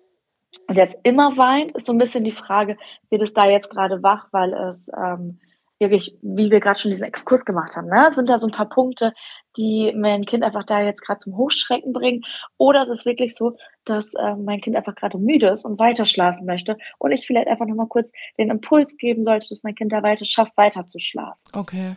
und 0.68 0.76
jetzt 0.76 0.96
immer 1.02 1.36
weint, 1.36 1.72
ist 1.76 1.86
so 1.86 1.92
ein 1.92 1.98
bisschen 1.98 2.24
die 2.24 2.32
Frage, 2.32 2.76
wird 3.10 3.22
es 3.22 3.32
da 3.32 3.46
jetzt 3.48 3.70
gerade 3.70 4.02
wach, 4.02 4.28
weil 4.32 4.52
es 4.52 4.90
ähm, 4.96 5.40
wirklich, 5.78 6.16
wie 6.22 6.50
wir 6.50 6.60
gerade 6.60 6.78
schon 6.78 6.90
diesen 6.90 7.04
Exkurs 7.04 7.44
gemacht 7.44 7.76
haben, 7.76 7.88
ne? 7.88 8.10
sind 8.12 8.28
da 8.28 8.38
so 8.38 8.46
ein 8.46 8.52
paar 8.52 8.68
Punkte, 8.68 9.12
die 9.56 9.92
mein 9.94 10.24
Kind 10.24 10.44
einfach 10.44 10.64
da 10.64 10.80
jetzt 10.80 11.02
gerade 11.02 11.18
zum 11.18 11.36
Hochschrecken 11.36 11.92
bringen? 11.92 12.22
Oder 12.56 12.82
ist 12.82 12.88
es 12.88 13.04
wirklich 13.04 13.34
so, 13.34 13.56
dass 13.84 14.14
äh, 14.14 14.34
mein 14.36 14.60
Kind 14.60 14.76
einfach 14.76 14.94
gerade 14.94 15.18
müde 15.18 15.48
ist 15.48 15.64
und 15.64 15.78
weiter 15.78 16.06
schlafen 16.06 16.46
möchte 16.46 16.78
und 16.98 17.12
ich 17.12 17.26
vielleicht 17.26 17.48
einfach 17.48 17.66
nochmal 17.66 17.88
kurz 17.88 18.12
den 18.38 18.50
Impuls 18.50 18.96
geben 18.96 19.24
sollte, 19.24 19.48
dass 19.50 19.62
mein 19.62 19.74
Kind 19.74 19.92
da 19.92 20.02
weiter 20.02 20.24
schafft, 20.24 20.56
weiter 20.56 20.86
zu 20.86 20.98
schlafen? 20.98 21.40
Okay. 21.52 21.96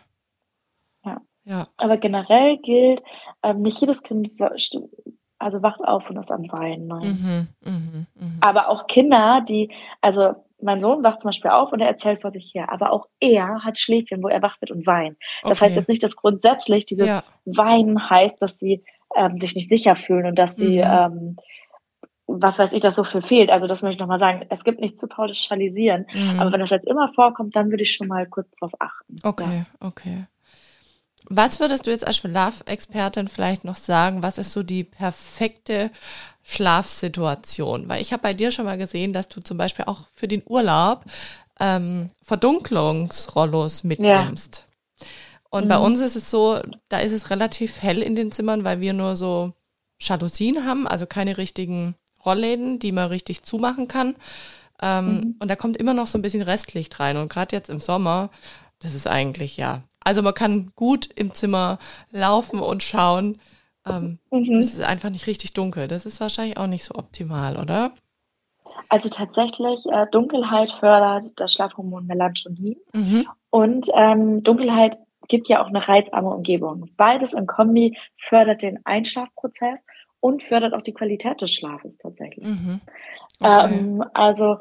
Ja. 1.05 1.21
Ja. 1.45 1.67
Aber 1.77 1.97
generell 1.97 2.57
gilt, 2.57 3.03
ähm, 3.43 3.61
nicht 3.61 3.79
jedes 3.79 4.01
Kind 4.01 4.31
also 5.39 5.61
wacht 5.61 5.81
auf 5.81 6.09
und 6.09 6.17
ist 6.17 6.31
am 6.31 6.43
Weinen. 6.43 6.87
Mhm, 6.87 7.47
mh, 7.63 8.05
mh. 8.15 8.27
Aber 8.41 8.69
auch 8.69 8.87
Kinder, 8.87 9.43
die, 9.47 9.71
also 10.01 10.35
mein 10.61 10.81
Sohn 10.81 11.03
wacht 11.03 11.21
zum 11.21 11.29
Beispiel 11.29 11.51
auf 11.51 11.71
und 11.71 11.81
er 11.81 11.87
erzählt 11.87 12.21
vor 12.21 12.31
sich 12.31 12.53
her, 12.53 12.71
aber 12.71 12.91
auch 12.91 13.07
er 13.19 13.63
hat 13.63 13.77
Schläfchen, 13.77 14.23
wo 14.23 14.27
er 14.27 14.41
wach 14.41 14.59
wird 14.61 14.71
und 14.71 14.87
weint. 14.87 15.17
Das 15.43 15.57
okay. 15.57 15.65
heißt 15.65 15.75
jetzt 15.75 15.89
nicht, 15.89 16.03
dass 16.03 16.15
grundsätzlich 16.15 16.85
dieses 16.85 17.07
ja. 17.07 17.23
Weinen 17.45 18.09
heißt, 18.09 18.41
dass 18.41 18.57
sie 18.57 18.83
ähm, 19.15 19.37
sich 19.37 19.55
nicht 19.55 19.69
sicher 19.69 19.95
fühlen 19.95 20.25
und 20.25 20.39
dass 20.39 20.55
sie, 20.55 20.77
mhm. 20.77 20.83
ähm, 20.83 21.37
was 22.27 22.57
weiß 22.57 22.73
ich, 22.73 22.81
dass 22.81 22.95
so 22.95 23.03
viel 23.03 23.21
fehlt. 23.21 23.49
Also 23.49 23.67
das 23.67 23.81
möchte 23.81 23.95
ich 23.95 23.99
nochmal 23.99 24.19
sagen. 24.19 24.45
Es 24.49 24.63
gibt 24.63 24.79
nichts 24.79 24.99
zu 24.99 25.07
pauschalisieren. 25.07 26.07
Mhm. 26.13 26.39
Aber 26.39 26.51
wenn 26.51 26.59
das 26.59 26.71
jetzt 26.71 26.87
immer 26.87 27.07
vorkommt, 27.09 27.55
dann 27.55 27.69
würde 27.69 27.83
ich 27.83 27.93
schon 27.93 28.07
mal 28.07 28.25
kurz 28.25 28.49
drauf 28.59 28.71
achten. 28.79 29.17
Okay, 29.23 29.65
ja. 29.81 29.87
okay. 29.87 30.25
Was 31.29 31.59
würdest 31.59 31.87
du 31.87 31.91
jetzt 31.91 32.05
als 32.05 32.17
Schlafexpertin 32.17 33.27
vielleicht 33.27 33.63
noch 33.63 33.77
sagen? 33.77 34.23
Was 34.23 34.37
ist 34.37 34.53
so 34.53 34.63
die 34.63 34.83
perfekte 34.83 35.91
Schlafsituation? 36.43 37.89
Weil 37.89 38.01
ich 38.01 38.13
habe 38.13 38.23
bei 38.23 38.33
dir 38.33 38.51
schon 38.51 38.65
mal 38.65 38.77
gesehen, 38.77 39.13
dass 39.13 39.27
du 39.27 39.41
zum 39.41 39.57
Beispiel 39.57 39.85
auch 39.85 40.01
für 40.13 40.27
den 40.27 40.43
Urlaub 40.45 41.05
ähm, 41.59 42.11
Verdunklungsrollos 42.23 43.83
mitnimmst. 43.83 44.65
Ja. 44.67 45.07
Und 45.49 45.65
mhm. 45.65 45.69
bei 45.69 45.77
uns 45.77 45.99
ist 45.99 46.15
es 46.15 46.29
so, 46.29 46.61
da 46.89 46.99
ist 46.99 47.13
es 47.13 47.29
relativ 47.29 47.81
hell 47.81 48.01
in 48.01 48.15
den 48.15 48.31
Zimmern, 48.31 48.63
weil 48.63 48.81
wir 48.81 48.93
nur 48.93 49.15
so 49.15 49.53
Jalousien 49.99 50.65
haben, 50.65 50.87
also 50.87 51.05
keine 51.05 51.37
richtigen 51.37 51.95
Rollläden, 52.25 52.79
die 52.79 52.91
man 52.91 53.07
richtig 53.07 53.43
zumachen 53.43 53.87
kann. 53.87 54.15
Ähm, 54.81 55.05
mhm. 55.05 55.35
Und 55.39 55.47
da 55.47 55.55
kommt 55.55 55.77
immer 55.77 55.93
noch 55.93 56.07
so 56.07 56.17
ein 56.17 56.21
bisschen 56.21 56.41
Restlicht 56.41 56.99
rein. 56.99 57.17
Und 57.17 57.29
gerade 57.29 57.55
jetzt 57.55 57.69
im 57.69 57.81
Sommer, 57.81 58.29
das 58.79 58.93
ist 58.93 59.07
eigentlich 59.07 59.57
ja 59.57 59.83
also 60.05 60.21
man 60.21 60.33
kann 60.33 60.71
gut 60.75 61.09
im 61.15 61.33
Zimmer 61.33 61.79
laufen 62.11 62.61
und 62.61 62.83
schauen. 62.83 63.41
Ähm, 63.85 64.19
mhm. 64.31 64.55
Es 64.55 64.73
ist 64.73 64.81
einfach 64.81 65.09
nicht 65.09 65.27
richtig 65.27 65.53
dunkel. 65.53 65.87
Das 65.87 66.05
ist 66.05 66.21
wahrscheinlich 66.21 66.57
auch 66.57 66.67
nicht 66.67 66.85
so 66.85 66.95
optimal, 66.95 67.57
oder? 67.57 67.91
Also 68.89 69.09
tatsächlich, 69.09 69.85
äh, 69.91 70.05
Dunkelheit 70.11 70.71
fördert 70.71 71.33
das 71.37 71.53
Schlafhormon 71.53 72.05
Melatonin. 72.05 72.77
Mhm. 72.93 73.27
Und 73.49 73.87
ähm, 73.95 74.43
Dunkelheit 74.43 74.97
gibt 75.27 75.49
ja 75.49 75.63
auch 75.63 75.67
eine 75.67 75.87
reizarme 75.87 76.29
Umgebung. 76.29 76.89
Beides 76.97 77.33
in 77.33 77.47
Kombi 77.47 77.97
fördert 78.17 78.61
den 78.61 78.85
Einschlafprozess 78.85 79.83
und 80.19 80.43
fördert 80.43 80.73
auch 80.73 80.83
die 80.83 80.93
Qualität 80.93 81.41
des 81.41 81.51
Schlafes 81.51 81.97
tatsächlich. 81.97 82.45
Mhm. 82.45 82.79
Okay. 83.39 83.73
Ähm, 83.73 84.03
also 84.13 84.57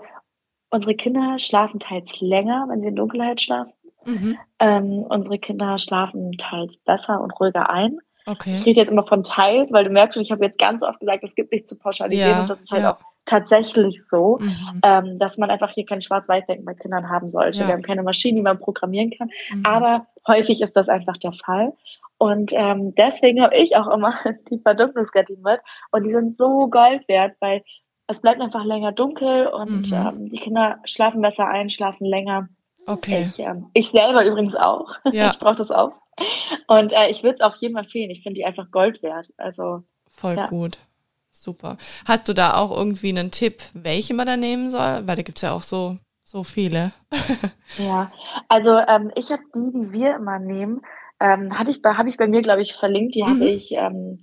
unsere 0.70 0.94
Kinder 0.94 1.38
schlafen 1.38 1.80
teils 1.80 2.20
länger, 2.20 2.66
wenn 2.68 2.80
sie 2.80 2.88
in 2.88 2.96
Dunkelheit 2.96 3.42
schlafen. 3.42 3.73
Mhm. 4.06 4.38
Ähm, 4.58 5.04
unsere 5.08 5.38
Kinder 5.38 5.78
schlafen 5.78 6.32
teils 6.38 6.78
besser 6.78 7.20
und 7.20 7.30
ruhiger 7.32 7.70
ein. 7.70 7.98
Okay. 8.26 8.54
Ich 8.54 8.64
rede 8.64 8.80
jetzt 8.80 8.90
immer 8.90 9.06
von 9.06 9.22
teils, 9.22 9.72
weil 9.72 9.84
du 9.84 9.90
merkst 9.90 10.14
schon, 10.14 10.22
ich 10.22 10.32
habe 10.32 10.44
jetzt 10.44 10.58
ganz 10.58 10.82
oft 10.82 10.98
gesagt, 11.00 11.24
es 11.24 11.34
gibt 11.34 11.52
nicht 11.52 11.68
zu 11.68 11.78
pauschalisieren 11.78 12.30
ja, 12.30 12.40
und 12.42 12.50
das 12.50 12.60
ist 12.60 12.70
halt 12.70 12.82
ja. 12.82 12.92
auch 12.94 12.98
tatsächlich 13.26 14.02
so, 14.08 14.38
mhm. 14.40 14.80
ähm, 14.82 15.18
dass 15.18 15.38
man 15.38 15.50
einfach 15.50 15.70
hier 15.70 15.86
kein 15.86 16.00
Schwarz-Weiß-Denken 16.00 16.64
bei 16.64 16.74
Kindern 16.74 17.08
haben 17.08 17.30
sollte. 17.30 17.60
Ja. 17.60 17.66
Wir 17.66 17.74
haben 17.74 17.82
keine 17.82 18.02
Maschinen, 18.02 18.36
die 18.36 18.42
man 18.42 18.58
programmieren 18.58 19.10
kann, 19.10 19.30
mhm. 19.52 19.64
aber 19.66 20.06
häufig 20.26 20.60
ist 20.62 20.76
das 20.76 20.88
einfach 20.88 21.16
der 21.16 21.32
Fall. 21.32 21.72
Und 22.16 22.52
ähm, 22.54 22.94
deswegen 22.94 23.42
habe 23.42 23.56
ich 23.56 23.76
auch 23.76 23.88
immer 23.88 24.14
die 24.50 24.58
Verdunklungsgardinen 24.58 25.42
mit 25.42 25.60
und 25.90 26.04
die 26.04 26.10
sind 26.10 26.38
so 26.38 26.68
Gold 26.68 27.06
wert, 27.08 27.36
weil 27.40 27.62
es 28.06 28.20
bleibt 28.20 28.40
einfach 28.40 28.64
länger 28.64 28.92
dunkel 28.92 29.46
und 29.46 29.88
mhm. 29.88 29.94
ähm, 29.94 30.28
die 30.30 30.38
Kinder 30.38 30.78
schlafen 30.84 31.22
besser 31.22 31.46
ein, 31.46 31.70
schlafen 31.70 32.04
länger. 32.04 32.48
Okay. 32.86 33.22
Ich, 33.22 33.38
ähm, 33.38 33.70
ich 33.74 33.90
selber 33.90 34.24
übrigens 34.24 34.56
auch. 34.56 34.88
Ja. 35.12 35.30
Ich 35.32 35.38
brauche 35.38 35.56
das 35.56 35.70
auch. 35.70 35.92
Und 36.66 36.92
äh, 36.92 37.08
ich 37.08 37.22
würde 37.22 37.36
es 37.36 37.40
auch 37.40 37.56
jedem 37.56 37.76
empfehlen. 37.76 38.10
Ich 38.10 38.22
finde 38.22 38.38
die 38.38 38.44
einfach 38.44 38.70
Gold 38.70 39.02
wert. 39.02 39.26
Also 39.36 39.82
voll 40.08 40.36
ja. 40.36 40.46
gut. 40.46 40.78
Super. 41.30 41.76
Hast 42.06 42.28
du 42.28 42.32
da 42.32 42.54
auch 42.54 42.76
irgendwie 42.76 43.08
einen 43.08 43.30
Tipp, 43.30 43.62
welche 43.74 44.14
man 44.14 44.26
da 44.26 44.36
nehmen 44.36 44.70
soll? 44.70 45.06
Weil 45.06 45.16
da 45.16 45.22
gibt's 45.22 45.42
ja 45.42 45.52
auch 45.52 45.62
so, 45.62 45.98
so 46.22 46.44
viele. 46.44 46.92
ja, 47.78 48.12
also 48.48 48.78
ähm, 48.78 49.10
ich 49.16 49.30
habe 49.30 49.42
die, 49.54 49.72
die 49.72 49.92
wir 49.92 50.14
immer 50.14 50.38
nehmen, 50.38 50.82
ähm, 51.20 51.58
hatte 51.58 51.70
ich 51.70 51.82
bei, 51.82 51.94
habe 51.94 52.08
ich 52.08 52.16
bei 52.16 52.28
mir, 52.28 52.42
glaube 52.42 52.62
ich, 52.62 52.74
verlinkt. 52.74 53.14
Die 53.14 53.22
mhm. 53.22 53.28
habe 53.28 53.44
ich 53.46 53.72
ähm, 53.72 54.20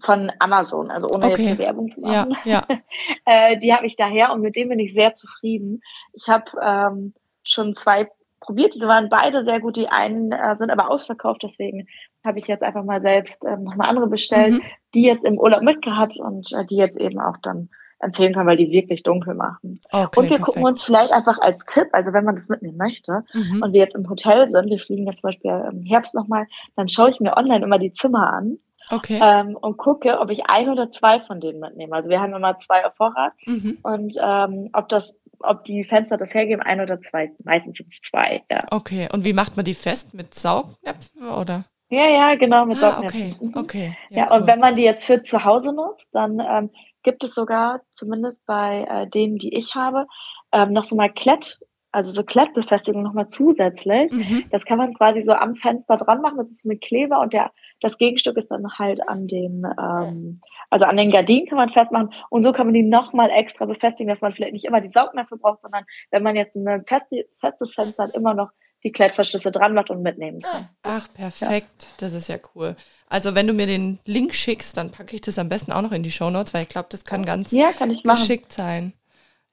von 0.00 0.30
Amazon, 0.38 0.90
also 0.90 1.08
ohne 1.08 1.26
okay. 1.26 1.48
jetzt 1.48 1.58
Werbung 1.58 1.90
zu 1.90 2.00
machen. 2.00 2.36
Ja, 2.44 2.62
ja. 2.68 2.78
äh, 3.24 3.58
die 3.58 3.74
habe 3.74 3.86
ich 3.86 3.96
daher 3.96 4.32
und 4.32 4.40
mit 4.40 4.56
dem 4.56 4.68
bin 4.68 4.78
ich 4.78 4.94
sehr 4.94 5.14
zufrieden. 5.14 5.80
Ich 6.12 6.28
habe 6.28 6.50
ähm, 6.62 7.14
schon 7.46 7.74
zwei 7.74 8.08
probiert. 8.40 8.74
Diese 8.74 8.88
waren 8.88 9.08
beide 9.08 9.44
sehr 9.44 9.60
gut. 9.60 9.76
Die 9.76 9.88
einen 9.88 10.32
äh, 10.32 10.56
sind 10.56 10.70
aber 10.70 10.90
ausverkauft, 10.90 11.42
deswegen 11.42 11.88
habe 12.24 12.38
ich 12.38 12.46
jetzt 12.46 12.62
einfach 12.62 12.84
mal 12.84 13.00
selbst 13.00 13.44
ähm, 13.44 13.64
nochmal 13.64 13.88
andere 13.88 14.08
bestellt, 14.08 14.54
mhm. 14.54 14.62
die 14.94 15.04
jetzt 15.04 15.24
im 15.24 15.38
Urlaub 15.38 15.62
mitgehabt 15.62 16.16
und 16.18 16.52
äh, 16.52 16.64
die 16.64 16.76
jetzt 16.76 16.96
eben 16.96 17.20
auch 17.20 17.36
dann 17.38 17.68
empfehlen 17.98 18.34
kann, 18.34 18.46
weil 18.46 18.58
die 18.58 18.70
wirklich 18.70 19.02
dunkel 19.02 19.34
machen. 19.34 19.80
Okay, 19.90 20.20
und 20.20 20.24
wir 20.24 20.28
perfekt. 20.28 20.42
gucken 20.44 20.64
uns 20.64 20.82
vielleicht 20.82 21.12
einfach 21.12 21.38
als 21.38 21.64
Tipp, 21.64 21.88
also 21.92 22.12
wenn 22.12 22.24
man 22.24 22.36
das 22.36 22.48
mitnehmen 22.48 22.76
möchte 22.76 23.24
mhm. 23.32 23.62
und 23.62 23.72
wir 23.72 23.80
jetzt 23.80 23.94
im 23.94 24.08
Hotel 24.08 24.50
sind, 24.50 24.68
wir 24.68 24.78
fliegen 24.78 25.06
jetzt 25.06 25.22
zum 25.22 25.28
Beispiel 25.28 25.70
im 25.72 25.82
Herbst 25.82 26.14
nochmal, 26.14 26.46
dann 26.76 26.88
schaue 26.88 27.10
ich 27.10 27.20
mir 27.20 27.36
online 27.36 27.64
immer 27.64 27.78
die 27.78 27.92
Zimmer 27.92 28.32
an 28.32 28.58
okay. 28.90 29.18
ähm, 29.22 29.56
und 29.56 29.76
gucke, 29.76 30.18
ob 30.18 30.30
ich 30.30 30.46
ein 30.46 30.68
oder 30.68 30.90
zwei 30.90 31.20
von 31.20 31.40
denen 31.40 31.60
mitnehme. 31.60 31.94
Also 31.94 32.10
wir 32.10 32.20
haben 32.20 32.34
immer 32.34 32.58
zwei 32.58 32.86
auf 32.86 32.94
Vorrat 32.96 33.32
mhm. 33.46 33.78
und 33.82 34.16
ähm, 34.22 34.70
ob 34.72 34.88
das 34.88 35.16
ob 35.40 35.64
die 35.64 35.84
Fenster 35.84 36.16
das 36.16 36.34
hergeben, 36.34 36.62
ein 36.62 36.80
oder 36.80 37.00
zwei. 37.00 37.30
Meistens 37.44 37.76
sind 37.76 37.92
es 37.92 38.00
zwei, 38.00 38.42
ja. 38.50 38.60
Okay, 38.70 39.08
und 39.12 39.24
wie 39.24 39.32
macht 39.32 39.56
man 39.56 39.64
die 39.64 39.74
fest? 39.74 40.14
Mit 40.14 40.34
Saugnäpfen 40.34 41.28
oder? 41.28 41.66
Ja, 41.88 42.08
ja, 42.08 42.34
genau, 42.34 42.64
mit 42.64 42.78
ah, 42.78 42.92
Saugnäpfen. 42.92 43.34
Okay, 43.38 43.44
mhm. 43.44 43.56
okay. 43.56 43.96
Ja, 44.10 44.18
ja 44.18 44.26
cool. 44.30 44.40
und 44.40 44.46
wenn 44.46 44.60
man 44.60 44.76
die 44.76 44.82
jetzt 44.82 45.04
für 45.04 45.20
zu 45.20 45.44
Hause 45.44 45.72
nutzt, 45.72 46.08
dann 46.12 46.40
ähm, 46.40 46.70
gibt 47.02 47.22
es 47.22 47.34
sogar, 47.34 47.82
zumindest 47.92 48.44
bei 48.46 48.86
äh, 48.88 49.06
denen, 49.08 49.36
die 49.36 49.54
ich 49.54 49.74
habe, 49.74 50.06
ähm, 50.52 50.72
noch 50.72 50.84
so 50.84 50.96
mal 50.96 51.10
Klett, 51.10 51.58
also 51.96 52.10
so 52.10 52.24
Klettbefestigung 52.24 53.02
nochmal 53.02 53.26
zusätzlich. 53.26 54.12
Mhm. 54.12 54.44
Das 54.50 54.66
kann 54.66 54.76
man 54.76 54.92
quasi 54.92 55.22
so 55.22 55.32
am 55.32 55.54
Fenster 55.54 55.96
dran 55.96 56.20
machen. 56.20 56.36
Das 56.36 56.48
ist 56.48 56.66
mit 56.66 56.82
Kleber 56.82 57.20
und 57.20 57.32
der, 57.32 57.52
das 57.80 57.96
Gegenstück 57.96 58.36
ist 58.36 58.50
dann 58.50 58.70
halt 58.78 59.08
an 59.08 59.26
den, 59.26 59.66
ähm, 59.80 60.42
also 60.68 60.84
an 60.84 60.98
den 60.98 61.10
Gardinen 61.10 61.46
kann 61.46 61.56
man 61.56 61.70
festmachen 61.70 62.12
und 62.28 62.42
so 62.42 62.52
kann 62.52 62.66
man 62.66 62.74
die 62.74 62.82
nochmal 62.82 63.30
extra 63.30 63.64
befestigen, 63.64 64.10
dass 64.10 64.20
man 64.20 64.34
vielleicht 64.34 64.52
nicht 64.52 64.66
immer 64.66 64.82
die 64.82 64.90
Saugnäpfe 64.90 65.38
braucht, 65.38 65.62
sondern 65.62 65.84
wenn 66.10 66.22
man 66.22 66.36
jetzt 66.36 66.54
ein 66.54 66.84
feste, 66.86 67.24
festes 67.40 67.72
Fenster 67.72 68.02
hat, 68.02 68.14
immer 68.14 68.34
noch 68.34 68.50
die 68.84 68.92
Klettverschlüsse 68.92 69.50
dran 69.50 69.72
macht 69.72 69.88
und 69.88 70.02
mitnehmen 70.02 70.42
kann. 70.42 70.68
Ach, 70.82 71.08
perfekt. 71.14 71.82
Ja. 71.82 71.88
Das 72.00 72.12
ist 72.12 72.28
ja 72.28 72.36
cool. 72.54 72.76
Also 73.08 73.34
wenn 73.34 73.46
du 73.46 73.54
mir 73.54 73.66
den 73.66 74.00
Link 74.04 74.34
schickst, 74.34 74.76
dann 74.76 74.90
packe 74.90 75.14
ich 75.14 75.22
das 75.22 75.38
am 75.38 75.48
besten 75.48 75.72
auch 75.72 75.80
noch 75.80 75.92
in 75.92 76.02
die 76.02 76.12
Show 76.12 76.28
Notes, 76.28 76.52
weil 76.52 76.64
ich 76.64 76.68
glaube, 76.68 76.88
das 76.90 77.06
kann 77.06 77.24
ganz 77.24 77.52
ja, 77.52 77.72
kann 77.72 77.90
ich 77.90 78.02
geschickt 78.02 78.52
sein. 78.52 78.92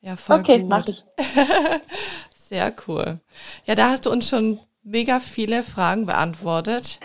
Ja, 0.04 0.18
voll 0.18 0.42
okay, 0.42 0.60
gut. 0.60 0.70
mach 0.70 0.86
ich. 0.86 1.02
Sehr 2.46 2.74
cool. 2.88 3.20
Ja, 3.66 3.76
da 3.76 3.90
hast 3.90 4.06
du 4.06 4.12
uns 4.12 4.28
schon 4.28 4.60
mega 4.84 5.20
viele 5.20 5.64
Fragen 5.64 6.06
beantwortet. 6.06 7.00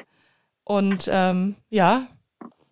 Und 0.65 1.09
ähm, 1.11 1.57
ja, 1.71 2.07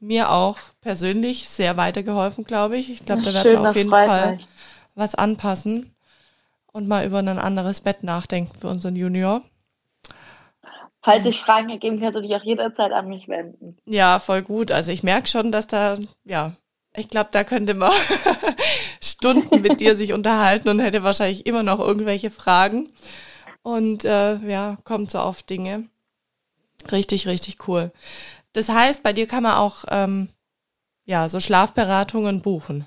mir 0.01 0.31
auch 0.31 0.59
persönlich 0.81 1.49
sehr 1.49 1.77
weitergeholfen, 1.77 2.45
glaube 2.45 2.77
ich. 2.77 2.91
Ich 2.91 3.05
glaube, 3.07 3.23
da 3.23 3.33
werden 3.33 3.53
wir 3.53 3.71
auf 3.71 3.77
jeden 3.77 3.91
Fall 3.91 4.39
was 4.95 5.15
anpassen 5.15 5.95
und 6.73 6.89
mal 6.89 7.07
über 7.07 7.19
ein 7.19 7.29
anderes 7.29 7.81
Bett 7.81 8.03
nachdenken 8.03 8.55
für 8.59 8.69
unseren 8.69 8.97
Junior. 8.97 9.43
Falls 11.03 11.23
sich 11.23 11.41
Fragen 11.41 11.71
ergeben, 11.71 12.01
kannst 12.01 12.17
du 12.17 12.21
dich 12.21 12.35
auch 12.35 12.43
jederzeit 12.43 12.91
an 12.91 13.09
mich 13.09 13.29
wenden. 13.29 13.77
Ja, 13.87 14.19
voll 14.19 14.43
gut. 14.43 14.73
Also 14.73 14.91
ich 14.91 15.05
merke 15.05 15.29
schon, 15.29 15.53
dass 15.53 15.69
da, 15.69 15.97
ja, 16.25 16.57
ich 16.97 17.09
glaube, 17.09 17.31
da 17.33 17.45
könnte 17.45 17.75
man 17.75 17.93
Stunden 19.03 19.61
mit 19.61 19.81
dir 19.81 19.97
sich 19.97 20.13
unterhalten 20.13 20.69
und 20.69 20.81
hätte 20.81 21.03
wahrscheinlich 21.03 21.47
immer 21.47 21.63
noch 21.63 21.79
irgendwelche 21.81 22.31
Fragen. 22.31 22.91
Und 23.63 24.05
äh, 24.05 24.37
ja, 24.47 24.79
kommt 24.85 25.11
so 25.11 25.19
auf 25.19 25.43
Dinge. 25.43 25.89
Richtig, 26.93 27.27
richtig 27.27 27.69
cool. 27.69 27.93
Das 28.53 28.69
heißt, 28.69 29.03
bei 29.03 29.13
dir 29.13 29.27
kann 29.27 29.43
man 29.43 29.57
auch 29.57 29.85
ähm, 29.89 30.29
ja 31.05 31.29
so 31.29 31.41
Schlafberatungen 31.41 32.43
buchen. 32.43 32.87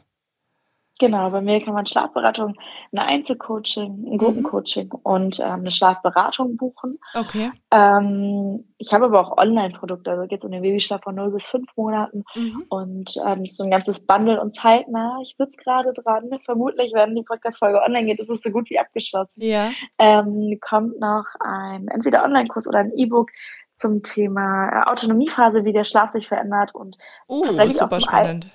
Genau, 1.00 1.30
bei 1.30 1.40
mir 1.40 1.64
kann 1.64 1.74
man 1.74 1.86
Schlafberatung, 1.86 2.56
ein 2.92 3.00
Einzelcoaching, 3.00 4.06
ein 4.06 4.18
Gruppencoaching 4.18 4.88
mhm. 4.88 5.00
und 5.02 5.40
ähm, 5.40 5.62
eine 5.62 5.72
Schlafberatung 5.72 6.58
buchen. 6.58 7.00
Okay. 7.16 7.52
Ähm, 7.72 8.66
ich 8.78 8.94
habe 8.94 9.06
aber 9.06 9.22
auch 9.22 9.38
Online-Produkte, 9.38 10.12
also 10.12 10.28
geht 10.28 10.40
es 10.40 10.46
um 10.46 10.52
den 10.52 10.62
Babyschlaf 10.62 11.02
von 11.02 11.16
0 11.16 11.32
bis 11.32 11.46
5 11.46 11.70
Monaten 11.78 12.26
mhm. 12.36 12.66
und 12.68 13.16
ähm, 13.26 13.46
so 13.46 13.64
ein 13.64 13.72
ganzes 13.72 14.06
Bundle 14.06 14.42
und 14.42 14.56
zeitnah. 14.56 15.20
Ich 15.24 15.36
sitze 15.38 15.56
gerade 15.64 15.94
dran, 15.94 16.30
vermutlich, 16.44 16.92
wenn 16.94 17.16
die 17.16 17.24
Podcast-Folge 17.24 17.82
online 17.82 18.08
geht, 18.08 18.20
ist 18.20 18.30
es 18.30 18.42
so 18.42 18.52
gut 18.52 18.70
wie 18.70 18.78
abgeschlossen. 18.78 19.32
Ja. 19.38 19.72
Ähm, 20.00 20.60
kommt 20.60 21.00
noch 21.00 21.26
ein 21.40 21.88
entweder 21.88 22.26
Online-Kurs 22.26 22.68
oder 22.68 22.80
ein 22.80 22.92
E-Book 22.92 23.32
zum 23.74 24.04
Thema 24.04 24.68
äh, 24.68 24.92
Autonomiephase, 24.92 25.64
wie 25.64 25.72
der 25.72 25.86
Schlaf 25.86 26.10
sich 26.10 26.28
verändert 26.28 26.76
und 26.76 26.98
uh, 27.30 27.46
tatsächlich 27.46 27.78
super 27.78 27.96
auch 27.96 28.02
spannend. 28.02 28.52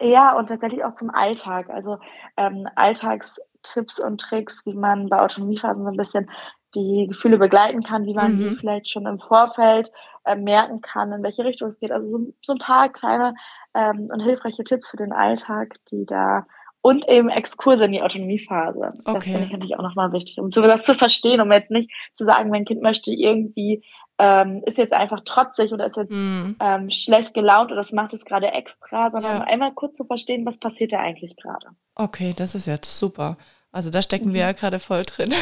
Ja, 0.00 0.36
und 0.36 0.48
tatsächlich 0.48 0.84
auch 0.84 0.94
zum 0.94 1.10
Alltag. 1.10 1.70
Also 1.70 1.98
ähm, 2.36 2.68
Alltags 2.74 3.40
Tipps 3.62 3.98
und 3.98 4.20
Tricks, 4.20 4.64
wie 4.64 4.74
man 4.74 5.08
bei 5.08 5.20
Autonomiephasen 5.20 5.84
so 5.84 5.90
ein 5.90 5.96
bisschen 5.96 6.30
die 6.74 7.06
Gefühle 7.08 7.38
begleiten 7.38 7.82
kann, 7.82 8.06
wie 8.06 8.14
man 8.14 8.32
mhm. 8.32 8.38
die 8.38 8.56
vielleicht 8.56 8.90
schon 8.90 9.06
im 9.06 9.18
Vorfeld 9.18 9.90
äh, 10.24 10.36
merken 10.36 10.80
kann, 10.80 11.12
in 11.12 11.22
welche 11.22 11.44
Richtung 11.44 11.68
es 11.68 11.78
geht. 11.78 11.90
Also 11.90 12.08
so, 12.08 12.32
so 12.42 12.52
ein 12.52 12.58
paar 12.58 12.88
kleine 12.90 13.34
ähm, 13.74 14.08
und 14.12 14.20
hilfreiche 14.20 14.64
Tipps 14.64 14.90
für 14.90 14.96
den 14.96 15.12
Alltag, 15.12 15.76
die 15.90 16.06
da 16.06 16.46
und 16.82 17.08
eben 17.08 17.28
Exkurse 17.28 17.84
in 17.84 17.92
die 17.92 18.02
Autonomiephase. 18.02 18.88
Okay. 19.04 19.14
Das 19.14 19.24
finde 19.24 19.44
ich 19.44 19.52
natürlich 19.52 19.76
auch 19.76 19.82
nochmal 19.82 20.12
wichtig, 20.12 20.38
um 20.38 20.50
das 20.50 20.82
zu 20.82 20.94
verstehen, 20.94 21.40
um 21.40 21.52
jetzt 21.52 21.70
nicht 21.70 21.90
zu 22.14 22.24
sagen, 22.24 22.50
mein 22.50 22.64
Kind 22.64 22.80
möchte 22.80 23.12
irgendwie 23.12 23.84
ähm, 24.20 24.62
ist 24.66 24.76
jetzt 24.76 24.92
einfach 24.92 25.20
trotzig 25.20 25.72
oder 25.72 25.86
ist 25.86 25.96
jetzt 25.96 26.12
mm. 26.12 26.56
ähm, 26.60 26.90
schlecht 26.90 27.32
gelaunt 27.32 27.72
oder 27.72 27.80
das 27.80 27.92
macht 27.92 28.12
es 28.12 28.26
gerade 28.26 28.48
extra, 28.48 29.10
sondern 29.10 29.38
ja. 29.38 29.44
einmal 29.44 29.72
kurz 29.72 29.96
zu 29.96 30.04
verstehen, 30.04 30.44
was 30.44 30.58
passiert 30.58 30.92
da 30.92 31.00
eigentlich 31.00 31.36
gerade. 31.36 31.68
Okay, 31.94 32.34
das 32.36 32.54
ist 32.54 32.66
jetzt 32.66 32.98
super. 32.98 33.38
Also 33.72 33.88
da 33.88 34.02
stecken 34.02 34.34
wir 34.34 34.42
ja 34.42 34.52
mhm. 34.52 34.56
gerade 34.56 34.78
voll 34.78 35.04
drin. 35.04 35.32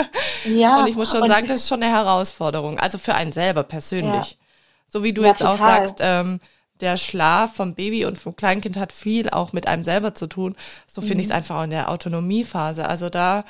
ja. 0.46 0.80
Und 0.80 0.88
ich 0.88 0.96
muss 0.96 1.10
schon 1.10 1.26
sagen, 1.26 1.46
das 1.46 1.62
ist 1.62 1.68
schon 1.68 1.82
eine 1.82 1.92
Herausforderung. 1.92 2.78
Also 2.78 2.96
für 2.96 3.14
einen 3.14 3.32
selber 3.32 3.64
persönlich. 3.64 4.30
Ja. 4.32 4.36
So 4.86 5.02
wie 5.02 5.12
du 5.12 5.22
ja, 5.22 5.28
jetzt 5.28 5.40
total. 5.40 5.54
auch 5.54 5.58
sagst, 5.58 5.96
ähm, 6.00 6.40
der 6.80 6.96
Schlaf 6.96 7.54
vom 7.54 7.74
Baby 7.74 8.06
und 8.06 8.18
vom 8.18 8.34
Kleinkind 8.34 8.76
hat 8.76 8.92
viel 8.92 9.28
auch 9.28 9.52
mit 9.52 9.68
einem 9.68 9.84
selber 9.84 10.14
zu 10.14 10.26
tun. 10.26 10.56
So 10.86 11.00
finde 11.02 11.16
mhm. 11.16 11.20
ich 11.20 11.26
es 11.26 11.32
einfach 11.32 11.58
auch 11.58 11.64
in 11.64 11.70
der 11.70 11.90
Autonomiephase. 11.90 12.88
Also 12.88 13.10
da 13.10 13.44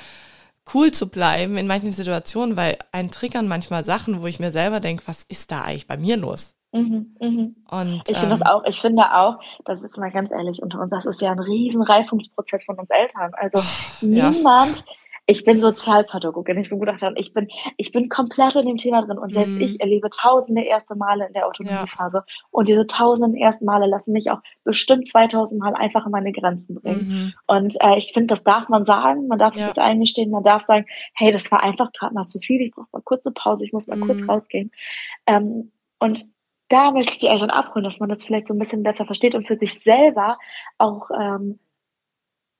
cool 0.73 0.91
zu 0.91 1.09
bleiben 1.09 1.57
in 1.57 1.67
manchen 1.67 1.91
Situationen, 1.91 2.55
weil 2.55 2.77
ein 2.91 3.11
triggern 3.11 3.47
manchmal 3.47 3.83
Sachen, 3.83 4.21
wo 4.21 4.27
ich 4.27 4.39
mir 4.39 4.51
selber 4.51 4.79
denke, 4.79 5.03
was 5.07 5.23
ist 5.23 5.51
da 5.51 5.63
eigentlich 5.63 5.87
bei 5.87 5.97
mir 5.97 6.17
los? 6.17 6.55
Mhm, 6.71 7.15
mhm. 7.19 7.55
Und, 7.69 8.01
ich 8.07 8.17
finde 8.17 8.33
ähm, 8.33 8.39
das 8.39 8.41
auch, 8.41 8.63
ich 8.65 8.81
finde 8.81 9.03
auch, 9.13 9.39
das 9.65 9.83
ist 9.83 9.97
mal 9.97 10.11
ganz 10.11 10.31
ehrlich 10.31 10.61
unter 10.61 10.79
uns, 10.79 10.89
das 10.89 11.05
ist 11.05 11.21
ja 11.21 11.31
ein 11.31 11.39
riesen 11.39 11.83
Reifungsprozess 11.83 12.65
von 12.65 12.79
uns 12.79 12.89
Eltern. 12.89 13.31
Also 13.35 13.61
niemand, 14.01 14.77
ja 14.77 14.83
ich 15.25 15.45
bin 15.45 15.61
Sozialpädagogin, 15.61 16.57
ich 16.57 16.69
bin 16.69 16.79
Gutachterin, 16.79 17.15
ich 17.17 17.33
bin, 17.33 17.47
ich 17.77 17.91
bin 17.91 18.09
komplett 18.09 18.55
in 18.55 18.65
dem 18.65 18.77
Thema 18.77 19.05
drin 19.05 19.17
und 19.17 19.33
selbst 19.33 19.55
mhm. 19.55 19.61
ich 19.61 19.79
erlebe 19.79 20.09
tausende 20.09 20.63
erste 20.63 20.95
Male 20.95 21.27
in 21.27 21.33
der 21.33 21.47
Autonomiephase. 21.47 22.17
Ja. 22.17 22.25
Und 22.51 22.67
diese 22.67 22.85
tausenden 22.87 23.35
ersten 23.35 23.63
Male 23.65 23.87
lassen 23.87 24.11
mich 24.11 24.31
auch 24.31 24.41
bestimmt 24.65 25.07
2000 25.07 25.61
Mal 25.61 25.75
einfach 25.75 26.05
in 26.05 26.11
meine 26.11 26.33
Grenzen 26.33 26.75
bringen. 26.75 27.07
Mhm. 27.07 27.33
Und 27.47 27.81
äh, 27.81 27.97
ich 27.97 28.11
finde, 28.13 28.27
das 28.27 28.43
darf 28.43 28.67
man 28.67 28.83
sagen, 28.83 29.27
man 29.27 29.39
darf 29.39 29.53
sich 29.53 29.63
das 29.63 29.77
eingestehen, 29.77 30.29
man 30.29 30.43
darf 30.43 30.63
sagen, 30.63 30.85
hey, 31.13 31.31
das 31.31 31.49
war 31.51 31.63
einfach 31.63 31.91
gerade 31.93 32.13
mal 32.13 32.25
zu 32.25 32.39
viel, 32.39 32.61
ich 32.61 32.71
brauche 32.71 32.87
mal 32.91 33.01
kurz 33.01 33.25
eine 33.25 33.33
Pause, 33.33 33.63
ich 33.63 33.71
muss 33.71 33.87
mal 33.87 33.97
mhm. 33.97 34.05
kurz 34.05 34.27
rausgehen. 34.27 34.71
Ähm, 35.25 35.71
und 35.99 36.25
da 36.67 36.91
möchte 36.91 37.13
ich 37.13 37.19
die 37.19 37.27
Eltern 37.27 37.49
abholen, 37.49 37.83
dass 37.83 37.99
man 37.99 38.09
das 38.09 38.25
vielleicht 38.25 38.47
so 38.47 38.53
ein 38.53 38.59
bisschen 38.59 38.83
besser 38.83 39.05
versteht 39.05 39.35
und 39.35 39.47
für 39.47 39.57
sich 39.57 39.79
selber 39.79 40.37
auch 40.77 41.09
ähm, 41.17 41.59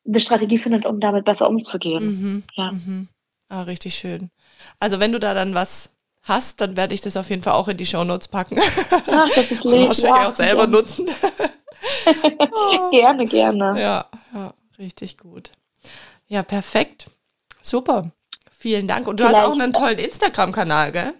eine 0.05 0.19
Strategie 0.19 0.57
findet, 0.57 0.85
um 0.85 0.99
damit 0.99 1.25
besser 1.25 1.49
umzugehen. 1.49 2.05
Mhm, 2.05 2.43
ja. 2.55 2.71
Mhm. 2.71 3.07
Ah, 3.49 3.63
richtig 3.63 3.95
schön. 3.95 4.29
Also 4.79 4.99
wenn 4.99 5.11
du 5.11 5.19
da 5.19 5.33
dann 5.33 5.53
was 5.53 5.91
hast, 6.23 6.61
dann 6.61 6.75
werde 6.75 6.93
ich 6.93 7.01
das 7.01 7.17
auf 7.17 7.29
jeden 7.29 7.43
Fall 7.43 7.53
auch 7.53 7.67
in 7.67 7.77
die 7.77 7.85
Shownotes 7.85 8.27
packen. 8.27 8.59
Ach, 8.59 9.29
das 9.35 9.51
ist 9.51 9.63
lieb. 9.63 9.87
Wahrscheinlich 9.87 10.21
ja, 10.21 10.27
auch 10.27 10.35
selber 10.35 10.67
gerne. 10.67 10.77
nutzen. 10.77 11.05
gerne, 12.91 13.25
gerne. 13.25 13.81
Ja, 13.81 14.05
ja, 14.33 14.53
richtig 14.79 15.17
gut. 15.17 15.51
Ja, 16.27 16.43
perfekt. 16.43 17.07
Super. 17.61 18.11
Vielen 18.51 18.87
Dank. 18.87 19.07
Und 19.07 19.19
du 19.19 19.25
Vielleicht, 19.25 19.41
hast 19.41 19.49
auch 19.49 19.59
einen 19.59 19.73
tollen 19.73 19.99
Instagram-Kanal, 19.99 20.91
gell? 20.93 21.13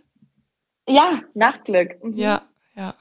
Ja, 0.87 1.21
Nachtglück. 1.33 2.01
Mhm. 2.03 2.17
Ja, 2.17 2.41
ja. 2.75 2.95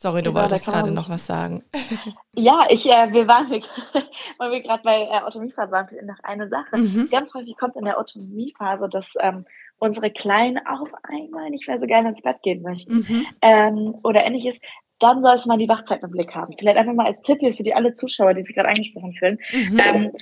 Sorry, 0.00 0.22
du 0.22 0.30
genau, 0.30 0.42
wolltest 0.42 0.66
gerade 0.66 0.92
noch 0.92 1.08
was 1.08 1.26
sagen. 1.26 1.64
Ja, 2.40 2.66
ich, 2.70 2.86
äh, 2.88 3.12
wir 3.12 3.26
waren, 3.26 3.50
weil 3.50 4.52
wir 4.52 4.62
gerade 4.62 4.84
bei 4.84 5.08
äh, 5.10 5.22
Autonomiephase 5.22 5.72
waren, 5.72 5.88
noch 6.06 6.20
eine 6.22 6.48
Sache. 6.48 6.76
Mhm. 6.76 7.08
Ganz 7.10 7.34
häufig 7.34 7.56
kommt 7.56 7.74
in 7.74 7.84
der 7.84 7.98
Autonomiephase, 7.98 8.88
dass 8.88 9.14
ähm, 9.18 9.44
unsere 9.80 10.12
Kleinen 10.12 10.64
auf 10.64 10.88
einmal 11.02 11.50
nicht 11.50 11.66
mehr 11.66 11.80
so 11.80 11.86
gerne 11.86 12.10
ins 12.10 12.22
Bett 12.22 12.40
gehen 12.42 12.62
möchten 12.62 12.98
mhm. 12.98 13.26
ähm, 13.42 13.96
oder 14.04 14.24
ähnliches. 14.24 14.60
Dann 15.00 15.20
sollte 15.20 15.48
man 15.48 15.58
die 15.58 15.68
Wachzeit 15.68 16.04
im 16.04 16.12
Blick 16.12 16.32
haben. 16.32 16.54
Vielleicht 16.56 16.78
einfach 16.78 16.94
mal 16.94 17.06
als 17.06 17.22
Tipp 17.22 17.40
hier 17.40 17.56
für 17.56 17.64
die 17.64 17.74
alle 17.74 17.90
Zuschauer, 17.90 18.34
die 18.34 18.44
sich 18.44 18.54
gerade 18.54 18.68
angesprochen 18.68 19.14
fühlen. 19.14 19.40
Mhm. 19.52 19.80
Ähm, 19.84 20.12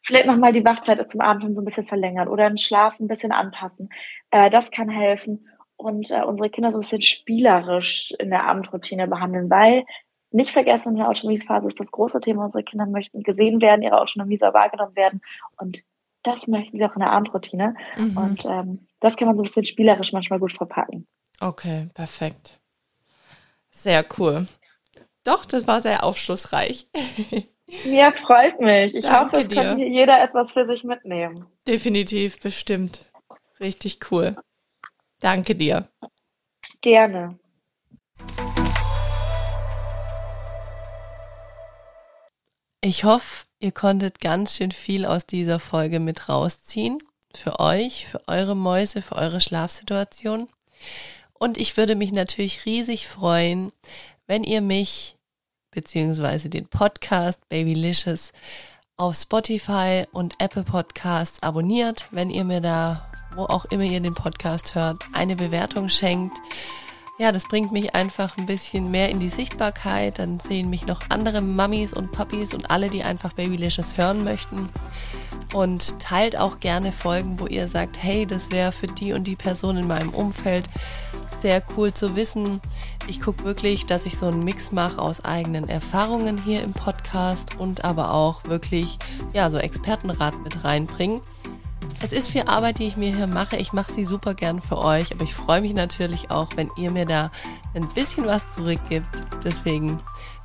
vielleicht 0.00 0.26
nochmal 0.26 0.54
die 0.54 0.64
Wachzeit 0.64 1.10
zum 1.10 1.20
Abend 1.20 1.54
so 1.54 1.60
ein 1.60 1.66
bisschen 1.66 1.86
verlängern 1.86 2.28
oder 2.28 2.48
den 2.48 2.56
Schlaf 2.56 2.98
ein 2.98 3.08
bisschen 3.08 3.32
anpassen. 3.32 3.90
Äh, 4.30 4.48
das 4.48 4.70
kann 4.70 4.88
helfen 4.88 5.46
und 5.76 6.10
äh, 6.10 6.22
unsere 6.22 6.50
Kinder 6.50 6.70
so 6.70 6.78
ein 6.78 6.80
bisschen 6.80 7.02
spielerisch 7.02 8.12
in 8.18 8.30
der 8.30 8.44
Abendroutine 8.44 9.08
behandeln, 9.08 9.50
weil 9.50 9.84
nicht 10.30 10.50
vergessen, 10.50 10.90
in 10.90 10.96
der 10.96 11.08
Autonomiephase 11.08 11.66
ist 11.68 11.80
das 11.80 11.90
große 11.90 12.20
Thema, 12.20 12.44
unsere 12.44 12.64
Kinder 12.64 12.86
möchten 12.86 13.22
gesehen 13.22 13.60
werden, 13.60 13.82
ihre 13.82 14.00
Autonomie 14.00 14.38
soll 14.38 14.52
wahrgenommen 14.52 14.96
werden 14.96 15.20
und 15.58 15.82
das 16.22 16.48
möchten 16.48 16.78
sie 16.78 16.84
auch 16.84 16.94
in 16.94 17.00
der 17.00 17.12
Abendroutine 17.12 17.76
mhm. 17.96 18.16
und 18.16 18.44
ähm, 18.44 18.86
das 19.00 19.16
kann 19.16 19.28
man 19.28 19.36
so 19.36 19.42
ein 19.42 19.44
bisschen 19.44 19.64
spielerisch 19.64 20.12
manchmal 20.12 20.40
gut 20.40 20.52
verpacken. 20.52 21.06
Okay, 21.40 21.88
perfekt. 21.94 22.58
Sehr 23.70 24.04
cool. 24.18 24.46
Doch, 25.22 25.44
das 25.44 25.66
war 25.66 25.80
sehr 25.80 26.04
aufschlussreich. 26.04 26.88
Ja, 27.84 28.12
freut 28.12 28.60
mich. 28.60 28.94
Ich 28.94 29.04
Danke 29.04 29.38
hoffe, 29.38 29.40
es 29.42 29.48
dir. 29.48 29.56
kann 29.56 29.80
jeder 29.80 30.22
etwas 30.22 30.52
für 30.52 30.66
sich 30.66 30.84
mitnehmen. 30.84 31.46
Definitiv, 31.66 32.38
bestimmt. 32.38 33.10
Richtig 33.58 33.98
cool. 34.10 34.36
Danke 35.20 35.54
dir. 35.54 35.88
Gerne. 36.80 37.38
Ich 42.80 43.04
hoffe, 43.04 43.46
ihr 43.58 43.72
konntet 43.72 44.20
ganz 44.20 44.54
schön 44.54 44.70
viel 44.70 45.06
aus 45.06 45.26
dieser 45.26 45.58
Folge 45.58 45.98
mit 45.98 46.28
rausziehen. 46.28 47.02
Für 47.34 47.58
euch, 47.58 48.06
für 48.06 48.22
eure 48.28 48.54
Mäuse, 48.54 49.02
für 49.02 49.16
eure 49.16 49.40
Schlafsituation. 49.40 50.48
Und 51.32 51.58
ich 51.58 51.76
würde 51.76 51.96
mich 51.96 52.12
natürlich 52.12 52.64
riesig 52.64 53.08
freuen, 53.08 53.72
wenn 54.26 54.44
ihr 54.44 54.60
mich 54.60 55.16
beziehungsweise 55.70 56.48
den 56.48 56.68
Podcast 56.68 57.40
Babylicious 57.48 58.32
auf 58.96 59.16
Spotify 59.16 60.04
und 60.12 60.40
Apple 60.40 60.64
Podcasts 60.64 61.42
abonniert, 61.42 62.08
wenn 62.12 62.30
ihr 62.30 62.44
mir 62.44 62.60
da 62.60 63.12
wo 63.36 63.44
auch 63.44 63.66
immer 63.66 63.84
ihr 63.84 64.00
den 64.00 64.14
Podcast 64.14 64.74
hört, 64.74 65.06
eine 65.12 65.36
Bewertung 65.36 65.88
schenkt. 65.88 66.36
Ja, 67.18 67.32
das 67.32 67.44
bringt 67.48 67.72
mich 67.72 67.94
einfach 67.94 68.36
ein 68.36 68.44
bisschen 68.44 68.90
mehr 68.90 69.08
in 69.08 69.20
die 69.20 69.30
Sichtbarkeit. 69.30 70.18
Dann 70.18 70.38
sehen 70.38 70.68
mich 70.68 70.86
noch 70.86 71.00
andere 71.08 71.40
Mummies 71.40 71.94
und 71.94 72.12
Puppies 72.12 72.52
und 72.52 72.70
alle, 72.70 72.90
die 72.90 73.04
einfach 73.04 73.32
Babylicious 73.32 73.96
hören 73.96 74.22
möchten. 74.22 74.68
Und 75.54 75.98
teilt 75.98 76.36
auch 76.36 76.60
gerne 76.60 76.92
Folgen, 76.92 77.40
wo 77.40 77.46
ihr 77.46 77.68
sagt, 77.68 78.02
hey, 78.02 78.26
das 78.26 78.50
wäre 78.50 78.72
für 78.72 78.86
die 78.86 79.14
und 79.14 79.24
die 79.24 79.36
Person 79.36 79.78
in 79.78 79.86
meinem 79.86 80.10
Umfeld 80.10 80.68
sehr 81.38 81.62
cool 81.76 81.94
zu 81.94 82.16
wissen. 82.16 82.60
Ich 83.08 83.20
gucke 83.20 83.44
wirklich, 83.44 83.86
dass 83.86 84.04
ich 84.04 84.18
so 84.18 84.26
einen 84.26 84.44
Mix 84.44 84.72
mache 84.72 84.98
aus 84.98 85.24
eigenen 85.24 85.68
Erfahrungen 85.68 86.42
hier 86.42 86.62
im 86.62 86.72
Podcast 86.72 87.56
und 87.58 87.84
aber 87.84 88.12
auch 88.12 88.44
wirklich, 88.44 88.98
ja, 89.32 89.48
so 89.50 89.58
Expertenrat 89.58 90.42
mit 90.42 90.64
reinbringen. 90.64 91.20
Es 92.02 92.12
ist 92.12 92.30
viel 92.30 92.42
Arbeit, 92.42 92.78
die 92.78 92.86
ich 92.86 92.96
mir 92.96 93.14
hier 93.14 93.26
mache. 93.26 93.56
Ich 93.56 93.72
mache 93.72 93.90
sie 93.90 94.04
super 94.04 94.34
gern 94.34 94.60
für 94.60 94.78
euch, 94.78 95.12
aber 95.12 95.24
ich 95.24 95.34
freue 95.34 95.60
mich 95.60 95.74
natürlich 95.74 96.30
auch, 96.30 96.48
wenn 96.56 96.70
ihr 96.76 96.90
mir 96.90 97.06
da 97.06 97.30
ein 97.74 97.88
bisschen 97.88 98.26
was 98.26 98.48
zurückgibt. 98.50 99.08
Deswegen 99.44 99.98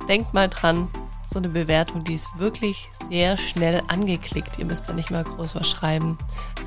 denkt 0.08 0.32
mal 0.32 0.48
dran, 0.48 0.88
so 1.32 1.38
eine 1.38 1.48
Bewertung, 1.48 2.04
die 2.04 2.14
ist 2.14 2.38
wirklich 2.38 2.88
sehr 3.08 3.36
schnell 3.36 3.82
angeklickt. 3.88 4.58
Ihr 4.58 4.64
müsst 4.64 4.88
da 4.88 4.92
nicht 4.92 5.10
mal 5.10 5.24
groß 5.24 5.54
was 5.54 5.68
schreiben. 5.68 6.18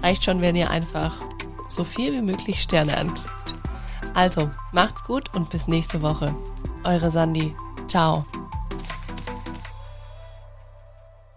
Reicht 0.04 0.24
schon, 0.24 0.42
wenn 0.42 0.56
ihr 0.56 0.70
einfach 0.70 1.22
so 1.68 1.84
viel 1.84 2.14
wie 2.14 2.22
möglich 2.22 2.62
Sterne 2.62 2.98
anklickt. 2.98 3.56
Also, 4.14 4.50
macht's 4.72 5.04
gut 5.04 5.34
und 5.34 5.50
bis 5.50 5.68
nächste 5.68 6.02
Woche. 6.02 6.34
Eure 6.84 7.12
Sandy. 7.12 7.56
Ciao. 7.88 8.24